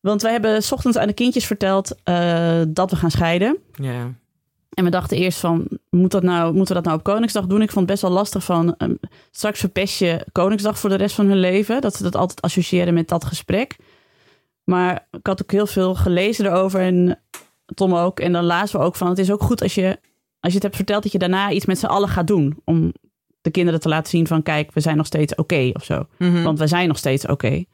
Want 0.00 0.22
wij 0.22 0.32
hebben 0.32 0.62
's 0.62 0.72
ochtends 0.72 0.98
aan 0.98 1.06
de 1.06 1.12
kindjes 1.12 1.46
verteld 1.46 1.94
eh, 2.04 2.62
dat 2.68 2.90
we 2.90 2.96
gaan 2.96 3.10
scheiden. 3.10 3.58
Ja. 3.74 4.14
En 4.70 4.84
we 4.84 4.90
dachten 4.90 5.16
eerst 5.16 5.38
van, 5.38 5.68
moet 5.90 6.10
dat 6.10 6.22
nou, 6.22 6.54
moeten 6.54 6.68
we 6.76 6.82
dat 6.82 6.84
nou 6.84 6.98
op 6.98 7.04
Koningsdag 7.04 7.46
doen? 7.46 7.62
Ik 7.62 7.70
vond 7.70 7.80
het 7.80 7.90
best 7.90 8.02
wel 8.02 8.10
lastig 8.10 8.44
van, 8.44 8.76
ehm, 8.76 8.94
straks 9.30 9.60
verpest 9.60 9.98
je 9.98 10.26
Koningsdag 10.32 10.78
voor 10.78 10.90
de 10.90 10.96
rest 10.96 11.14
van 11.14 11.26
hun 11.26 11.40
leven. 11.40 11.80
Dat 11.80 11.96
ze 11.96 12.02
dat 12.02 12.16
altijd 12.16 12.40
associëren 12.40 12.94
met 12.94 13.08
dat 13.08 13.24
gesprek. 13.24 13.76
Maar 14.64 15.08
ik 15.10 15.26
had 15.26 15.42
ook 15.42 15.50
heel 15.50 15.66
veel 15.66 15.94
gelezen 15.94 16.46
erover 16.46 16.80
en 16.80 17.18
Tom 17.74 17.94
ook. 17.94 18.20
En 18.20 18.32
dan 18.32 18.44
lazen 18.44 18.78
we 18.78 18.84
ook 18.84 18.96
van, 18.96 19.08
het 19.08 19.18
is 19.18 19.30
ook 19.30 19.42
goed 19.42 19.62
als 19.62 19.74
je, 19.74 19.98
als 20.42 20.52
je 20.52 20.58
het 20.58 20.62
hebt 20.62 20.76
verteld 20.76 21.02
dat 21.02 21.12
je 21.12 21.18
daarna 21.18 21.50
iets 21.50 21.66
met 21.66 21.78
z'n 21.78 21.86
allen 21.86 22.08
gaat 22.08 22.26
doen. 22.26 22.60
Om 22.64 22.92
de 23.40 23.50
kinderen 23.50 23.80
te 23.80 23.88
laten 23.88 24.10
zien 24.10 24.26
van, 24.26 24.42
kijk, 24.42 24.72
we 24.72 24.80
zijn 24.80 24.96
nog 24.96 25.06
steeds 25.06 25.34
oké 25.34 25.70
of 25.72 25.84
zo. 25.84 26.06
Mhm. 26.18 26.42
Want 26.42 26.58
wij 26.58 26.66
zijn 26.66 26.88
nog 26.88 26.98
steeds 26.98 27.26
oké. 27.26 27.64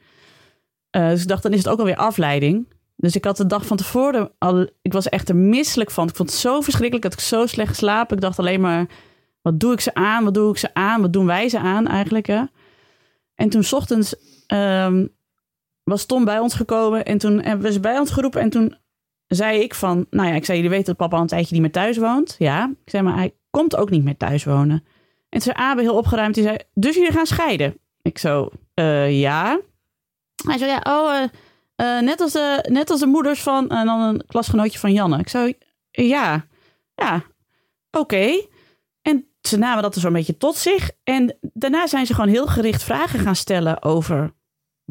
Eh, 0.89 1.09
dus 1.09 1.21
ik 1.21 1.27
dacht, 1.27 1.43
dan 1.43 1.51
is 1.51 1.57
het 1.57 1.67
ook 1.67 1.79
alweer 1.79 1.95
afleiding. 1.95 2.67
Dus 2.95 3.15
ik 3.15 3.25
had 3.25 3.37
de 3.37 3.45
dag 3.45 3.65
van 3.65 3.77
tevoren 3.77 4.31
al... 4.37 4.67
Ik 4.81 4.93
was 4.93 5.09
echt 5.09 5.29
er 5.29 5.35
misselijk 5.35 5.91
van. 5.91 6.07
Ik 6.07 6.15
vond 6.15 6.29
het 6.29 6.39
zo 6.39 6.61
verschrikkelijk. 6.61 7.03
dat 7.03 7.13
ik 7.13 7.19
zo 7.19 7.45
slecht 7.45 7.69
geslapen. 7.69 8.15
Ik 8.15 8.21
dacht 8.21 8.39
alleen 8.39 8.61
maar... 8.61 8.89
Wat 9.41 9.59
doe 9.59 9.73
ik 9.73 9.79
ze 9.79 9.93
aan? 9.93 10.23
Wat 10.23 10.33
doe 10.33 10.51
ik 10.51 10.57
ze 10.57 10.73
aan? 10.73 11.01
Wat 11.01 11.13
doen 11.13 11.25
wij 11.25 11.49
ze 11.49 11.59
aan 11.59 11.87
eigenlijk? 11.87 12.27
Hè? 12.27 12.43
En 13.35 13.49
toen 13.49 13.63
's 13.63 13.73
ochtends 13.73 14.15
ehm, 14.47 15.05
was 15.83 16.05
Tom 16.05 16.25
bij 16.25 16.39
ons 16.39 16.53
gekomen. 16.53 17.05
En 17.05 17.17
toen 17.17 17.41
hebben 17.41 17.65
we 17.65 17.71
ze 17.71 17.79
bij 17.79 17.99
ons 17.99 18.11
geroepen. 18.11 18.41
En 18.41 18.49
toen 18.49 18.77
zei 19.29 19.61
ik 19.61 19.75
van... 19.75 20.05
Nou 20.09 20.27
ja, 20.27 20.35
ik 20.35 20.45
zei, 20.45 20.57
jullie 20.57 20.71
weten 20.71 20.85
dat 20.85 20.97
papa 20.97 21.15
al 21.15 21.21
een 21.21 21.27
tijdje 21.27 21.53
niet 21.53 21.61
meer 21.61 21.71
thuis 21.71 21.97
woont. 21.97 22.35
Ja. 22.37 22.73
Ik 22.85 22.89
zei, 22.89 23.03
maar 23.03 23.15
hij 23.15 23.33
komt 23.49 23.75
ook 23.75 23.89
niet 23.89 24.03
meer 24.03 24.17
thuis 24.17 24.43
wonen. 24.43 24.83
En 25.29 25.39
toen 25.39 25.41
zei 25.41 25.55
Abe 25.55 25.81
heel 25.81 25.97
opgeruimd. 25.97 26.35
Die 26.35 26.43
zei, 26.43 26.57
dus 26.73 26.95
jullie 26.95 27.11
gaan 27.11 27.25
scheiden? 27.25 27.77
Ik 28.01 28.17
zo, 28.17 28.49
eh, 28.73 29.19
ja. 29.19 29.59
Hij 30.45 30.57
zei, 30.57 30.71
ja, 30.71 30.81
oh, 30.83 31.15
eh, 31.15 31.29
eh, 31.75 32.03
net, 32.03 32.21
als 32.21 32.31
de, 32.31 32.65
net 32.69 32.89
als 32.89 32.99
de 32.99 33.05
moeders 33.05 33.41
van... 33.41 33.69
En 33.69 33.85
dan 33.85 33.99
een 33.99 34.23
klasgenootje 34.27 34.79
van 34.79 34.93
Janne. 34.93 35.19
Ik 35.19 35.29
zo, 35.29 35.51
ja, 35.91 36.45
ja, 36.95 37.23
oké. 37.91 38.41
En 39.01 39.27
ze 39.41 39.57
namen 39.57 39.83
dat 39.83 39.95
er 39.95 40.01
zo'n 40.01 40.13
beetje 40.13 40.37
tot 40.37 40.55
zich. 40.55 40.91
En 41.03 41.37
daarna 41.41 41.87
zijn 41.87 42.05
ze 42.05 42.13
gewoon 42.13 42.29
heel 42.29 42.47
gericht 42.47 42.83
vragen 42.83 43.19
gaan 43.19 43.35
stellen 43.35 43.83
over 43.83 44.33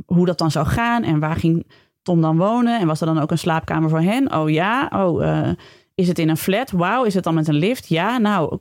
hoe 0.06 0.26
dat 0.26 0.38
dan 0.38 0.50
zou 0.50 0.66
gaan. 0.66 1.02
En 1.02 1.18
waar 1.18 1.36
ging 1.36 1.66
Tom 2.02 2.20
dan 2.20 2.36
wonen? 2.36 2.80
En 2.80 2.86
was 2.86 3.00
er 3.00 3.06
dan 3.06 3.18
ook 3.18 3.30
een 3.30 3.38
slaapkamer 3.38 3.88
voor 3.90 4.00
hen? 4.00 4.34
Oh 4.34 4.50
ja, 4.50 4.90
oh, 4.94 5.24
eh, 5.28 5.50
is 5.94 6.08
het 6.08 6.18
in 6.18 6.28
een 6.28 6.36
flat? 6.36 6.70
Wauw, 6.70 7.04
is 7.04 7.14
het 7.14 7.24
dan 7.24 7.34
met 7.34 7.48
een 7.48 7.54
lift? 7.54 7.88
Ja, 7.88 8.18
nou, 8.18 8.58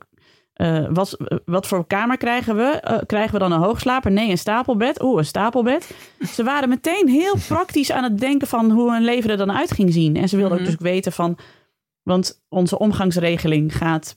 eh, 0.52 0.86
wat, 0.90 1.16
wat 1.44 1.66
voor 1.66 1.86
kamer 1.86 2.16
krijgen 2.16 2.56
we? 2.56 2.62
Eh, 2.62 2.98
krijgen 3.06 3.32
we 3.32 3.38
dan 3.38 3.52
een 3.52 3.60
hoogslaper? 3.60 4.10
Nee, 4.10 4.30
een 4.30 4.38
stapelbed. 4.38 5.02
Oeh, 5.02 5.18
een 5.18 5.24
stapelbed. 5.24 5.94
Ze 6.32 6.44
waren 6.44 6.68
meteen 6.68 7.08
heel 7.08 7.36
praktisch 7.48 7.92
aan 7.92 8.02
het 8.02 8.18
denken 8.18 8.48
van 8.48 8.70
hoe 8.70 8.92
hun 8.92 9.04
leven 9.04 9.30
er 9.30 9.36
dan 9.36 9.52
uit 9.52 9.72
ging 9.72 9.92
zien. 9.92 10.16
En 10.16 10.28
ze 10.28 10.36
wilden 10.36 10.58
Mhm. 10.58 10.66
ook 10.66 10.78
dus 10.78 10.90
weten 10.90 11.12
van... 11.12 11.38
Want 12.02 12.42
onze 12.48 12.78
omgangsregeling 12.78 13.76
gaat 13.76 14.14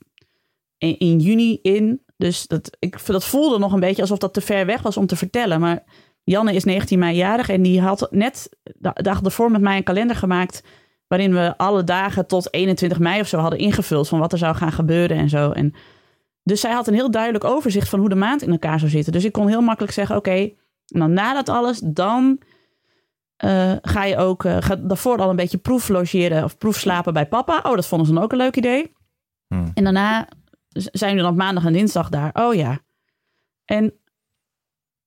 in, 0.78 1.00
in 1.00 1.20
juni 1.20 1.60
in. 1.62 2.02
Dus 2.18 2.48
dat, 2.48 2.76
ik, 2.80 3.06
dat 3.06 3.26
voelde 3.26 3.60
nog 3.60 3.74
een 3.74 3.80
beetje 3.80 4.02
alsof 4.02 4.18
dat 4.18 4.34
te 4.34 4.42
ver 4.42 4.66
weg 4.66 4.82
was 4.82 4.98
om 4.98 5.06
te 5.06 5.16
vertellen. 5.16 5.60
Maar 5.60 5.84
Janne 6.24 6.54
is 6.54 6.64
19 6.64 7.00
mei 7.00 7.16
jarig 7.16 7.50
en 7.50 7.62
die 7.62 7.82
had 7.82 8.08
net 8.12 8.50
de 8.64 8.94
dag 8.94 9.22
ervoor 9.22 9.52
met 9.52 9.62
mij 9.62 9.78
een 9.78 9.84
kalender 9.84 10.16
gemaakt... 10.16 10.64
waarin 11.08 11.34
we 11.34 11.54
alle 11.58 11.84
dagen 11.84 12.28
tot 12.28 12.54
21 12.54 13.00
mei 13.00 13.22
of 13.22 13.28
zo 13.28 13.38
hadden 13.38 13.60
ingevuld... 13.60 14.08
van 14.08 14.20
wat 14.20 14.32
er 14.32 14.38
zou 14.38 14.56
gaan 14.56 14.72
gebeuren 14.72 15.18
en 15.18 15.30
zo. 15.30 15.52
En 15.52 15.74
dus 16.44 16.62
zij 16.62 16.72
had 16.72 16.88
een 16.88 16.94
heel 16.94 17.12
duidelijk 17.12 17.44
overzicht 17.44 17.90
van 17.90 18.00
hoe 18.00 18.10
de 18.10 18.16
maand 18.16 18.42
in 18.42 18.52
elkaar 18.52 18.80
zou 18.80 18.92
zitten. 18.92 19.14
Dus 19.14 19.26
ik 19.26 19.32
kon 19.32 19.48
heel 19.48 19.62
makkelijk 19.62 19.94
zeggen: 19.94 20.16
oké, 20.16 20.52
en 20.92 21.00
dan 21.00 21.14
na 21.14 21.34
dat 21.34 21.50
alles, 21.50 21.80
dan 21.80 22.42
eh, 23.38 23.74
ga 23.82 24.04
je 24.04 24.18
ook 24.18 24.46
eh, 24.46 24.58
ga 24.60 24.76
daarvoor 24.76 25.18
al 25.18 25.30
een 25.30 25.36
beetje 25.36 25.58
proeflogeren 25.58 26.44
of 26.44 26.58
proefslapen 26.58 27.14
bij 27.14 27.28
papa. 27.28 27.58
Oh, 27.64 27.76
dat 27.76 27.88
vonden 27.88 28.08
ze 28.08 28.14
dan 28.14 28.24
ook 28.24 28.32
een 28.32 28.38
leuk 28.38 28.56
idee. 28.56 28.92
Hmm. 29.48 29.72
En 29.74 29.84
daarna 29.84 30.28
zijn 30.74 31.16
we 31.16 31.22
dan 31.22 31.32
op 31.32 31.38
maandag 31.38 31.66
en 31.66 31.74
dinsdag 31.74 32.10
daar. 32.10 32.30
Oh 32.34 32.54
ja. 32.54 32.80
En 33.66 33.94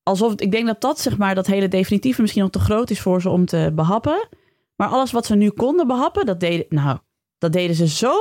alsof 0.04 0.34
ik 0.34 0.50
denk 0.50 0.66
dat 0.66 0.80
dat 0.80 1.00
zeg 1.00 1.18
maar 1.18 1.34
dat 1.34 1.46
hele 1.46 1.68
definitieve 1.68 2.20
misschien 2.20 2.42
nog 2.42 2.50
te 2.50 2.58
groot 2.58 2.90
is 2.90 3.00
voor 3.00 3.20
ze 3.20 3.28
om 3.28 3.46
te 3.46 3.72
behappen. 3.74 4.28
Maar 4.76 4.88
alles 4.88 5.12
wat 5.12 5.26
ze 5.26 5.34
nu 5.34 5.50
konden 5.50 5.86
behappen, 5.86 6.26
dat 6.26 6.40
deden, 6.40 6.66
nou, 6.68 6.98
dat 7.38 7.52
deden 7.52 7.76
ze 7.76 7.88
zo 7.88 8.14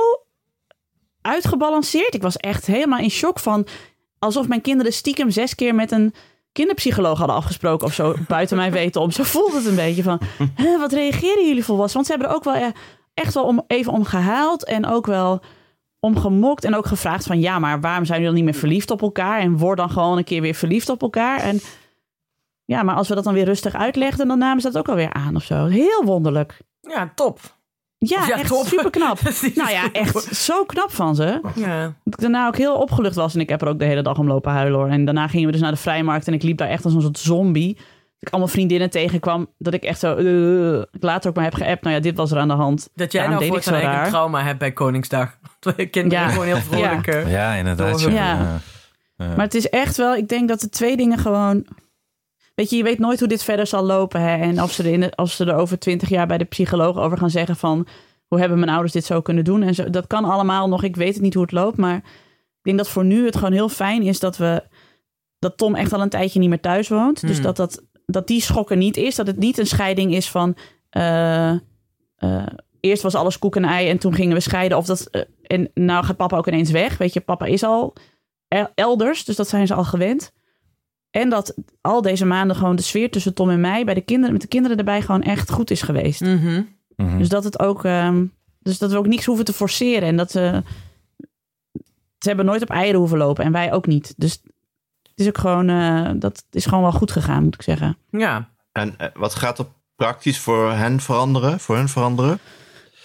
uitgebalanceerd. 1.20 2.14
Ik 2.14 2.22
was 2.22 2.36
echt 2.36 2.66
helemaal 2.66 2.98
in 2.98 3.10
shock 3.10 3.38
van 3.38 3.66
alsof 4.18 4.48
mijn 4.48 4.60
kinderen 4.60 4.92
stiekem 4.92 5.30
zes 5.30 5.54
keer 5.54 5.74
met 5.74 5.90
een 5.90 6.14
kinderpsycholoog 6.52 7.18
hadden 7.18 7.36
afgesproken 7.36 7.86
of 7.86 7.94
zo, 7.94 8.14
buiten 8.28 8.56
mijn 8.56 8.72
weten 8.72 9.00
om. 9.00 9.10
Zo 9.10 9.22
voelde 9.22 9.56
het 9.56 9.66
een 9.66 9.74
beetje 9.74 10.02
van, 10.02 10.20
wat 10.78 10.92
reageren 10.92 11.46
jullie 11.46 11.64
volwassen? 11.64 11.94
Want 11.94 12.06
ze 12.06 12.12
hebben 12.12 12.30
er 12.30 12.36
ook 12.36 12.44
wel 12.44 12.54
eh, 12.54 12.68
echt 13.14 13.34
wel 13.34 13.44
om, 13.44 13.64
even 13.66 13.92
om 13.92 14.04
gehaald 14.04 14.64
en 14.64 14.86
ook 14.86 15.06
wel 15.06 15.42
om 16.04 16.18
gemokt 16.18 16.64
en 16.64 16.74
ook 16.76 16.86
gevraagd 16.86 17.26
van, 17.26 17.40
ja, 17.40 17.58
maar 17.58 17.80
waarom 17.80 18.04
zijn 18.04 18.20
jullie 18.20 18.34
dan 18.34 18.44
niet 18.44 18.52
meer 18.52 18.60
verliefd 18.60 18.90
op 18.90 19.02
elkaar? 19.02 19.40
En 19.40 19.56
word 19.56 19.78
dan 19.78 19.90
gewoon 19.90 20.18
een 20.18 20.24
keer 20.24 20.40
weer 20.40 20.54
verliefd 20.54 20.88
op 20.88 21.02
elkaar. 21.02 21.40
En 21.40 21.60
ja, 22.64 22.82
maar 22.82 22.94
als 22.94 23.08
we 23.08 23.14
dat 23.14 23.24
dan 23.24 23.34
weer 23.34 23.44
rustig 23.44 23.74
uitlegden, 23.74 24.28
dan 24.28 24.38
namen 24.38 24.60
ze 24.62 24.70
dat 24.70 24.78
ook 24.78 24.88
alweer 24.88 25.12
aan 25.12 25.36
of 25.36 25.42
zo. 25.42 25.66
Heel 25.66 26.04
wonderlijk. 26.04 26.58
Ja, 26.80 27.12
top. 27.14 27.40
Ja, 27.98 28.26
Ja, 28.26 28.38
echt 28.38 28.48
top. 28.48 28.66
super 28.66 28.90
knap. 28.90 29.18
Nou 29.54 29.70
ja, 29.70 29.92
echt 29.92 30.36
zo 30.36 30.64
knap 30.64 30.90
van 30.90 31.14
ze. 31.14 31.40
Ja. 31.54 31.82
Dat 31.82 32.14
ik 32.14 32.20
daarna 32.20 32.46
ook 32.46 32.56
heel 32.56 32.74
opgelucht 32.74 33.14
was. 33.14 33.34
En 33.34 33.40
ik 33.40 33.48
heb 33.48 33.62
er 33.62 33.68
ook 33.68 33.78
de 33.78 33.84
hele 33.84 34.02
dag 34.02 34.18
om 34.18 34.26
lopen 34.26 34.52
huilen 34.52 34.78
hoor. 34.80 34.88
En 34.88 35.04
daarna 35.04 35.28
gingen 35.28 35.46
we 35.46 35.52
dus 35.52 35.60
naar 35.60 35.70
de 35.70 35.76
vrijmarkt. 35.76 36.26
En 36.26 36.32
ik 36.34 36.42
liep 36.42 36.58
daar 36.58 36.68
echt 36.68 36.84
als 36.84 36.94
een 36.94 37.00
soort 37.00 37.18
zombie. 37.18 37.78
Ik 38.26 38.32
allemaal 38.32 38.52
vriendinnen 38.52 38.90
tegenkwam. 38.90 39.46
Dat 39.58 39.74
ik 39.74 39.82
echt 39.82 39.98
zo... 39.98 40.16
ik 40.92 41.02
later 41.02 41.28
ook 41.30 41.34
maar 41.36 41.44
heb 41.44 41.54
geappt. 41.54 41.82
Nou 41.82 41.94
ja, 41.94 42.00
dit 42.02 42.16
was 42.16 42.30
er 42.30 42.38
aan 42.38 42.48
de 42.48 42.54
hand. 42.54 42.88
Dat 42.94 43.12
jij 43.12 43.20
Daarom 43.22 43.38
nou 43.40 43.50
deed 43.50 43.58
ik 43.58 43.64
voortaan 43.64 43.80
zo 43.82 43.86
eigenlijk 43.86 43.96
een 43.96 44.02
raar. 44.02 44.10
trauma 44.10 44.42
hebt 44.42 44.58
bij 44.58 44.72
Koningsdag. 44.72 45.38
Kinderen 45.76 46.10
Ja. 46.10 46.28
gewoon 46.28 46.46
heel 46.46 46.56
vrolijk... 46.56 47.06
eh, 47.06 47.30
Ja, 47.32 47.54
inderdaad. 47.54 48.00
Ja. 48.00 48.10
Ja. 48.10 48.60
Maar 49.16 49.44
het 49.44 49.54
is 49.54 49.68
echt 49.68 49.96
wel... 49.96 50.14
Ik 50.16 50.28
denk 50.28 50.48
dat 50.48 50.60
de 50.60 50.68
twee 50.68 50.96
dingen 50.96 51.18
gewoon... 51.18 51.66
Weet 52.54 52.70
je, 52.70 52.76
je 52.76 52.82
weet 52.82 52.98
nooit 52.98 53.18
hoe 53.18 53.28
dit 53.28 53.42
verder 53.42 53.66
zal 53.66 53.82
lopen. 53.84 54.20
Hè? 54.20 54.36
En 54.36 54.62
of 54.62 54.72
ze, 54.72 54.82
er 54.82 54.92
in 54.92 55.00
de- 55.00 55.14
als 55.14 55.36
ze 55.36 55.44
er 55.44 55.54
over 55.54 55.78
twintig 55.78 56.08
jaar 56.08 56.26
bij 56.26 56.38
de 56.38 56.44
psycholoog 56.44 56.96
over 56.98 57.18
gaan 57.18 57.30
zeggen 57.30 57.56
van... 57.56 57.86
Hoe 58.26 58.38
hebben 58.38 58.58
mijn 58.58 58.70
ouders 58.70 58.92
dit 58.92 59.04
zo 59.04 59.20
kunnen 59.20 59.44
doen? 59.44 59.62
En 59.62 59.74
zo, 59.74 59.90
dat 59.90 60.06
kan 60.06 60.24
allemaal 60.24 60.68
nog. 60.68 60.82
Ik 60.82 60.96
weet 60.96 61.12
het 61.14 61.22
niet 61.22 61.34
hoe 61.34 61.42
het 61.42 61.52
loopt. 61.52 61.76
Maar 61.76 61.96
ik 61.96 62.02
denk 62.62 62.76
dat 62.78 62.88
voor 62.88 63.04
nu 63.04 63.24
het 63.24 63.36
gewoon 63.36 63.52
heel 63.52 63.68
fijn 63.68 64.02
is 64.02 64.20
dat 64.20 64.36
we... 64.36 64.62
Dat 65.38 65.56
Tom 65.56 65.74
echt 65.74 65.92
al 65.92 66.00
een 66.02 66.08
tijdje 66.08 66.38
niet 66.40 66.48
meer 66.48 66.60
thuis 66.60 66.88
woont. 66.88 67.20
Dus 67.20 67.34
Hmm. 67.34 67.42
dat, 67.44 67.56
dat, 67.56 67.82
dat 68.06 68.26
die 68.26 68.40
schok 68.40 68.70
er 68.70 68.76
niet 68.76 68.96
is. 68.96 69.14
Dat 69.14 69.26
het 69.26 69.38
niet 69.38 69.58
een 69.58 69.66
scheiding 69.66 70.14
is 70.14 70.30
van... 70.30 70.56
eh, 70.90 71.50
eh, 71.50 71.58
eerst 72.80 73.02
was 73.02 73.14
alles 73.14 73.38
koek 73.38 73.56
en 73.56 73.64
ei 73.64 73.88
en 73.88 73.98
toen 73.98 74.14
gingen 74.14 74.34
we 74.34 74.40
scheiden. 74.40 74.78
Of 74.78 74.86
dat, 74.86 75.08
eh, 75.10 75.22
en 75.42 75.70
nou 75.74 76.04
gaat 76.04 76.16
papa 76.16 76.36
ook 76.36 76.46
ineens 76.48 76.70
weg. 76.70 76.98
Weet 76.98 77.12
je, 77.12 77.20
papa 77.20 77.44
is 77.44 77.62
al 77.62 77.94
el- 78.48 78.70
elders. 78.74 79.24
Dus 79.24 79.36
dat 79.36 79.48
zijn 79.48 79.66
ze 79.66 79.74
al 79.74 79.84
gewend. 79.84 80.32
En 81.10 81.28
dat 81.28 81.54
al 81.80 82.02
deze 82.02 82.24
maanden 82.26 82.56
gewoon 82.56 82.76
de 82.76 82.82
sfeer 82.82 83.10
tussen 83.10 83.34
Tom 83.34 83.50
en 83.50 83.60
mij... 83.60 83.84
bij 83.84 83.94
de 83.94 84.00
kinderen, 84.00 84.32
met 84.32 84.42
de 84.42 84.48
kinderen 84.48 84.78
erbij 84.78 85.02
gewoon 85.02 85.22
echt 85.22 85.50
goed 85.50 85.70
is 85.70 85.82
geweest. 85.82 86.20
Mhm. 86.20 86.62
Mhm. 86.96 87.18
Dus 87.18 87.28
dat 87.28 87.44
het 87.44 87.58
ook... 87.58 87.84
ehm, 87.84 88.24
dus 88.60 88.78
dat 88.78 88.90
we 88.90 88.96
ook 88.98 89.06
niks 89.06 89.24
hoeven 89.24 89.44
te 89.44 89.52
forceren. 89.52 90.08
En 90.08 90.16
dat 90.16 90.30
ze... 90.30 90.62
Ze 92.18 92.30
hebben 92.30 92.46
nooit 92.46 92.62
op 92.62 92.70
eieren 92.70 92.98
hoeven 93.00 93.18
lopen. 93.18 93.44
En 93.44 93.52
wij 93.52 93.72
ook 93.72 93.86
niet. 93.86 94.14
Dus 94.16 94.42
is 95.20 95.26
ook 95.26 95.38
gewoon... 95.38 95.68
eh, 95.68 96.10
dat 96.16 96.44
is 96.50 96.64
gewoon 96.66 96.82
wel 96.82 96.92
goed 96.92 97.12
gegaan, 97.12 97.42
moet 97.44 97.54
ik 97.54 97.62
zeggen. 97.62 97.96
Ja. 98.10 98.48
En 98.72 98.94
eh, 98.98 99.08
wat 99.14 99.34
gaat 99.34 99.58
er 99.58 99.66
praktisch 99.96 100.38
voor 100.38 100.72
hen 100.72 101.00
veranderen? 101.00 101.60
Voor 101.60 101.76
hen 101.76 101.88
veranderen? 101.88 102.38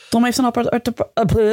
Tom 0.10 0.24
heeft 0.24 0.38
een, 0.38 0.46
arte- 0.46 1.10
eh. 1.14 1.52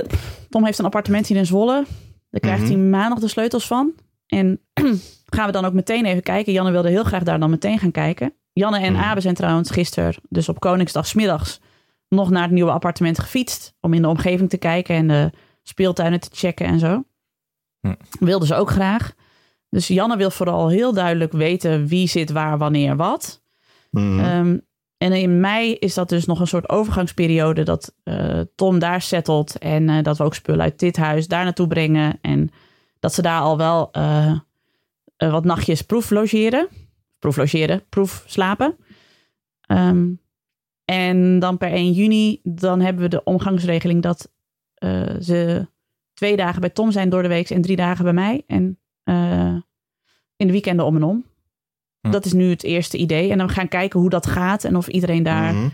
Tom 0.49 0.64
heeft 0.64 0.79
een 0.79 0.85
appartement 0.85 1.27
hier 1.27 1.37
in 1.37 1.47
Zwolle. 1.47 1.85
Daar 2.31 2.40
krijgt 2.40 2.62
Mhm. 2.62 2.71
hij 2.73 2.81
maandag 2.81 3.19
de 3.19 3.29
sleutels 3.29 3.66
van. 3.66 3.92
En 4.27 4.61
gaan 5.35 5.47
we 5.47 5.53
dan 5.53 5.64
ook 5.64 5.73
meteen 5.73 6.05
even 6.05 6.23
kijken. 6.23 6.53
Janne 6.53 6.71
wilde 6.71 6.88
heel 6.88 7.05
graag 7.05 7.23
daar 7.23 7.38
dan 7.40 7.51
meteen 7.51 7.79
gaan 7.79 7.90
kijken. 7.90 8.35
Janne 8.53 8.79
en 8.79 8.92
Mhm. 8.92 9.03
Abe 9.03 9.21
zijn 9.21 9.35
trouwens 9.35 9.71
gisteren, 9.71 10.14
dus 10.29 10.49
op 10.49 10.61
Koningsdag 10.61 11.07
's 11.07 11.14
middags, 11.14 11.61
nog 12.09 12.31
naar 12.31 12.42
het 12.42 12.51
nieuwe 12.51 12.71
appartement 12.71 13.19
gefietst. 13.19 13.75
Om 13.81 13.92
in 13.95 14.03
de 14.03 14.09
omgeving 14.09 14.51
te 14.51 14.57
kijken 14.57 14.95
en 14.97 15.09
de 15.09 15.31
speeltuinen 15.62 16.21
te 16.21 16.29
checken 16.33 16.66
en 16.66 16.79
zo. 16.79 17.05
Hm. 17.81 17.95
Wilden 18.21 18.49
ze 18.49 18.55
ook 18.55 18.71
graag. 18.71 19.12
Dus 19.70 19.87
Janne 19.87 20.16
wil 20.16 20.31
vooral 20.31 20.68
heel 20.68 20.92
duidelijk 20.92 21.33
weten 21.33 21.87
wie 21.87 22.09
zit 22.09 22.31
waar, 22.31 22.59
wanneer, 22.59 22.96
wat. 22.96 23.42
Mhm. 23.90 24.18
Ehm, 24.18 24.59
en 24.98 25.12
in 25.12 25.40
mei 25.40 25.74
is 25.74 25.94
dat 25.94 26.09
dus 26.09 26.26
nog 26.26 26.40
een 26.40 26.46
soort 26.46 26.68
overgangsperiode 26.68 27.62
dat 27.62 27.94
eh, 28.02 28.40
Tom 28.55 28.79
daar 28.79 29.02
settelt 29.02 29.59
en 29.59 29.88
eh, 29.88 30.02
dat 30.02 30.18
we 30.18 30.24
ook 30.24 30.35
spullen 30.35 30.62
uit 30.62 30.79
dit 30.79 30.96
huis 30.96 31.29
daar 31.29 31.44
naartoe 31.44 31.66
brengen. 31.66 32.18
En 32.20 32.50
dat 33.00 33.14
ze 33.14 33.22
daar 33.22 33.40
al 33.40 33.57
wel 33.57 33.90
eh, 33.92 34.38
wat 35.16 35.44
nachtjes 35.44 35.83
proef 35.83 36.11
logeren. 36.11 36.68
Proef 37.18 37.37
logeren, 37.37 37.83
proef 37.88 38.24
slapen. 38.26 38.76
Ehm, 39.61 40.09
en 40.85 41.38
dan 41.38 41.59
per 41.59 41.72
1 41.72 41.92
juni, 41.92 42.40
dan 42.42 42.81
hebben 42.81 43.02
we 43.02 43.09
de 43.09 43.24
omgangsregeling 43.24 44.02
dat 44.02 44.35
ze 45.20 45.66
twee 46.14 46.37
dagen 46.37 46.61
bij 46.61 46.70
Tom 46.70 46.90
zijn 46.90 47.09
door 47.09 47.22
de 47.22 47.29
week 47.29 47.50
en 47.50 47.62
drie 47.62 47.76
dagen 47.76 48.05
bij 48.05 48.12
mij. 48.12 48.42
En 48.46 48.79
eh, 49.07 49.57
in 50.37 50.47
de 50.47 50.53
weekenden 50.53 50.87
om 50.87 50.97
en 50.97 51.03
om. 51.03 51.25
Hm. 52.01 52.11
Dat 52.11 52.25
is 52.25 52.33
nu 52.33 52.51
het 52.51 52.62
eerste 52.62 52.97
idee. 52.97 53.31
En 53.31 53.38
dan 53.38 53.49
gaan 53.49 53.69
kijken 53.69 54.01
hoe 54.01 54.11
dat 54.11 54.27
gaat 54.27 54.64
en 54.64 54.77
of 54.77 54.88
iedereen 54.88 55.23
daar 55.23 55.55
Mhm. 55.55 55.69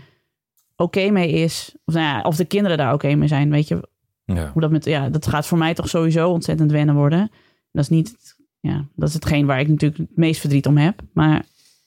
oké 0.75 1.09
mee 1.09 1.31
is. 1.31 1.75
Of, 1.85 1.93
nou 1.93 2.05
ja, 2.05 2.21
of 2.21 2.35
de 2.35 2.45
kinderen 2.45 2.77
daar 2.77 2.93
oké 2.93 3.15
mee 3.15 3.27
zijn. 3.27 3.49
Weet 3.49 3.67
je, 3.67 3.89
Ja. 4.25 4.49
hoe 4.51 4.61
dat 4.61 4.71
met. 4.71 4.85
Ja, 4.85 5.09
dat 5.09 5.27
gaat 5.27 5.45
voor 5.47 5.57
mij 5.57 5.73
toch 5.73 5.89
sowieso 5.89 6.29
ontzettend 6.29 6.71
wennen 6.71 6.95
worden. 6.95 7.31
Dat 7.71 7.83
is 7.83 7.89
niet. 7.89 8.35
Ja, 8.59 8.85
dat 8.95 9.07
is 9.09 9.13
hetgeen 9.13 9.45
waar 9.45 9.59
ik 9.59 9.67
natuurlijk 9.67 10.01
het 10.09 10.17
meest 10.17 10.39
verdriet 10.39 10.67
om 10.67 10.77
heb. 10.77 11.01
Maar 11.13 11.45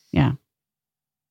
ja, 0.08 0.36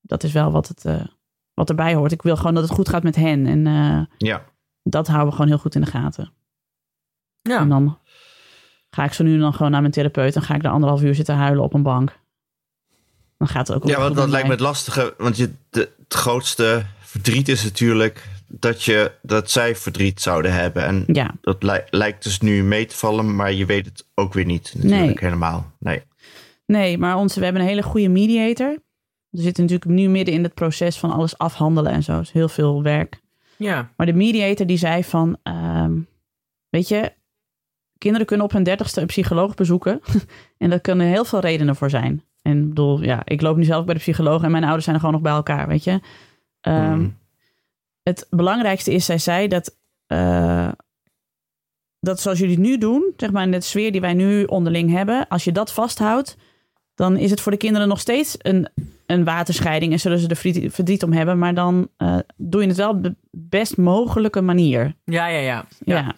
dat 0.02 0.24
is 0.24 0.32
wel 0.32 0.52
wat, 0.52 0.68
het, 0.68 0.86
eh, 0.86 1.06
wat 1.54 1.70
erbij 1.70 1.94
hoort. 1.96 2.12
Ik 2.12 2.22
wil 2.22 2.36
gewoon 2.38 2.54
dat 2.54 2.64
het 2.64 2.72
goed 2.74 2.90
gaat 2.90 3.04
met 3.04 3.16
hen. 3.16 3.46
En 3.46 3.68
eh, 3.68 4.06
Ja. 4.18 4.46
dat 4.84 5.08
houden 5.08 5.28
we 5.28 5.34
gewoon 5.36 5.48
heel 5.48 5.58
goed 5.60 5.76
in 5.76 5.82
de 5.82 5.88
gaten. 5.88 6.32
En 7.42 7.52
Ja. 7.52 7.66
dan 7.66 8.00
ga 8.96 9.04
ik 9.04 9.14
zo 9.14 9.24
nu 9.24 9.34
en 9.34 9.40
dan 9.40 9.54
gewoon 9.54 9.72
naar 9.72 9.82
mijn 9.82 9.94
therapeut. 9.94 10.36
En 10.36 10.42
ga 10.42 10.56
ik 10.56 10.62
daar 10.64 10.72
anderhalf 10.72 11.02
uur 11.04 11.16
zitten 11.16 11.36
huilen 11.36 11.64
op 11.64 11.74
een 11.74 11.84
bank. 11.84 12.20
Dan 13.38 13.48
gaat 13.48 13.68
het 13.68 13.78
ook 13.78 13.84
wel 13.84 13.92
Ja, 13.92 14.00
want 14.00 14.16
dat 14.16 14.30
lijkt 14.30 14.46
me 14.48 14.52
het 14.54 14.62
lastige. 14.62 15.14
Want 15.18 15.38
je, 15.38 15.52
de, 15.70 15.90
het 16.04 16.14
grootste 16.14 16.86
verdriet 17.00 17.48
is 17.48 17.64
natuurlijk 17.64 18.28
dat, 18.48 18.84
je, 18.84 19.12
dat 19.22 19.52
zij 19.52 19.76
verdriet 19.76 20.22
zouden 20.22 20.54
hebben. 20.54 20.86
En 20.86 21.04
Ja, 21.08 21.34
dat 21.42 21.64
lij- 21.64 21.88
lijkt 21.90 22.24
dus 22.24 22.40
nu 22.40 22.64
mee 22.64 22.86
te 22.86 22.96
vallen, 22.96 23.36
maar 23.36 23.54
je 23.54 23.66
weet 23.66 23.86
het 23.86 24.06
ook 24.14 24.34
weer 24.34 24.46
niet 24.46 24.72
natuurlijk 24.76 25.02
Nee. 25.06 25.16
helemaal. 25.20 25.72
Nee. 25.80 26.02
Nee, 26.66 26.98
maar 26.98 27.16
onze, 27.16 27.38
we 27.40 27.44
hebben 27.46 27.62
een 27.64 27.68
hele 27.68 27.84
goede 27.84 28.10
mediator. 28.10 28.78
We 29.30 29.42
zitten 29.42 29.64
natuurlijk 29.64 29.92
nu 29.92 30.08
midden 30.10 30.34
in 30.34 30.44
het 30.44 30.54
proces 30.54 30.98
van 30.98 31.12
alles 31.12 31.38
afhandelen 31.38 31.92
en 31.92 32.04
zo. 32.04 32.20
is 32.20 32.32
heel 32.32 32.50
veel 32.50 32.84
werk. 32.84 33.22
Ja. 33.58 33.92
Maar 33.98 34.06
de 34.06 34.14
mediator 34.14 34.66
die 34.66 34.78
zei 34.78 35.04
van, 35.04 35.38
ehm, 35.44 35.94
weet 36.70 36.88
je, 36.88 37.14
kinderen 37.98 38.28
kunnen 38.28 38.46
op 38.46 38.52
hun 38.52 38.64
dertigste 38.64 39.02
een 39.02 39.08
psycholoog 39.08 39.54
bezoeken. 39.54 40.02
en 40.58 40.70
daar 40.70 40.80
kunnen 40.80 41.08
heel 41.08 41.26
veel 41.26 41.40
redenen 41.40 41.76
voor 41.76 41.90
zijn. 41.90 42.24
En 42.42 42.62
ik 42.62 42.68
bedoel, 42.68 43.04
ja, 43.04 43.22
ik 43.26 43.42
loop 43.42 43.58
nu 43.58 43.64
zelf 43.64 43.86
bij 43.86 43.94
de 43.94 44.00
psycholoog 44.00 44.44
en 44.44 44.52
mijn 44.52 44.64
ouders 44.64 44.84
zijn 44.84 44.96
er 44.96 45.02
gewoon 45.02 45.16
nog 45.16 45.26
bij 45.26 45.36
elkaar, 45.36 45.68
weet 45.68 45.84
je. 45.84 46.00
Ehm, 46.62 47.00
Mm. 47.00 47.18
Het 48.04 48.28
belangrijkste 48.30 48.94
is, 48.94 49.06
zij 49.06 49.18
zei 49.18 49.48
dat, 49.48 49.78
eh, 50.08 50.72
dat 52.00 52.20
zoals 52.20 52.40
jullie 52.40 52.56
het 52.56 52.64
nu 52.64 52.78
doen, 52.78 53.14
zeg 53.18 53.32
maar 53.32 53.44
in 53.44 53.52
de 53.52 53.62
sfeer 53.62 53.92
die 53.92 54.02
wij 54.02 54.14
nu 54.14 54.44
onderling 54.44 54.92
hebben, 54.92 55.28
als 55.28 55.44
je 55.44 55.52
dat 55.52 55.74
vasthoudt, 55.74 56.38
dan 56.96 57.18
is 57.18 57.30
het 57.30 57.42
voor 57.42 57.52
de 57.52 57.58
kinderen 57.58 57.88
nog 57.88 58.00
steeds 58.00 58.36
een, 58.38 58.68
een 59.06 59.24
waterscheiding 59.24 59.92
en 59.92 60.00
zullen 60.00 60.20
ze 60.20 60.28
er 60.28 60.36
verdriet, 60.36 60.74
verdriet 60.74 61.04
om 61.04 61.14
hebben, 61.14 61.38
maar 61.38 61.54
dan 61.54 61.88
eh, 61.98 62.18
doe 62.36 62.62
je 62.62 62.68
het 62.68 62.78
wel 62.78 62.90
op 62.90 63.04
de 63.04 63.16
best 63.32 63.78
mogelijke 63.78 64.42
manier. 64.42 64.96
Ja, 65.04 65.28
ja, 65.28 65.40
ja. 65.40 65.66
Ja. 65.80 66.16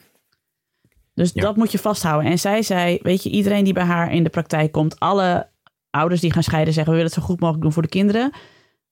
Dus 1.17 1.31
Ja. 1.33 1.41
dat 1.41 1.55
moet 1.55 1.71
je 1.71 1.77
vasthouden. 1.79 2.31
En 2.31 2.39
zij 2.39 2.61
zei, 2.61 2.99
weet 3.01 3.23
je, 3.23 3.29
iedereen 3.29 3.63
die 3.63 3.73
bij 3.73 3.83
haar 3.83 4.11
in 4.13 4.23
de 4.23 4.29
praktijk 4.29 4.71
komt, 4.71 4.99
alle 4.99 5.49
ouders 5.89 6.21
die 6.21 6.31
gaan 6.33 6.43
scheiden 6.43 6.73
zeggen, 6.73 6.91
we 6.93 6.97
willen 6.99 7.13
het 7.13 7.21
zo 7.23 7.27
goed 7.27 7.39
mogelijk 7.39 7.63
doen 7.63 7.73
voor 7.73 7.81
de 7.81 7.89
kinderen. 7.89 8.31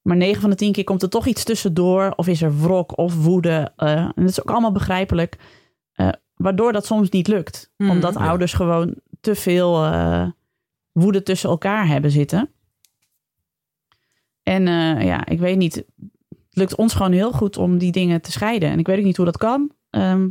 Maar 0.01 0.17
9 0.17 0.41
van 0.41 0.49
de 0.49 0.55
10 0.55 0.71
keer 0.71 0.83
komt 0.83 1.01
er 1.01 1.09
toch 1.09 1.25
iets 1.25 1.43
tussendoor. 1.43 2.13
Of 2.15 2.27
is 2.27 2.41
er 2.41 2.59
wrok 2.61 2.97
of 2.97 3.15
woede. 3.23 3.71
eh, 3.75 3.91
en 3.97 4.11
dat 4.15 4.29
is 4.29 4.41
ook 4.41 4.51
allemaal 4.51 4.71
begrijpelijk. 4.71 5.37
eh, 5.93 6.09
waardoor 6.35 6.71
dat 6.73 6.85
soms 6.85 7.09
niet 7.09 7.27
lukt. 7.27 7.71
Mhm. 7.77 7.89
Omdat 7.89 8.13
Ja. 8.13 8.27
ouders 8.27 8.53
gewoon 8.53 8.95
te 9.21 9.35
veel 9.35 9.83
eh, 9.85 10.27
woede 10.91 11.23
tussen 11.23 11.49
elkaar 11.49 11.87
hebben 11.87 12.11
zitten. 12.11 12.49
En 14.43 14.67
eh, 14.67 15.05
ja, 15.05 15.25
ik 15.25 15.39
weet 15.39 15.57
niet. 15.57 15.75
Het 15.75 15.85
lukt 16.49 16.75
ons 16.75 16.93
gewoon 16.93 17.11
heel 17.11 17.31
goed 17.31 17.57
om 17.57 17.77
die 17.77 17.91
dingen 17.91 18.21
te 18.21 18.31
scheiden. 18.31 18.69
En 18.69 18.79
ik 18.79 18.87
weet 18.87 18.97
ook 18.97 19.03
niet 19.03 19.17
hoe 19.17 19.25
dat 19.25 19.37
kan. 19.37 19.71
Ehm, 19.89 20.27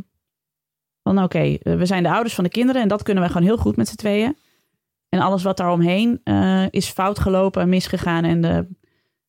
van 1.05 1.23
oké, 1.23 1.39
eh, 1.39 1.75
we 1.75 1.85
zijn 1.85 2.03
de 2.03 2.11
ouders 2.11 2.35
van 2.35 2.43
de 2.43 2.49
kinderen. 2.49 2.81
En 2.81 2.87
dat 2.87 3.03
kunnen 3.03 3.23
wij 3.23 3.31
gewoon 3.31 3.47
heel 3.47 3.57
goed 3.57 3.75
met 3.75 3.87
z'n 3.87 3.95
tweeën. 3.95 4.37
En 5.09 5.19
alles 5.19 5.43
wat 5.43 5.57
daaromheen 5.57 6.21
eh 6.23 6.65
is 6.69 6.89
fout 6.89 7.19
gelopen 7.19 7.61
en 7.61 7.69
misgegaan. 7.69 8.23
En 8.23 8.41
de 8.41 8.67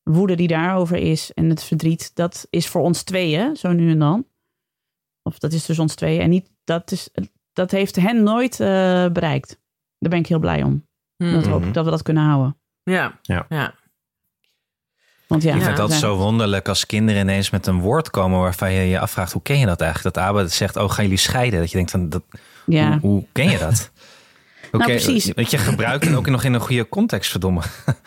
woede 0.03 0.35
die 0.35 0.47
daarover 0.47 0.97
is 0.97 1.33
en 1.33 1.49
het 1.49 1.63
verdriet, 1.63 2.15
dat 2.15 2.47
is 2.49 2.67
voor 2.67 2.81
ons 2.81 3.03
tweeën, 3.03 3.55
zo 3.55 3.71
nu 3.71 3.91
en 3.91 3.99
dan. 3.99 4.25
Of 5.23 5.39
dat 5.39 5.53
is 5.53 5.65
dus 5.65 5.79
ons 5.79 5.95
tweeën. 5.95 6.21
En 6.21 6.29
niet, 6.29 6.51
dat, 6.63 6.91
is, 6.91 7.09
dat 7.53 7.71
heeft 7.71 7.95
hen 7.95 8.23
nooit 8.23 8.59
eh, 8.59 8.67
bereikt. 9.07 9.59
Daar 9.99 10.09
ben 10.09 10.19
ik 10.19 10.27
heel 10.27 10.39
blij 10.39 10.63
om. 10.63 10.85
Dat 11.17 11.45
hoop 11.45 11.59
Mhm. 11.59 11.67
ik 11.67 11.73
dat 11.73 11.85
we 11.85 11.91
dat 11.91 12.01
kunnen 12.01 12.23
houden. 12.23 12.57
Ja. 12.83 13.19
Ja. 13.21 13.45
ja. 13.49 13.73
Want 15.27 15.43
ja, 15.43 15.55
Ik 15.55 15.61
vind 15.61 15.77
dat 15.77 15.93
zo 15.93 16.15
wonderlijk 16.15 16.67
als 16.67 16.85
kinderen 16.85 17.21
ineens 17.21 17.49
met 17.49 17.67
een 17.67 17.79
woord 17.79 18.09
komen 18.09 18.39
waarvan 18.39 18.73
je 18.73 18.81
je 18.81 18.99
afvraagt, 18.99 19.31
hoe 19.31 19.41
ken 19.41 19.59
je 19.59 19.65
dat 19.65 19.81
eigenlijk? 19.81 20.15
Dat 20.15 20.23
Abe 20.23 20.47
zegt, 20.47 20.75
oh, 20.75 20.89
gaan 20.89 21.03
jullie 21.03 21.19
scheiden? 21.19 21.59
Dat 21.59 21.69
je 21.69 21.75
denkt 21.75 21.91
van, 21.91 22.09
dat, 22.09 22.23
hoe, 22.65 22.97
hoe 23.01 23.25
ken 23.31 23.49
je 23.49 23.57
dat? 23.57 23.89
Nou, 24.71 24.83
precies. 24.83 25.31
Want 25.35 25.51
je 25.51 25.57
gebruikt 25.57 26.05
het 26.05 26.15
ook 26.15 26.27
nog 26.27 26.43
in 26.43 26.53
een 26.53 26.59
goede 26.59 26.89
context, 26.89 27.31
verdomme. 27.31 27.61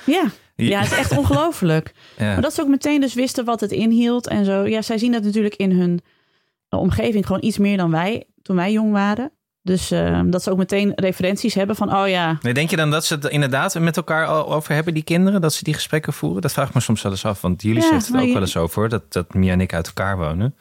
Ja. 0.07 0.25
ja, 0.57 0.81
het 0.81 0.91
is 0.93 0.99
echt 0.99 1.17
ongelooflijk. 1.17 1.93
Ja. 2.19 2.25
Maar 2.25 2.43
dat 2.43 2.55
ze 2.55 2.63
ook 2.63 2.69
meteen 2.69 3.01
dus 3.01 3.15
wisten 3.15 3.45
wat 3.45 3.61
het 3.61 3.71
inhield 3.73 4.27
en 4.27 4.45
zo. 4.45 4.67
Ja, 4.67 4.83
zij 4.83 4.99
zien 4.99 5.13
dat 5.13 5.23
natuurlijk 5.23 5.55
in 5.55 5.73
hun 5.73 6.01
omgeving 6.69 7.27
gewoon 7.27 7.45
iets 7.45 7.59
meer 7.59 7.77
dan 7.77 7.91
wij 7.91 8.27
toen 8.43 8.57
wij 8.57 8.73
jong 8.73 8.93
waren. 8.93 9.33
Dus 9.71 9.91
eh, 9.91 10.21
dat 10.25 10.43
ze 10.43 10.51
ook 10.51 10.59
meteen 10.59 10.93
referenties 10.95 11.55
hebben 11.55 11.77
van, 11.77 11.95
oh 11.97 12.09
ja, 12.09 12.39
Nee, 12.43 12.55
denk 12.55 12.71
je 12.71 12.77
dan 12.77 12.91
dat 12.91 13.05
ze 13.05 13.15
het 13.15 13.25
inderdaad 13.25 13.79
met 13.79 13.97
elkaar 13.97 14.27
al 14.27 14.53
over 14.55 14.75
hebben, 14.75 14.95
die 14.95 15.03
kinderen? 15.03 15.41
Dat 15.41 15.55
ze 15.55 15.65
die 15.65 15.75
gesprekken 15.75 16.13
voeren? 16.13 16.43
Dat 16.43 16.53
vraag 16.53 16.69
ik 16.69 16.75
me 16.75 16.81
soms 16.81 17.03
wel 17.03 17.13
eens 17.13 17.25
af. 17.25 17.41
Want 17.41 17.63
jullie 17.63 17.83
Ja, 17.83 17.95
het 17.95 18.11
ook 18.15 18.21
je- 18.25 18.33
wel 18.33 18.41
eens 18.43 18.57
over, 18.57 18.89
dat, 18.89 19.13
dat 19.13 19.35
Mia 19.35 19.53
en 19.53 19.61
ik 19.61 19.75
uit 19.75 19.87
elkaar 19.87 20.17
wonen. 20.17 20.55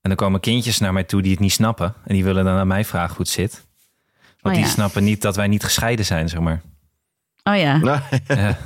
En 0.00 0.10
dan 0.10 0.14
komen 0.14 0.40
kindjes 0.40 0.78
naar 0.78 0.92
mij 0.92 1.04
toe 1.04 1.22
die 1.22 1.30
het 1.30 1.40
niet 1.40 1.52
snappen. 1.52 1.94
En 2.04 2.14
die 2.14 2.24
willen 2.24 2.44
dan 2.44 2.56
aan 2.56 2.66
mij 2.66 2.84
vragen 2.84 3.08
hoe 3.16 3.18
het 3.24 3.28
zit. 3.28 3.66
Want 4.40 4.54
Oh 4.56 4.60
die 4.62 4.70
ja. 4.70 4.74
snappen 4.76 5.04
niet 5.04 5.22
dat 5.22 5.36
wij 5.36 5.48
niet 5.48 5.64
gescheiden 5.64 6.04
zijn, 6.04 6.28
zeg 6.28 6.40
maar. 6.40 6.60
oh 7.42 7.56
ja. 7.56 7.76
Nou, 7.76 8.00
Ja. 8.28 8.56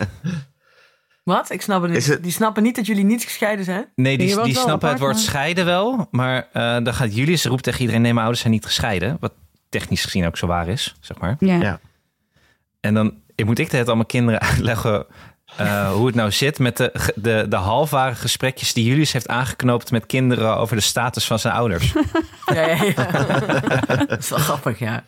Wat? 1.25 1.51
Ik 1.51 1.63
snap 1.63 1.83
het 1.83 1.91
niet. 1.91 2.07
Het- 2.07 2.23
Die 2.23 2.33
snappen 2.33 2.63
niet 2.63 2.77
dat 2.77 2.87
jullie 2.87 3.05
niet 3.05 3.25
gescheiden 3.25 3.65
zijn? 3.65 3.87
Nee, 3.95 4.19
die, 4.19 4.43
die 4.43 4.57
snappen 4.57 4.89
het 4.89 4.99
woord 4.99 5.13
maar- 5.13 5.23
scheiden 5.23 5.65
wel. 5.65 6.09
Maar 6.11 6.49
eh, 6.53 6.77
dan 6.85 6.95
gaat 6.95 7.15
jullie, 7.17 7.37
ze 7.37 7.49
roept 7.49 7.63
tegen 7.63 7.81
iedereen, 7.81 8.03
nee, 8.03 8.11
mijn 8.13 8.23
ouders 8.25 8.41
zijn 8.43 8.55
niet 8.55 8.65
gescheiden. 8.67 9.17
Wat 9.21 9.33
technisch 9.79 10.05
gezien 10.05 10.27
ook 10.27 10.37
zo 10.37 10.47
waar 10.47 10.69
is, 10.69 10.95
zeg 11.01 11.19
maar. 11.19 11.37
Ja. 11.39 11.61
Ja. 11.61 11.81
En 12.81 12.95
dan 12.95 13.15
ik 13.35 13.45
moet 13.45 13.59
ik 13.59 13.71
het 13.71 13.89
aan 13.89 13.97
mijn 13.97 14.09
kinderen 14.09 14.41
uitleggen 14.51 15.07
eh, 15.57 15.93
hoe 15.93 16.07
het 16.07 16.15
nou 16.15 16.31
zit 16.31 16.59
met 16.59 16.77
de, 16.77 17.13
de, 17.15 17.47
de 17.49 17.57
halfware 17.57 18.15
gesprekjes 18.15 18.73
die 18.73 18.85
Julius 18.85 19.13
heeft 19.13 19.29
aangeknoopt 19.29 19.91
met 19.91 20.07
kinderen 20.07 20.57
over 20.57 20.77
de 20.77 20.83
status 20.83 21.27
van 21.27 21.39
zijn 21.39 21.55
ouders. 21.55 21.93
Ja, 22.55 22.67
ja, 22.67 22.85
ja. 22.85 23.07
dat 24.07 24.19
is 24.19 24.29
wel 24.29 24.39
grappig, 24.39 24.79
ja. 24.79 25.05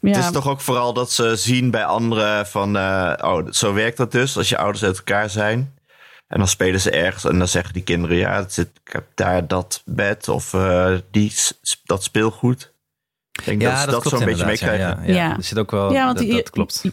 Ja. 0.00 0.08
Het 0.08 0.24
is 0.24 0.30
toch 0.30 0.48
ook 0.48 0.60
vooral 0.60 0.92
dat 0.92 1.12
ze 1.12 1.36
zien 1.36 1.70
bij 1.70 1.84
anderen 1.84 2.46
van... 2.46 2.76
eh, 2.76 3.12
oh, 3.20 3.46
zo 3.50 3.74
werkt 3.74 3.96
dat 3.96 4.12
dus 4.12 4.36
als 4.36 4.48
je 4.48 4.58
ouders 4.58 4.84
uit 4.84 4.96
elkaar 4.96 5.30
zijn. 5.30 5.74
En 6.28 6.38
dan 6.38 6.48
spelen 6.48 6.80
ze 6.80 6.90
ergens 6.90 7.24
en 7.24 7.38
dan 7.38 7.48
zeggen 7.48 7.72
die 7.72 7.82
kinderen... 7.82 8.16
ja, 8.16 8.36
het 8.36 8.52
zit, 8.52 8.70
ik 8.84 8.92
heb 8.92 9.04
daar 9.14 9.46
dat 9.46 9.82
bed 9.84 10.28
of 10.28 10.54
eh, 10.54 10.94
die, 11.10 11.32
dat 11.84 12.02
speelgoed. 12.02 12.72
Ik 13.38 13.44
denk 13.44 13.60
dat 13.62 13.78
ze 13.78 13.90
dat 13.90 14.04
zo'n 14.06 14.24
beetje 14.24 14.44
meekrijgen. 14.46 14.86
Ja, 14.86 14.98
ja, 15.02 15.06
ja. 15.06 15.14
Ja. 15.28 15.36
Er 15.36 15.42
zit 15.44 15.58
ook 15.58 15.70
wel, 15.70 15.92
Ja, 15.92 16.04
want 16.04 16.18
dat, 16.18 16.30
dat 16.30 16.50
klopt. 16.50 16.84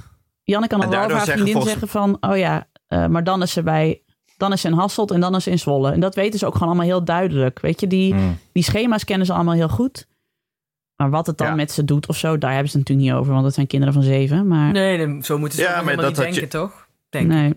Janne 0.44 0.68
kan 0.68 0.80
dan 0.80 0.90
wel 0.90 1.00
haar 1.00 1.10
zeggen 1.10 1.26
vriendin 1.32 1.52
volgens- 1.54 1.72
zeggen 1.72 1.88
van... 1.90 2.18
Oh 2.32 2.38
ja, 2.38 2.68
eh, 2.88 3.08
maar 3.08 3.24
dan 3.24 3.42
is 3.42 3.52
ze 3.52 3.64
bij... 3.64 4.00
Dan 4.38 4.52
is 4.54 4.62
ze 4.62 4.68
in 4.68 4.74
Hasselt 4.74 5.12
en 5.12 5.20
dan 5.20 5.36
is 5.36 5.44
ze 5.44 5.50
in 5.52 5.60
Zwolle. 5.60 5.92
En 5.92 6.00
dat 6.00 6.16
weten 6.16 6.40
ze 6.40 6.46
ook 6.46 6.54
gewoon 6.54 6.68
allemaal 6.68 6.86
heel 6.86 7.04
duidelijk. 7.04 7.60
Weet 7.60 7.80
je, 7.80 7.88
die, 7.88 8.14
Hmm. 8.14 8.38
die 8.52 8.64
schema's 8.64 9.04
kennen 9.04 9.26
ze 9.26 9.34
allemaal 9.34 9.54
heel 9.54 9.70
goed. 9.70 10.08
Maar 10.96 11.10
wat 11.10 11.28
het 11.28 11.38
dan 11.38 11.48
Ja. 11.48 11.56
met 11.56 11.72
ze 11.72 11.86
doet 11.86 12.08
of 12.08 12.18
zo, 12.18 12.38
daar 12.38 12.52
hebben 12.52 12.70
ze 12.72 12.78
het 12.78 12.88
natuurlijk 12.88 13.14
niet 13.16 13.20
over. 13.22 13.32
Want 13.34 13.44
dat 13.46 13.54
zijn 13.54 13.68
kinderen 13.68 13.94
van 13.94 14.04
zeven. 14.04 14.48
Maar 14.48 14.72
Nee, 14.72 15.18
zo 15.24 15.38
moeten 15.38 15.58
ze 15.58 15.64
Ja, 15.64 15.82
maar 15.82 15.94
niet 15.96 16.02
dat 16.02 16.16
denken, 16.16 16.50
toch? 16.50 16.88
Denk. 17.10 17.28
nee. 17.28 17.54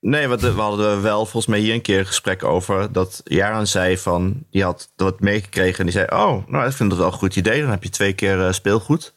Nee, 0.00 0.28
want 0.28 0.40
we 0.40 0.48
hadden 0.48 1.02
wel 1.02 1.18
volgens 1.20 1.46
mij 1.46 1.58
hier 1.58 1.74
een 1.74 1.80
keer 1.82 1.98
een 1.98 2.06
gesprek 2.06 2.44
over. 2.44 2.92
Dat 2.92 3.20
Jaran 3.24 3.66
zei 3.66 3.98
van, 3.98 4.44
die 4.50 4.62
had 4.64 4.92
wat 4.96 5.20
meegekregen. 5.20 5.78
En 5.78 5.84
die 5.84 5.92
zei, 5.94 6.06
oh, 6.10 6.46
nou, 6.48 6.66
ik 6.66 6.72
vind 6.72 6.90
dat 6.90 6.98
wel 6.98 7.06
een 7.08 7.12
goed 7.12 7.36
idee. 7.36 7.60
Dan 7.60 7.70
heb 7.70 7.82
je 7.82 7.90
twee 7.90 8.12
keer 8.12 8.46
eh, 8.46 8.52
speelgoed. 8.52 9.14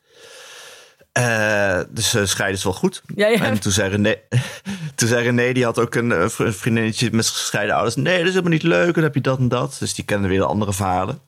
Eh, 1.12 1.80
dus 1.90 2.14
eh, 2.14 2.26
scheiden 2.26 2.58
is 2.58 2.64
wel 2.64 2.74
goed. 2.74 3.02
Ja, 3.16 3.28
ja. 3.28 3.42
En 3.44 3.60
toen 3.60 3.72
zei, 3.72 3.90
René, 3.90 4.16
toen 4.96 5.08
zei 5.08 5.24
René, 5.24 5.54
die 5.54 5.64
had 5.64 5.80
ook 5.80 5.96
een 5.96 6.30
vri- 6.32 6.52
vriendinnetje 6.52 7.10
met 7.12 7.28
gescheiden 7.28 7.76
ouders. 7.76 7.96
Nee, 7.96 8.18
dat 8.18 8.24
is 8.28 8.30
helemaal 8.30 8.52
niet 8.52 8.64
leuk. 8.64 8.94
Dan 8.94 9.04
heb 9.04 9.14
je 9.14 9.22
dat 9.22 9.38
en 9.40 9.48
dat. 9.50 9.76
Dus 9.80 9.94
die 9.94 10.06
kenden 10.06 10.30
weer 10.30 10.40
de 10.40 10.46
andere 10.46 10.74
verhalen. 10.74 11.20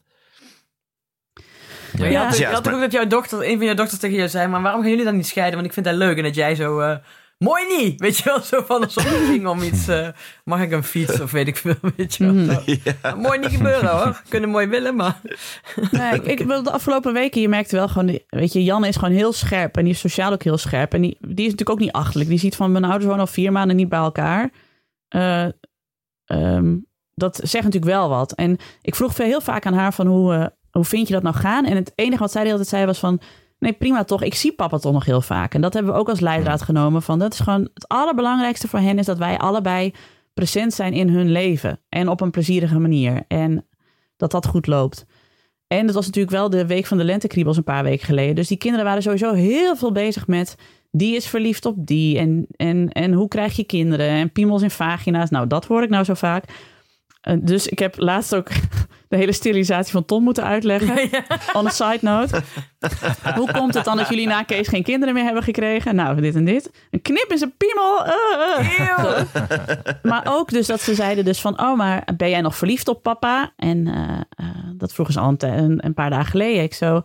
Je 1.98 2.06
Ja. 2.06 2.26
had, 2.26 2.38
je 2.38 2.46
had 2.46 2.54
toch 2.56 2.64
maar- 2.66 2.74
ook 2.74 2.80
dat 2.82 2.92
jouw 2.92 3.08
dochter, 3.08 3.44
een 3.50 3.58
van 3.58 3.66
jouw 3.66 3.76
dochters 3.76 4.00
tegen 4.00 4.18
jou 4.18 4.30
zei, 4.30 4.48
maar 4.48 4.62
waarom 4.62 4.82
gaan 4.82 4.90
jullie 4.90 5.06
dan 5.06 5.16
niet 5.16 5.28
scheiden? 5.28 5.56
Want 5.56 5.66
ik 5.68 5.74
vind 5.74 5.86
dat 5.86 5.96
leuk. 5.96 6.18
En 6.18 6.24
dat 6.24 6.36
jij 6.36 6.56
zo, 6.56 6.80
eh, 6.80 6.96
mooi 7.46 7.78
niet! 7.78 8.00
Weet 8.00 8.18
je 8.18 8.24
wel, 8.24 8.42
zo 8.42 8.62
van 8.66 8.84
alsof 8.84 9.04
het 9.10 9.28
ging 9.28 9.48
om 9.48 9.62
iets, 9.62 9.88
eh, 9.88 10.08
mag 10.44 10.62
ik 10.62 10.72
een 10.72 10.84
fiets 10.84 11.20
of 11.20 11.32
weet 11.32 11.48
ik 11.48 11.58
veel, 11.58 11.76
weet 11.96 12.16
je 12.16 12.32
wel. 12.32 12.56
Zo. 12.56 12.62
Ja. 12.66 13.16
Mooi 13.16 13.40
niet 13.40 13.50
gebeuren 13.50 13.90
hoor. 13.90 14.22
Kunnen 14.30 14.50
mooi 14.50 14.68
willen, 14.68 14.96
maar... 14.96 15.22
Nee, 15.92 16.14
ik, 16.14 16.40
ik 16.40 16.48
wil 16.48 16.64
de 16.64 16.72
afgelopen 16.72 17.14
weken, 17.14 17.42
je 17.42 17.50
merkte 17.50 17.76
wel 17.76 17.88
gewoon, 17.88 18.20
weet 18.30 18.54
je, 18.54 18.64
Janne 18.64 18.88
is 18.88 18.96
gewoon 18.96 19.14
heel 19.14 19.34
scherp 19.34 19.78
en 19.78 19.84
die 19.84 19.94
is 19.94 20.00
sociaal 20.00 20.32
ook 20.32 20.44
heel 20.44 20.58
scherp. 20.58 20.94
En 20.94 21.02
die, 21.02 21.18
die 21.20 21.46
is 21.46 21.52
natuurlijk 21.52 21.70
ook 21.70 21.80
niet 21.80 21.92
achterlijk. 21.92 22.30
Die 22.30 22.40
ziet 22.40 22.56
van, 22.56 22.72
mijn 22.72 22.84
ouders 22.84 23.06
wonen 23.06 23.20
al 23.20 23.28
vier 23.28 23.52
maanden 23.52 23.76
niet 23.76 23.90
bij 23.90 24.00
elkaar. 24.00 24.52
Eh, 25.08 25.48
ehm, 26.26 26.76
dat 27.14 27.36
zegt 27.36 27.64
natuurlijk 27.64 27.92
wel 27.92 28.10
wat. 28.10 28.32
En 28.32 28.58
ik 28.82 28.96
vroeg 28.96 29.18
heel 29.18 29.42
vaak 29.42 29.66
aan 29.66 29.74
haar 29.74 29.94
van, 29.94 30.08
hoe, 30.08 30.34
eh, 30.34 30.46
hoe 30.72 30.86
vind 30.86 31.08
je 31.08 31.14
dat 31.14 31.24
nou 31.24 31.36
gaan? 31.36 31.66
En 31.66 31.76
het 31.76 31.92
enige 31.96 32.22
wat 32.22 32.32
zij 32.32 32.42
de 32.42 32.48
hele 32.48 32.60
tijd 32.60 32.70
zei 32.70 32.86
was 32.86 33.00
van, 33.00 33.22
nee 33.66 33.74
prima 33.74 34.04
toch, 34.04 34.24
ik 34.24 34.36
zie 34.36 34.52
papa 34.52 34.78
toch 34.78 34.94
nog 34.94 35.06
heel 35.06 35.22
vaak. 35.22 35.54
En 35.54 35.62
dat 35.62 35.74
hebben 35.74 35.94
we 35.94 36.00
ook 36.00 36.10
als 36.10 36.20
leidraad 36.20 36.62
genomen 36.62 37.02
van, 37.02 37.20
dat 37.20 37.34
is 37.34 37.40
gewoon 37.40 37.70
het 37.74 37.88
allerbelangrijkste 37.88 38.68
voor 38.68 38.80
hen 38.80 39.00
is 39.00 39.06
dat 39.06 39.18
wij 39.18 39.38
allebei 39.38 39.94
present 40.34 40.74
zijn 40.74 40.94
in 40.94 41.10
hun 41.10 41.32
leven. 41.32 41.80
En 41.90 42.10
op 42.10 42.22
een 42.22 42.32
plezierige 42.32 42.80
manier. 42.80 43.24
En 43.28 43.66
dat 44.18 44.32
dat 44.32 44.46
goed 44.46 44.68
loopt. 44.68 45.06
En 45.68 45.86
dat 45.86 45.96
was 45.96 46.06
natuurlijk 46.06 46.36
wel 46.36 46.50
de 46.50 46.66
week 46.66 46.86
van 46.86 46.98
de 46.98 47.04
lentekriebels 47.04 47.58
een 47.58 47.64
paar 47.64 47.84
weken 47.84 48.06
geleden. 48.06 48.36
Dus 48.36 48.48
die 48.48 48.58
kinderen 48.58 48.86
waren 48.86 49.02
sowieso 49.02 49.34
heel 49.34 49.76
veel 49.76 49.92
bezig 49.92 50.28
met... 50.28 50.56
die 50.92 51.16
is 51.16 51.28
verliefd 51.28 51.66
op 51.66 51.76
die 51.86 52.18
en, 52.18 52.48
en, 52.56 52.90
en 52.90 53.14
hoe 53.14 53.28
krijg 53.28 53.56
je 53.56 53.64
kinderen... 53.64 54.08
en 54.08 54.32
piemels 54.32 54.62
en 54.62 54.72
vagina's. 54.72 55.30
Nou, 55.30 55.48
dat 55.48 55.66
hoor 55.66 55.84
ik 55.84 55.90
nou 55.90 56.04
zo 56.04 56.14
vaak. 56.14 56.44
Eh, 57.22 57.36
dus 57.42 57.68
ik 57.68 57.80
heb 57.80 57.98
laatst 57.98 58.36
ook 58.36 58.50
de 59.16 59.22
hele 59.22 59.34
sterilisatie 59.34 59.92
van 59.92 60.06
Tom 60.06 60.24
moeten 60.24 60.44
uitleggen. 60.44 61.10
On 61.58 61.68
a 61.68 61.70
side 61.70 62.00
note. 62.02 62.42
hoe 63.36 63.52
komt 63.52 63.74
het 63.74 63.86
dan 63.86 63.98
dat 63.98 64.10
jullie 64.10 64.28
na 64.28 64.44
Kees 64.44 64.68
geen 64.68 64.84
kinderen 64.84 65.14
meer 65.14 65.24
hebben 65.24 65.44
gekregen? 65.44 65.96
Nou, 65.96 66.22
dit 66.22 66.36
en 66.36 66.46
dit. 66.46 66.72
Een 66.92 67.02
knip 67.02 67.26
in 67.30 67.38
zijn 67.38 67.54
piemel. 67.58 68.06
eh, 68.06 68.90
eh. 68.90 69.26
Maar 70.04 70.24
ook 70.26 70.50
dus 70.50 70.68
dat 70.68 70.82
ze 70.82 70.96
zeiden 70.96 71.26
dus 71.26 71.42
van... 71.42 71.60
oh, 71.62 71.78
maar 71.78 72.08
ben 72.18 72.30
jij 72.30 72.42
nog 72.42 72.56
verliefd 72.56 72.88
op 72.88 73.04
papa? 73.04 73.54
En 73.56 73.88
eh, 73.88 74.46
dat 74.74 74.94
vroegen 74.94 75.14
ze 75.14 75.20
al 75.20 75.30
een, 75.38 75.58
een, 75.58 75.86
een 75.86 75.94
paar 75.94 76.10
dagen 76.10 76.32
geleden. 76.32 76.64
Ik 76.64 76.74
zo... 76.74 77.02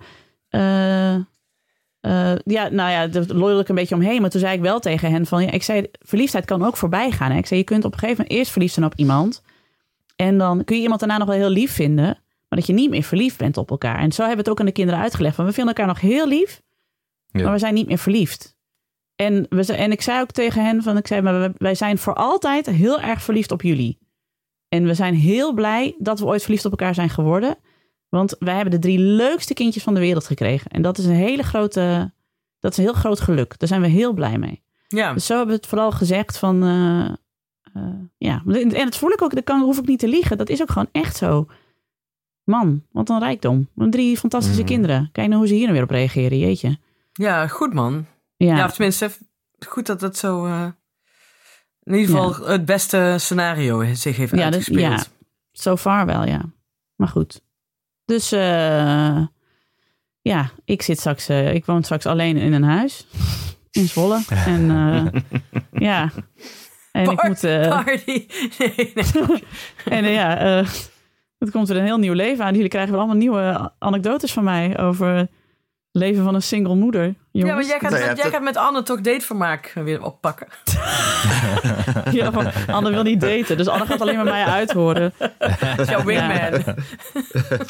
ja, 2.45 2.69
nou 2.71 2.91
ja, 2.91 3.07
daar 3.07 3.25
lol 3.27 3.59
ik 3.59 3.69
een 3.69 3.75
beetje 3.75 3.95
omheen. 3.95 4.21
Maar 4.21 4.31
toen 4.31 4.41
zei 4.41 4.55
ik 4.55 4.61
wel 4.63 4.81
tegen 4.81 5.11
hen 5.11 5.27
van... 5.27 5.43
Ja, 5.43 5.51
ik 5.51 5.63
zei, 5.63 5.87
verliefdheid 6.01 6.45
kan 6.45 6.65
ook 6.65 6.77
voorbij 6.77 7.11
gaan. 7.11 7.31
Hè? 7.31 7.39
Ik 7.39 7.47
zei, 7.47 7.61
je 7.61 7.67
kunt 7.67 7.85
op 7.85 7.93
een 7.93 7.99
gegeven 7.99 8.21
moment 8.23 8.39
eerst 8.39 8.53
verliefd 8.53 8.75
zijn 8.75 8.87
op 8.87 8.95
iemand... 8.95 9.43
en 10.27 10.39
dan 10.39 10.65
kun 10.65 10.77
je 10.77 10.83
iemand 10.83 11.01
daarna 11.01 11.19
nog 11.19 11.27
wel 11.29 11.37
heel 11.37 11.49
lief 11.51 11.73
vinden... 11.73 12.05
maar 12.49 12.59
dat 12.59 12.67
je 12.67 12.73
niet 12.73 12.91
meer 12.91 13.03
verliefd 13.03 13.39
bent 13.39 13.57
op 13.57 13.71
elkaar. 13.71 13.99
En 13.99 14.13
zo 14.13 14.17
hebben 14.25 14.33
we 14.37 14.43
het 14.43 14.51
ook 14.51 14.61
aan 14.61 14.67
de 14.67 14.73
kinderen 14.73 15.01
uitgelegd. 15.01 15.35
Van, 15.35 15.45
we 15.45 15.53
vinden 15.53 15.75
elkaar 15.75 15.93
nog 15.95 16.01
heel 16.01 16.29
lief... 16.29 16.63
Ja. 17.27 17.43
maar 17.43 17.53
we 17.53 17.59
zijn 17.59 17.75
niet 17.75 17.87
meer 17.87 17.99
verliefd. 17.99 18.57
En, 19.17 19.47
we, 19.49 19.65
ze- 19.65 19.75
en 19.75 19.93
ik 19.93 20.01
zei 20.03 20.21
ook 20.21 20.31
tegen 20.31 20.65
hen 20.65 20.83
van, 20.83 20.97
ik 20.97 21.07
zei, 21.07 21.21
maar 21.21 21.53
wij 21.57 21.75
zijn 21.75 21.99
voor 21.99 22.15
altijd 22.15 22.67
heel 22.67 23.01
erg 23.01 23.23
verliefd 23.23 23.51
op 23.51 23.63
jullie. 23.63 23.99
En 24.69 24.85
we 24.85 24.95
zijn 24.95 25.15
heel 25.15 25.53
blij 25.55 25.95
dat 25.99 26.19
we 26.19 26.25
ooit 26.27 26.43
verliefd 26.43 26.65
op 26.65 26.71
elkaar 26.71 26.95
zijn 26.95 27.11
geworden. 27.11 27.57
Want 28.09 28.37
wij 28.39 28.55
hebben 28.55 28.73
de 28.73 28.79
drie 28.79 28.99
leukste 28.99 29.55
kindjes 29.55 29.83
van 29.83 29.95
de 29.95 30.01
wereld 30.01 30.27
gekregen. 30.27 30.71
En 30.71 30.83
dat 30.83 30.99
is 30.99 31.05
een 31.05 31.13
hele 31.13 31.43
grote, 31.43 32.13
dat 32.61 32.71
is 32.73 32.79
een 32.79 32.85
heel 32.85 32.93
groot 32.93 33.21
geluk. 33.21 33.59
Daar 33.59 33.69
zijn 33.69 33.81
we 33.81 33.89
heel 33.89 34.13
blij 34.13 34.39
mee. 34.39 34.63
Ja, 34.89 35.13
Dus 35.15 35.27
zo 35.27 35.37
hebben 35.37 35.55
we 35.55 35.61
het 35.61 35.71
vooral 35.71 35.91
gezegd 35.91 36.39
van, 36.39 36.63
eh, 36.63 37.13
eh, 37.75 37.83
ja. 38.17 38.43
En 38.47 38.75
het 38.85 38.97
voel 38.97 39.11
ik 39.11 39.23
ook, 39.23 39.35
dat 39.35 39.45
kan, 39.45 39.61
hoef 39.63 39.79
ik 39.79 39.87
niet 39.87 39.99
te 39.99 40.09
liegen. 40.09 40.39
Dat 40.39 40.49
is 40.49 40.61
ook 40.63 40.71
gewoon 40.71 40.89
echt 40.93 41.17
zo. 41.17 41.47
Man, 42.45 42.83
wat 42.93 43.09
een 43.09 43.19
rijkdom. 43.19 43.69
Drie 43.75 44.17
fantastische 44.17 44.65
kinderen. 44.65 45.09
Kijk 45.13 45.27
nou 45.29 45.39
hoe 45.39 45.49
ze 45.49 45.55
hier 45.55 45.63
nou 45.63 45.75
weer 45.75 45.83
op 45.83 45.91
reageren, 45.91 46.39
jeetje. 46.39 46.79
ja 47.13 47.47
goed 47.47 47.75
man. 47.75 48.07
Ja, 48.37 48.57
Ja, 48.57 48.65
of 48.65 48.73
tenminste, 48.73 49.11
goed 49.67 49.87
dat 49.87 50.01
het 50.01 50.17
zo... 50.19 50.47
eh, 50.47 50.67
in 51.83 51.95
ieder 51.95 52.11
geval 52.17 52.47
het 52.47 52.65
beste 52.65 53.15
scenario 53.19 53.95
zich 53.95 54.17
heeft 54.17 54.31
Ja, 54.33 54.37
dus- 54.37 54.45
uitgespeeld. 54.45 54.93
ja. 55.01 55.05
so 55.53 55.77
far 55.77 56.07
wel, 56.07 56.25
ja. 56.27 56.41
Maar 56.97 57.09
goed. 57.09 57.43
Dus 58.05 58.33
eh, 58.33 59.27
ja, 60.21 60.51
ik 60.65 60.83
zit 60.83 60.99
straks, 60.99 61.29
ik 61.29 61.65
woon 61.65 61.83
straks 61.83 62.07
alleen 62.07 62.37
in 62.37 62.53
een 62.53 62.63
huis 62.63 63.07
in 63.71 63.87
Zwolle. 63.89 64.23
En 64.29 64.71
eh, 64.71 65.21
ja, 65.89 66.11
en 66.93 67.11
ik 67.11 67.23
moet, 67.23 67.45
eh, 67.45 67.69
Party. 67.69 68.27
Nee, 68.59 68.93
nee. 68.95 69.45
en 69.99 70.05
eh, 70.05 70.15
ja, 70.15 70.39
eh, 70.39 70.67
het 71.39 71.51
komt 71.51 71.69
weer 71.69 71.77
een 71.77 71.85
heel 71.85 71.99
nieuw 71.99 72.13
leven 72.13 72.45
aan. 72.45 72.55
Jullie 72.55 72.69
krijgen 72.69 72.91
wel 72.91 73.01
allemaal 73.01 73.19
nieuwe 73.19 73.71
anekdotes 73.79 74.33
van 74.33 74.45
mij 74.45 74.79
over 74.79 75.15
het 75.17 75.29
leven 75.93 76.25
van 76.25 76.35
een 76.35 76.43
single 76.43 76.75
moeder. 76.75 77.15
Ja, 77.33 77.55
maar 77.55 77.65
jij 77.65 77.79
gaat, 77.79 77.91
Nee, 77.91 78.07
met, 78.07 78.17
jij 78.17 78.25
het- 78.25 78.35
gaat 78.35 78.43
met 78.43 78.57
Anne 78.57 78.83
toch 78.83 79.01
datevermaak 79.01 79.73
weer 79.75 80.03
oppakken. 80.05 80.47
Ja, 82.11 82.33
van, 82.33 82.47
Anne 82.67 82.91
wil 82.91 83.03
niet 83.03 83.21
daten, 83.21 83.57
dus 83.57 83.69
Anne 83.69 83.87
gaat 83.87 84.01
alleen 84.01 84.17
maar 84.17 84.25
mij 84.25 84.45
uithoren. 84.45 85.13
Dat 85.39 85.79
is 85.79 85.89
jouw 85.89 86.05
wingman. 86.05 86.65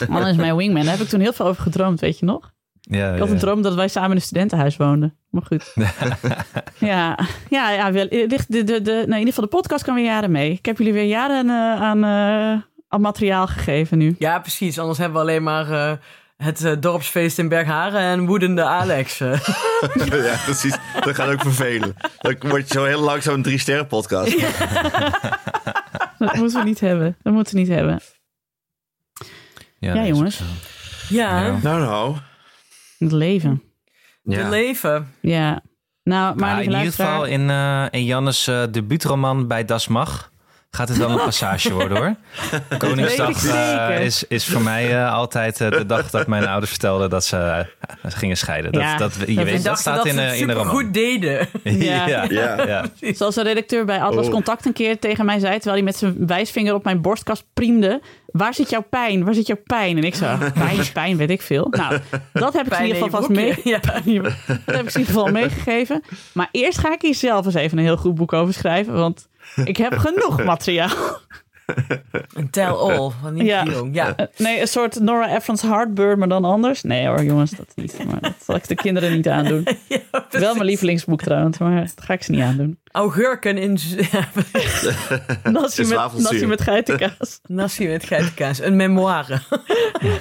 Anne 0.09 0.31
is 0.31 0.37
mijn 0.37 0.57
wingman. 0.57 0.83
Daar 0.83 0.93
heb 0.93 1.03
ik 1.03 1.09
toen 1.09 1.21
heel 1.21 1.33
veel 1.33 1.47
over 1.47 1.63
gedroomd, 1.63 2.01
weet 2.01 2.19
je 2.19 2.25
nog? 2.25 2.53
Ja, 2.91 3.13
Ik 3.13 3.19
had 3.19 3.29
een 3.29 3.35
ja. 3.35 3.41
droom 3.41 3.63
dat 3.63 3.75
wij 3.75 3.89
samen 3.89 4.11
in 4.11 4.17
een 4.17 4.23
studentenhuis 4.23 4.77
woonden. 4.77 5.15
Maar 5.31 5.43
goed. 5.43 5.73
ja, 6.91 7.19
ja, 7.49 7.71
ja 7.71 7.93
wel, 7.93 8.09
eh, 8.09 8.29
ligt 8.29 8.53
de, 8.53 8.65
de, 8.65 8.83
de, 8.83 8.93
nou, 8.93 9.03
in 9.03 9.19
ieder 9.19 9.27
geval 9.27 9.45
de 9.45 9.57
podcast 9.57 9.85
kan 9.85 9.95
weer 9.95 10.05
jaren 10.05 10.31
mee. 10.31 10.51
Ik 10.51 10.67
heb 10.67 10.79
jullie 10.79 10.93
weer 10.93 11.05
jaren 11.05 11.49
eh, 11.49 11.83
aan, 11.83 12.05
eh, 12.05 12.63
aan 12.89 13.01
materiaal 13.01 13.47
gegeven 13.47 13.99
nu. 13.99 14.15
Ja, 14.19 14.39
precies. 14.39 14.79
Anders 14.79 14.99
hebben 14.99 15.17
we 15.17 15.23
alleen 15.23 15.43
maar 15.43 15.71
eh, 15.71 15.93
het 16.37 16.83
dorpsfeest 16.83 17.39
in 17.39 17.49
Bergharen 17.49 18.01
en 18.01 18.27
woedende 18.27 18.63
Alex. 18.65 19.19
ja, 19.19 20.37
precies. 20.45 20.77
Dat 21.01 21.15
gaat 21.15 21.29
ook 21.29 21.41
vervelen. 21.43 21.95
Dan 22.19 22.37
word 22.39 22.69
je 22.69 22.75
zo 22.75 22.85
heel 22.85 23.01
langzaam 23.01 23.35
een 23.35 23.43
drie-sterren 23.43 23.87
podcast. 23.87 24.41
Dat 26.19 26.35
moeten 26.35 26.59
we 26.59 26.65
niet 26.65 26.81
hebben. 26.81 27.17
Dat 27.23 27.33
moeten 27.33 27.55
we 27.55 27.61
niet 27.61 27.69
hebben. 27.69 28.01
Ja, 29.79 29.95
is 30.03 30.09
jongens. 30.09 30.43
ja, 31.09 31.45
Ja. 31.47 31.59
Nou, 31.63 31.81
nou. 31.81 32.17
Het 33.01 33.13
leven. 33.13 33.63
de 34.23 34.35
Ja. 34.37 34.49
leven. 34.49 35.15
Ja. 35.21 35.63
Nou, 36.03 36.37
maar 36.37 36.63
in 36.63 36.71
ieder 36.71 36.81
geval 36.85 37.25
in, 37.25 37.51
eh 37.51 37.85
in 37.91 38.05
Jannes 38.05 38.47
eh, 38.47 38.63
debuutroman 38.71 39.47
bij 39.47 39.65
Das 39.65 39.89
Mag 39.89 40.31
gaat 40.71 40.89
het 40.89 40.97
wel 40.99 41.11
een 41.11 41.25
passage 41.31 41.73
worden 41.73 41.97
hoor. 41.99 42.15
Koningsdag 42.79 43.47
eh, 43.47 44.05
is, 44.05 44.25
is 44.27 44.47
voor 44.47 44.61
mij 44.63 44.97
eh, 44.99 45.13
altijd 45.13 45.57
de 45.59 45.87
dag 45.87 46.11
dat 46.11 46.27
mijn 46.27 46.47
ouders 46.47 46.71
vertelden 46.71 47.11
dat 47.11 47.25
ze 47.25 47.67
gingen 48.03 48.37
scheiden. 48.37 48.73
Dat, 48.73 48.83
Ja, 48.83 48.97
dat, 48.97 49.15
je 49.27 49.35
dat 49.35 49.45
weet, 49.45 49.65
dat 49.65 49.79
staat 49.79 49.97
dat 49.97 50.07
in, 50.07 50.13
ze 50.13 50.21
het 50.21 50.35
in 50.41 50.47
de 50.47 50.53
roman. 50.53 50.69
supergoed 50.71 50.95
deden. 50.95 51.49
Ja. 51.89 52.07
ja, 52.07 52.25
Ja. 52.29 52.67
ja. 52.67 52.85
Zoals 53.13 53.35
de 53.35 53.43
redacteur 53.43 53.85
bij 53.85 54.01
Atlas 54.03 54.27
Oh. 54.27 54.33
Contact 54.33 54.67
een 54.67 54.73
keer 54.73 54.99
tegen 54.99 55.25
mij 55.25 55.39
zei... 55.39 55.53
terwijl 55.55 55.75
hij 55.75 55.85
met 55.85 55.97
zijn 55.97 56.27
wijsvinger 56.27 56.75
op 56.75 56.85
mijn 56.85 57.01
borstkast 57.01 57.45
priemde... 57.53 58.01
waar 58.33 58.55
zit 58.55 58.71
jouw 58.71 58.85
pijn? 58.91 59.25
Waar 59.25 59.35
zit 59.35 59.47
jouw 59.47 59.61
pijn? 59.65 59.97
En 59.97 60.05
ik 60.05 60.15
zo, 60.15 60.37
pijn, 60.55 60.93
pijn, 60.93 61.17
weet 61.17 61.31
ik 61.31 61.43
veel. 61.43 61.67
Nou, 61.71 61.99
dat 62.33 62.53
heb 62.53 62.67
ik 62.67 62.75
ze 62.75 62.81
in 62.81 62.87
ieder 62.87 63.03
geval 63.03 63.21
vast 63.21 63.31
mee... 63.33 63.55
Ja. 63.65 63.79
Dat 63.79 63.95
heb 63.95 64.87
ik 64.87 64.95
in 64.95 65.01
ieder 65.01 65.05
geval 65.05 65.27
meegegeven. 65.27 66.03
Maar 66.33 66.49
eerst 66.53 66.79
ga 66.79 66.93
ik 66.93 67.03
hier 67.03 67.15
zelf 67.15 67.45
eens 67.45 67.55
even 67.55 67.79
een 67.79 67.85
heel 67.85 67.97
goed 67.97 68.15
boek 68.15 68.33
over 68.33 68.55
schrijven... 68.55 68.95
want 68.95 69.29
ik 69.65 69.77
heb 69.77 69.99
genoeg 69.99 70.45
materiaal. 70.53 71.19
Een 72.35 72.51
tell-all 72.51 73.11
van 73.23 73.35
Nick 73.35 73.47
Ja. 73.47 73.65
Jong. 73.65 73.95
Ja. 73.95 74.17
Eh, 74.17 74.27
nee, 74.37 74.61
een 74.61 74.69
soort 74.69 75.01
Nora 75.01 75.35
Ephron's 75.37 75.63
Heartburn, 75.63 76.19
maar 76.19 76.29
dan 76.29 76.45
anders. 76.45 76.83
Nee 76.83 77.07
hoor, 77.07 77.25
jongens, 77.25 77.51
dat 77.51 77.73
niet. 77.75 77.99
Maar 78.11 78.21
dat 78.21 78.35
zal 78.45 78.55
ik 78.55 78.69
de 78.69 78.75
kinderen 78.75 79.13
niet 79.13 79.29
aandoen. 79.29 79.67
Ja, 79.89 79.99
Wel 80.41 80.55
mijn 80.55 80.67
lievelingsboek 80.67 81.23
trouwens, 81.23 81.59
maar 81.59 81.81
dat 81.81 81.95
ga 82.05 82.13
ik 82.15 82.23
ze 82.23 82.31
niet 82.31 82.41
aandoen. 82.43 82.79
Augurken 82.93 83.59
in 83.59 83.79
z- 83.79 83.95
ja, 84.11 84.29
Nasi 85.51 85.85
met, 85.85 86.47
met 86.47 86.61
geitenkaas. 86.61 87.41
nasi 87.47 87.87
met 87.89 88.05
geitenkaas. 88.05 88.61
Een 88.61 88.77
memoire. 88.77 89.41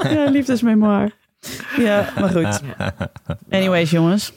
Ja, 0.03 0.23
liefdesmemoir. 0.29 1.11
Ja, 1.77 2.09
maar 2.19 2.29
goed. 2.29 2.61
Anyways, 3.49 3.91
jongens. 3.91 4.33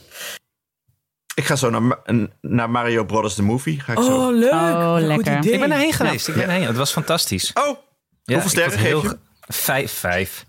Ik 1.34 1.44
ga 1.44 1.56
zo 1.56 1.70
naar, 1.70 1.98
naar 2.40 2.70
Mario 2.70 3.04
Brothers 3.04 3.34
the 3.34 3.42
Movie. 3.42 3.80
Ga 3.80 3.92
ik 3.92 3.98
zo. 3.98 4.26
Oh, 4.28 4.34
leuk. 4.36 4.52
Oh, 4.52 4.92
Goed 4.92 5.02
lekker. 5.02 5.36
idee. 5.38 5.52
Ik 5.52 5.60
ben 5.60 5.70
erheen 5.72 5.92
geweest. 5.92 6.28
Ik 6.28 6.34
ben 6.34 6.44
erheen. 6.44 6.66
Het 6.66 6.76
was 6.76 6.92
fantastisch. 6.92 7.50
Oh, 7.54 7.78
Ja, 8.24 8.32
hoeveel 8.34 8.50
sterren 8.50 8.78
geef 8.78 9.02
je? 9.02 9.18
Vijf. 9.40 9.92
Vijf. 9.92 10.44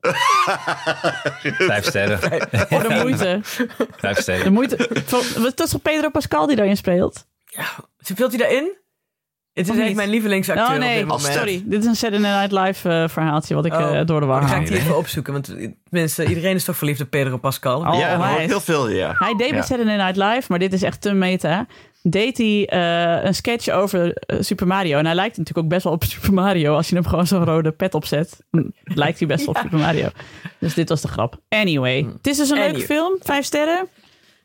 Vijf 1.68 1.84
sterren. 1.86 2.18
Voor 2.68 2.82
de 2.82 2.98
moeite. 3.02 3.40
Vijf 3.96 4.16
De 4.16 4.22
sterren. 4.22 4.52
moeite. 4.52 4.76
Het 5.42 5.60
is 5.60 5.70
toch 5.70 5.82
Pedro 5.82 6.10
Pascal 6.10 6.46
die 6.46 6.56
daarin 6.56 6.76
speelt? 6.76 7.26
Speelt 7.98 8.30
hij 8.30 8.38
daarin? 8.40 8.76
Het 9.54 9.68
is 9.68 9.76
echt 9.76 9.86
niet? 9.86 9.96
mijn 9.96 10.08
lievelingsacteur 10.10 10.66
Oh 10.66 10.74
op 10.74 10.80
dit 10.80 11.06
moment. 11.06 11.22
sorry. 11.34 11.62
Dit 11.66 11.80
is 11.80 11.86
een 11.86 11.96
Saturday 11.96 12.30
Night 12.40 12.52
Live 12.66 12.88
eh, 12.88 13.08
verhaaltje 13.08 13.54
wat 13.54 13.64
ik 13.64 13.72
Oh. 13.72 13.98
eh, 13.98 14.06
door 14.06 14.20
de 14.20 14.26
war 14.26 14.40
Dan 14.40 14.48
ga 14.48 14.56
ik 14.56 14.66
die 14.66 14.76
even 14.76 14.96
opzoeken, 14.96 15.32
want 15.32 15.54
tenminste, 15.90 16.24
iedereen 16.24 16.54
is 16.54 16.64
toch 16.64 16.76
verliefd 16.76 17.00
op 17.00 17.10
Pedro 17.10 17.36
Pascal. 17.36 17.80
Oh, 17.80 17.98
ja, 17.98 18.08
ik 18.08 18.14
onwijs. 18.14 18.46
heel 18.46 18.60
veel, 18.60 18.88
ja. 18.88 19.14
Hij 19.18 19.34
deed 19.36 19.48
bij 19.48 19.58
Ja. 19.58 19.62
Saturday 19.62 19.96
Night 19.96 20.16
Live, 20.16 20.42
maar 20.48 20.58
dit 20.58 20.72
is 20.72 20.82
echt 20.82 21.00
te 21.00 21.12
meta. 21.12 21.66
Deed 22.02 22.38
hij 22.38 22.66
eh, 22.66 23.24
een 23.24 23.34
sketch 23.34 23.68
over 23.68 24.12
eh, 24.14 24.36
Super 24.40 24.66
Mario. 24.66 24.98
En 24.98 25.06
hij 25.06 25.14
lijkt 25.14 25.36
natuurlijk 25.36 25.66
ook 25.66 25.72
best 25.72 25.84
wel 25.84 25.92
op 25.92 26.04
Super 26.14 26.32
Mario. 26.32 26.74
Als 26.74 26.88
je 26.88 26.94
hem 26.94 27.06
gewoon 27.06 27.26
zo'n 27.26 27.44
rode 27.44 27.70
pet 27.70 27.94
opzet, 27.94 28.38
lijkt 28.84 29.18
hij 29.18 29.28
best 29.28 29.44
wel 29.44 29.54
op 29.54 29.60
Super 29.60 29.78
Mario. 29.78 30.08
Dus 30.58 30.74
dit 30.74 30.88
was 30.88 31.00
de 31.00 31.08
grap. 31.08 31.36
Anyway, 31.48 32.06
het 32.16 32.26
is 32.26 32.36
dus 32.36 32.50
een 32.50 32.58
leuke 32.58 32.80
film. 32.80 33.16
Vijf 33.22 33.44
sterren. 33.44 33.88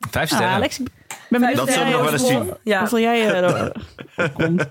Vijf 0.10 0.32
Ah, 0.32 0.38
sterren. 0.38 0.56
Alex, 0.56 0.80
ik 0.80 1.05
ben 1.30 1.40
benieuwd 1.40 1.56
Dat 1.58 1.70
zullen 1.70 1.86
we 1.88 1.92
nog 1.94 2.02
wel 2.02 2.12
eens 2.12 2.22
hoeveel- 2.22 2.42
zien. 2.44 2.54
Ja. 2.64 2.80
Hoeveel 2.80 3.00
jij 3.00 3.28
er 3.36 3.74
uh, 4.18 4.26
komt. 4.34 4.68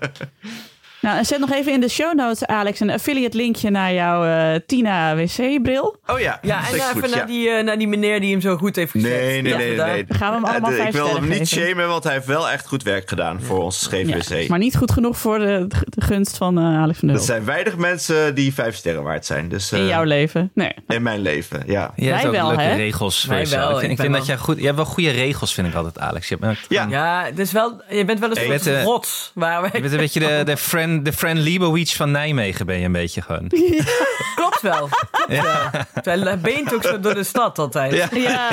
Nou, 1.05 1.17
en 1.17 1.25
zet 1.25 1.39
nog 1.39 1.51
even 1.51 1.71
in 1.71 1.79
de 1.81 1.89
show 1.89 2.13
notes, 2.15 2.45
Alex, 2.45 2.79
een 2.79 2.89
affiliate 2.89 3.37
linkje 3.37 3.69
naar 3.69 3.93
jouw 3.93 4.25
eh, 4.53 4.59
Tina 4.65 5.15
wc-bril. 5.15 5.95
Oh 6.07 6.19
ja, 6.19 6.39
Ja, 6.41 6.67
en 6.67 6.73
even 6.73 6.85
goed, 6.91 7.01
naar, 7.01 7.09
ja. 7.19 7.25
die, 7.25 7.49
eh, 7.49 7.63
naar 7.63 7.77
die 7.77 7.87
meneer 7.87 8.19
die 8.19 8.31
hem 8.31 8.41
zo 8.41 8.57
goed 8.57 8.75
heeft 8.75 8.91
gezet. 8.91 9.09
Nee, 9.11 9.41
nee, 9.41 9.51
Ja, 9.51 9.57
nee, 9.57 9.75
nee. 9.77 10.05
gaan 10.09 10.29
we 10.29 10.35
hem 10.35 10.45
allemaal 10.45 10.71
vijf 10.71 10.87
Ik 10.87 10.93
wil 10.93 11.13
hem 11.15 11.27
niet 11.27 11.49
geven. 11.49 11.67
shamen, 11.67 11.87
want 11.87 12.03
hij 12.03 12.13
heeft 12.13 12.25
wel 12.25 12.49
echt 12.49 12.67
goed 12.67 12.83
werk 12.83 13.09
gedaan 13.09 13.41
voor 13.41 13.61
ons 13.61 13.87
Ja, 13.91 13.97
GVC. 13.97 14.47
maar 14.49 14.59
niet 14.59 14.75
goed 14.77 14.91
genoeg 14.91 15.17
voor 15.17 15.37
de, 15.39 15.67
de 15.89 16.01
gunst 16.01 16.37
van 16.37 16.57
eh, 16.57 16.63
Alex 16.81 16.99
van 16.99 17.07
der 17.07 17.17
Er 17.17 17.23
zijn 17.23 17.45
weinig 17.45 17.77
mensen 17.77 18.35
die 18.35 18.53
vijf 18.53 18.75
sterren 18.75 19.03
waard 19.03 19.25
zijn. 19.25 19.49
Dus, 19.49 19.71
eh, 19.71 19.79
In 19.79 19.85
jouw 19.85 20.03
leven. 20.03 20.51
Nee. 20.53 20.71
in 20.87 21.01
mijn 21.03 21.19
leven, 21.21 21.63
ja. 21.65 21.91
Je 21.95 22.05
hebt 22.05 22.17
Wij 22.17 22.25
ook 22.29 22.35
wel, 22.35 22.47
leuke 22.47 22.61
hè? 22.61 22.75
regels 22.75 23.19
voor 23.21 23.29
Wij 23.29 23.39
jezelf. 23.39 23.61
wel, 23.67 23.81
Ik 23.81 23.87
vind, 23.87 23.99
ik 24.03 24.11
dat 24.13 24.25
jij 24.25 24.37
goed... 24.37 24.57
Je 24.57 24.63
hebt 24.63 24.75
wel 24.75 24.85
goede 24.85 25.09
regels, 25.11 25.53
vind 25.53 25.67
ik 25.67 25.73
altijd, 25.73 25.99
Alex. 25.99 26.27
Je, 26.29 26.37
bent, 26.37 26.57
Ja. 26.69 26.85
Ja, 26.89 27.31
dus 27.31 27.51
wel, 27.51 27.81
je 27.89 28.05
bent 28.05 28.19
wel 28.19 28.29
een 28.29 28.35
Je 28.35 28.41
soort 28.41 28.63
bent, 28.63 28.75
eh, 28.77 28.83
rots. 28.83 29.31
Je 29.35 29.69
bent 29.71 29.91
een 29.91 29.97
beetje 29.97 30.19
de, 30.19 30.41
de, 30.45 30.57
de 31.03 31.13
friend 31.13 31.39
Liebowitz 31.39 31.95
van 31.95 32.11
Nijmegen, 32.11 32.65
ben 32.65 32.79
je 32.79 32.85
een 32.85 32.91
beetje 32.91 33.21
gewoon. 33.21 33.47
Klopt 34.35 34.61
wel. 34.61 34.89
Klopt 35.11 35.41
wel. 35.41 35.69
Terwijl 36.03 36.37
beent 36.37 36.73
ook 36.73 36.83
zo 36.83 36.99
door 36.99 37.13
de 37.13 37.23
stad 37.23 37.59
altijd. 37.59 37.93
Ja. 37.93 38.07
Ja. 38.11 38.49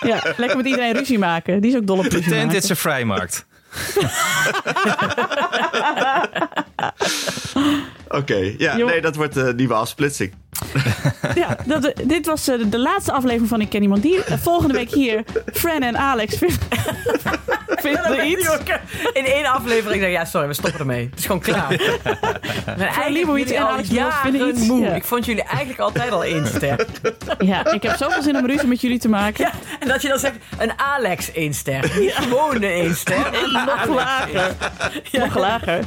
ja, 0.00 0.22
lekker 0.36 0.56
met 0.56 0.66
iedereen 0.66 0.92
ruzie 0.92 1.18
maken. 1.18 1.60
Die 1.60 1.70
is 1.70 1.76
ook 1.76 1.86
dol 1.86 1.98
op 1.98 2.02
ruzie 2.04 2.18
Pretend 2.20 2.42
maken. 2.42 2.56
it's 2.56 2.70
a 2.70 2.74
vrijmarkt. 2.74 3.46
Oké, 8.08 8.54
ja, 8.58 8.76
nee, 8.76 9.00
dat 9.00 9.16
wordt 9.16 9.34
de 9.34 9.52
nieuwe 9.56 9.74
afsplitsing. 9.74 10.34
Ja, 11.34 11.56
dat, 11.66 11.92
dit 12.04 12.26
was 12.26 12.48
eh, 12.48 12.58
de 12.66 12.78
laatste 12.78 13.12
aflevering 13.12 13.48
van 13.48 13.60
Ik 13.60 13.68
Ken 13.68 13.82
Iemand 13.82 14.02
Die. 14.02 14.24
Eh, 14.24 14.38
volgende 14.38 14.74
week 14.74 14.90
hier, 14.90 15.24
Fran 15.52 15.82
en 15.82 15.98
Alex 15.98 16.36
vinden 16.38 16.58
vinden 17.80 18.04
er 18.04 18.24
iets. 18.24 18.48
In 19.12 19.24
één 19.24 19.46
aflevering 19.46 20.00
zeg 20.00 20.10
ik, 20.10 20.16
ja, 20.16 20.24
sorry, 20.24 20.46
we 20.46 20.54
stoppen 20.54 20.80
ermee. 20.80 21.08
Het 21.10 21.18
is 21.18 21.26
gewoon 21.26 21.40
klaar. 21.40 21.80
Maar 22.78 23.06
Liebowitz 23.10 23.50
en 23.50 23.66
Alex 23.66 23.88
vinden 24.22 24.48
iets. 24.48 24.66
moe. 24.66 24.80
Ja. 24.80 24.94
Ik 24.94 25.04
vond 25.04 25.24
jullie 25.24 25.42
eigenlijk 25.42 25.80
altijd 25.80 26.10
al 26.12 26.24
één 26.24 26.46
ster. 26.46 26.86
Ja, 27.38 27.72
ik 27.72 27.82
heb 27.82 27.96
zoveel 27.96 28.22
zin 28.22 28.36
om 28.36 28.46
ruzie 28.46 28.68
met 28.68 28.80
jullie 28.80 28.98
te 28.98 29.08
maken. 29.08 29.44
Ja, 29.44 29.52
dat 29.92 30.02
je 30.02 30.08
dan 30.08 30.18
zegt, 30.18 30.36
een 30.58 30.78
Alex 30.78 31.32
één 31.32 31.54
ster. 31.54 31.90
Niet 31.98 32.14
gewoon 32.14 32.54
een 32.54 32.62
één 32.62 32.96
ster. 32.96 33.30
Nog 33.66 33.86
lager. 33.86 34.54
Nog 35.12 35.38
lager. 35.38 35.84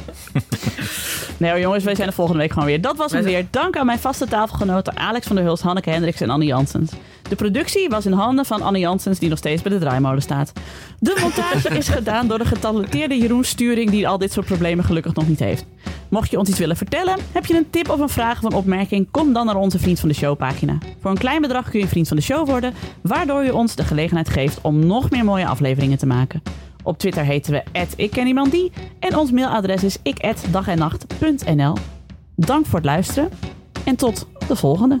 Nee 1.42 1.60
jongens, 1.60 1.84
wij 1.84 1.94
zijn 1.94 2.08
de 2.08 2.14
volgende 2.14 2.40
week 2.40 2.52
gewoon 2.52 2.68
weer. 2.68 2.80
Dat 2.80 2.96
was 2.96 3.12
Wij 3.12 3.22
weer. 3.22 3.46
Dank 3.50 3.76
aan 3.76 3.86
mijn 3.86 3.98
vaste 3.98 4.26
tafelgenoten 4.26 4.96
Alex 4.96 5.26
van 5.26 5.36
der 5.36 5.44
Hulst, 5.44 5.62
Hanneke 5.62 5.90
Hendricks 5.90 6.20
en 6.20 6.30
Annie 6.30 6.48
Janssens. 6.48 6.92
De 7.28 7.36
productie 7.36 7.88
was 7.88 8.06
in 8.06 8.12
handen 8.12 8.44
van 8.44 8.62
Annie 8.62 8.82
Janssens, 8.82 9.18
die 9.18 9.28
nog 9.28 9.38
steeds 9.38 9.62
bij 9.62 9.72
de 9.72 9.78
draaimolen 9.78 10.22
staat. 10.22 10.52
De 10.98 11.18
montage 11.20 11.68
is 11.78 11.88
gedaan 11.98 12.28
door 12.28 12.38
de 12.38 12.44
getalenteerde 12.44 13.18
Jeroen 13.18 13.44
Sturing, 13.44 13.90
die 13.90 14.08
al 14.08 14.18
dit 14.18 14.32
soort 14.32 14.46
problemen 14.46 14.84
gelukkig 14.84 15.14
nog 15.14 15.28
niet 15.28 15.38
heeft. 15.38 15.64
Mocht 16.08 16.30
je 16.30 16.38
ons 16.38 16.48
iets 16.48 16.58
willen 16.58 16.76
vertellen, 16.76 17.18
heb 17.32 17.46
je 17.46 17.56
een 17.56 17.70
tip 17.70 17.88
of 17.88 18.00
een 18.00 18.08
vraag 18.08 18.38
of 18.38 18.44
een 18.44 18.56
opmerking, 18.56 19.08
kom 19.10 19.32
dan 19.32 19.46
naar 19.46 19.56
onze 19.56 19.78
Vriend 19.78 20.00
van 20.00 20.08
de 20.08 20.14
Show 20.14 20.36
pagina. 20.36 20.78
Voor 21.00 21.10
een 21.10 21.18
klein 21.18 21.40
bedrag 21.40 21.70
kun 21.70 21.80
je 21.80 21.86
Vriend 21.88 22.08
van 22.08 22.16
de 22.16 22.22
Show 22.22 22.46
worden, 22.46 22.74
waardoor 23.00 23.44
je 23.44 23.54
ons 23.54 23.74
de 23.74 23.84
gelegenheid 23.84 24.28
geeft 24.28 24.58
om 24.60 24.86
nog 24.86 25.10
meer 25.10 25.24
mooie 25.24 25.46
afleveringen 25.46 25.98
te 25.98 26.06
maken. 26.06 26.42
Op 26.82 26.98
Twitter 26.98 27.24
heten 27.24 27.52
we 27.52 27.86
@ikkenniemandie 27.96 28.72
en 28.98 29.16
ons 29.16 29.30
mailadres 29.30 29.84
is 29.84 29.98
ik@dagennacht.nl. 30.02 31.76
Dank 32.36 32.66
voor 32.66 32.78
het 32.78 32.84
luisteren 32.84 33.30
en 33.84 33.96
tot 33.96 34.26
de 34.48 34.56
volgende. 34.56 35.00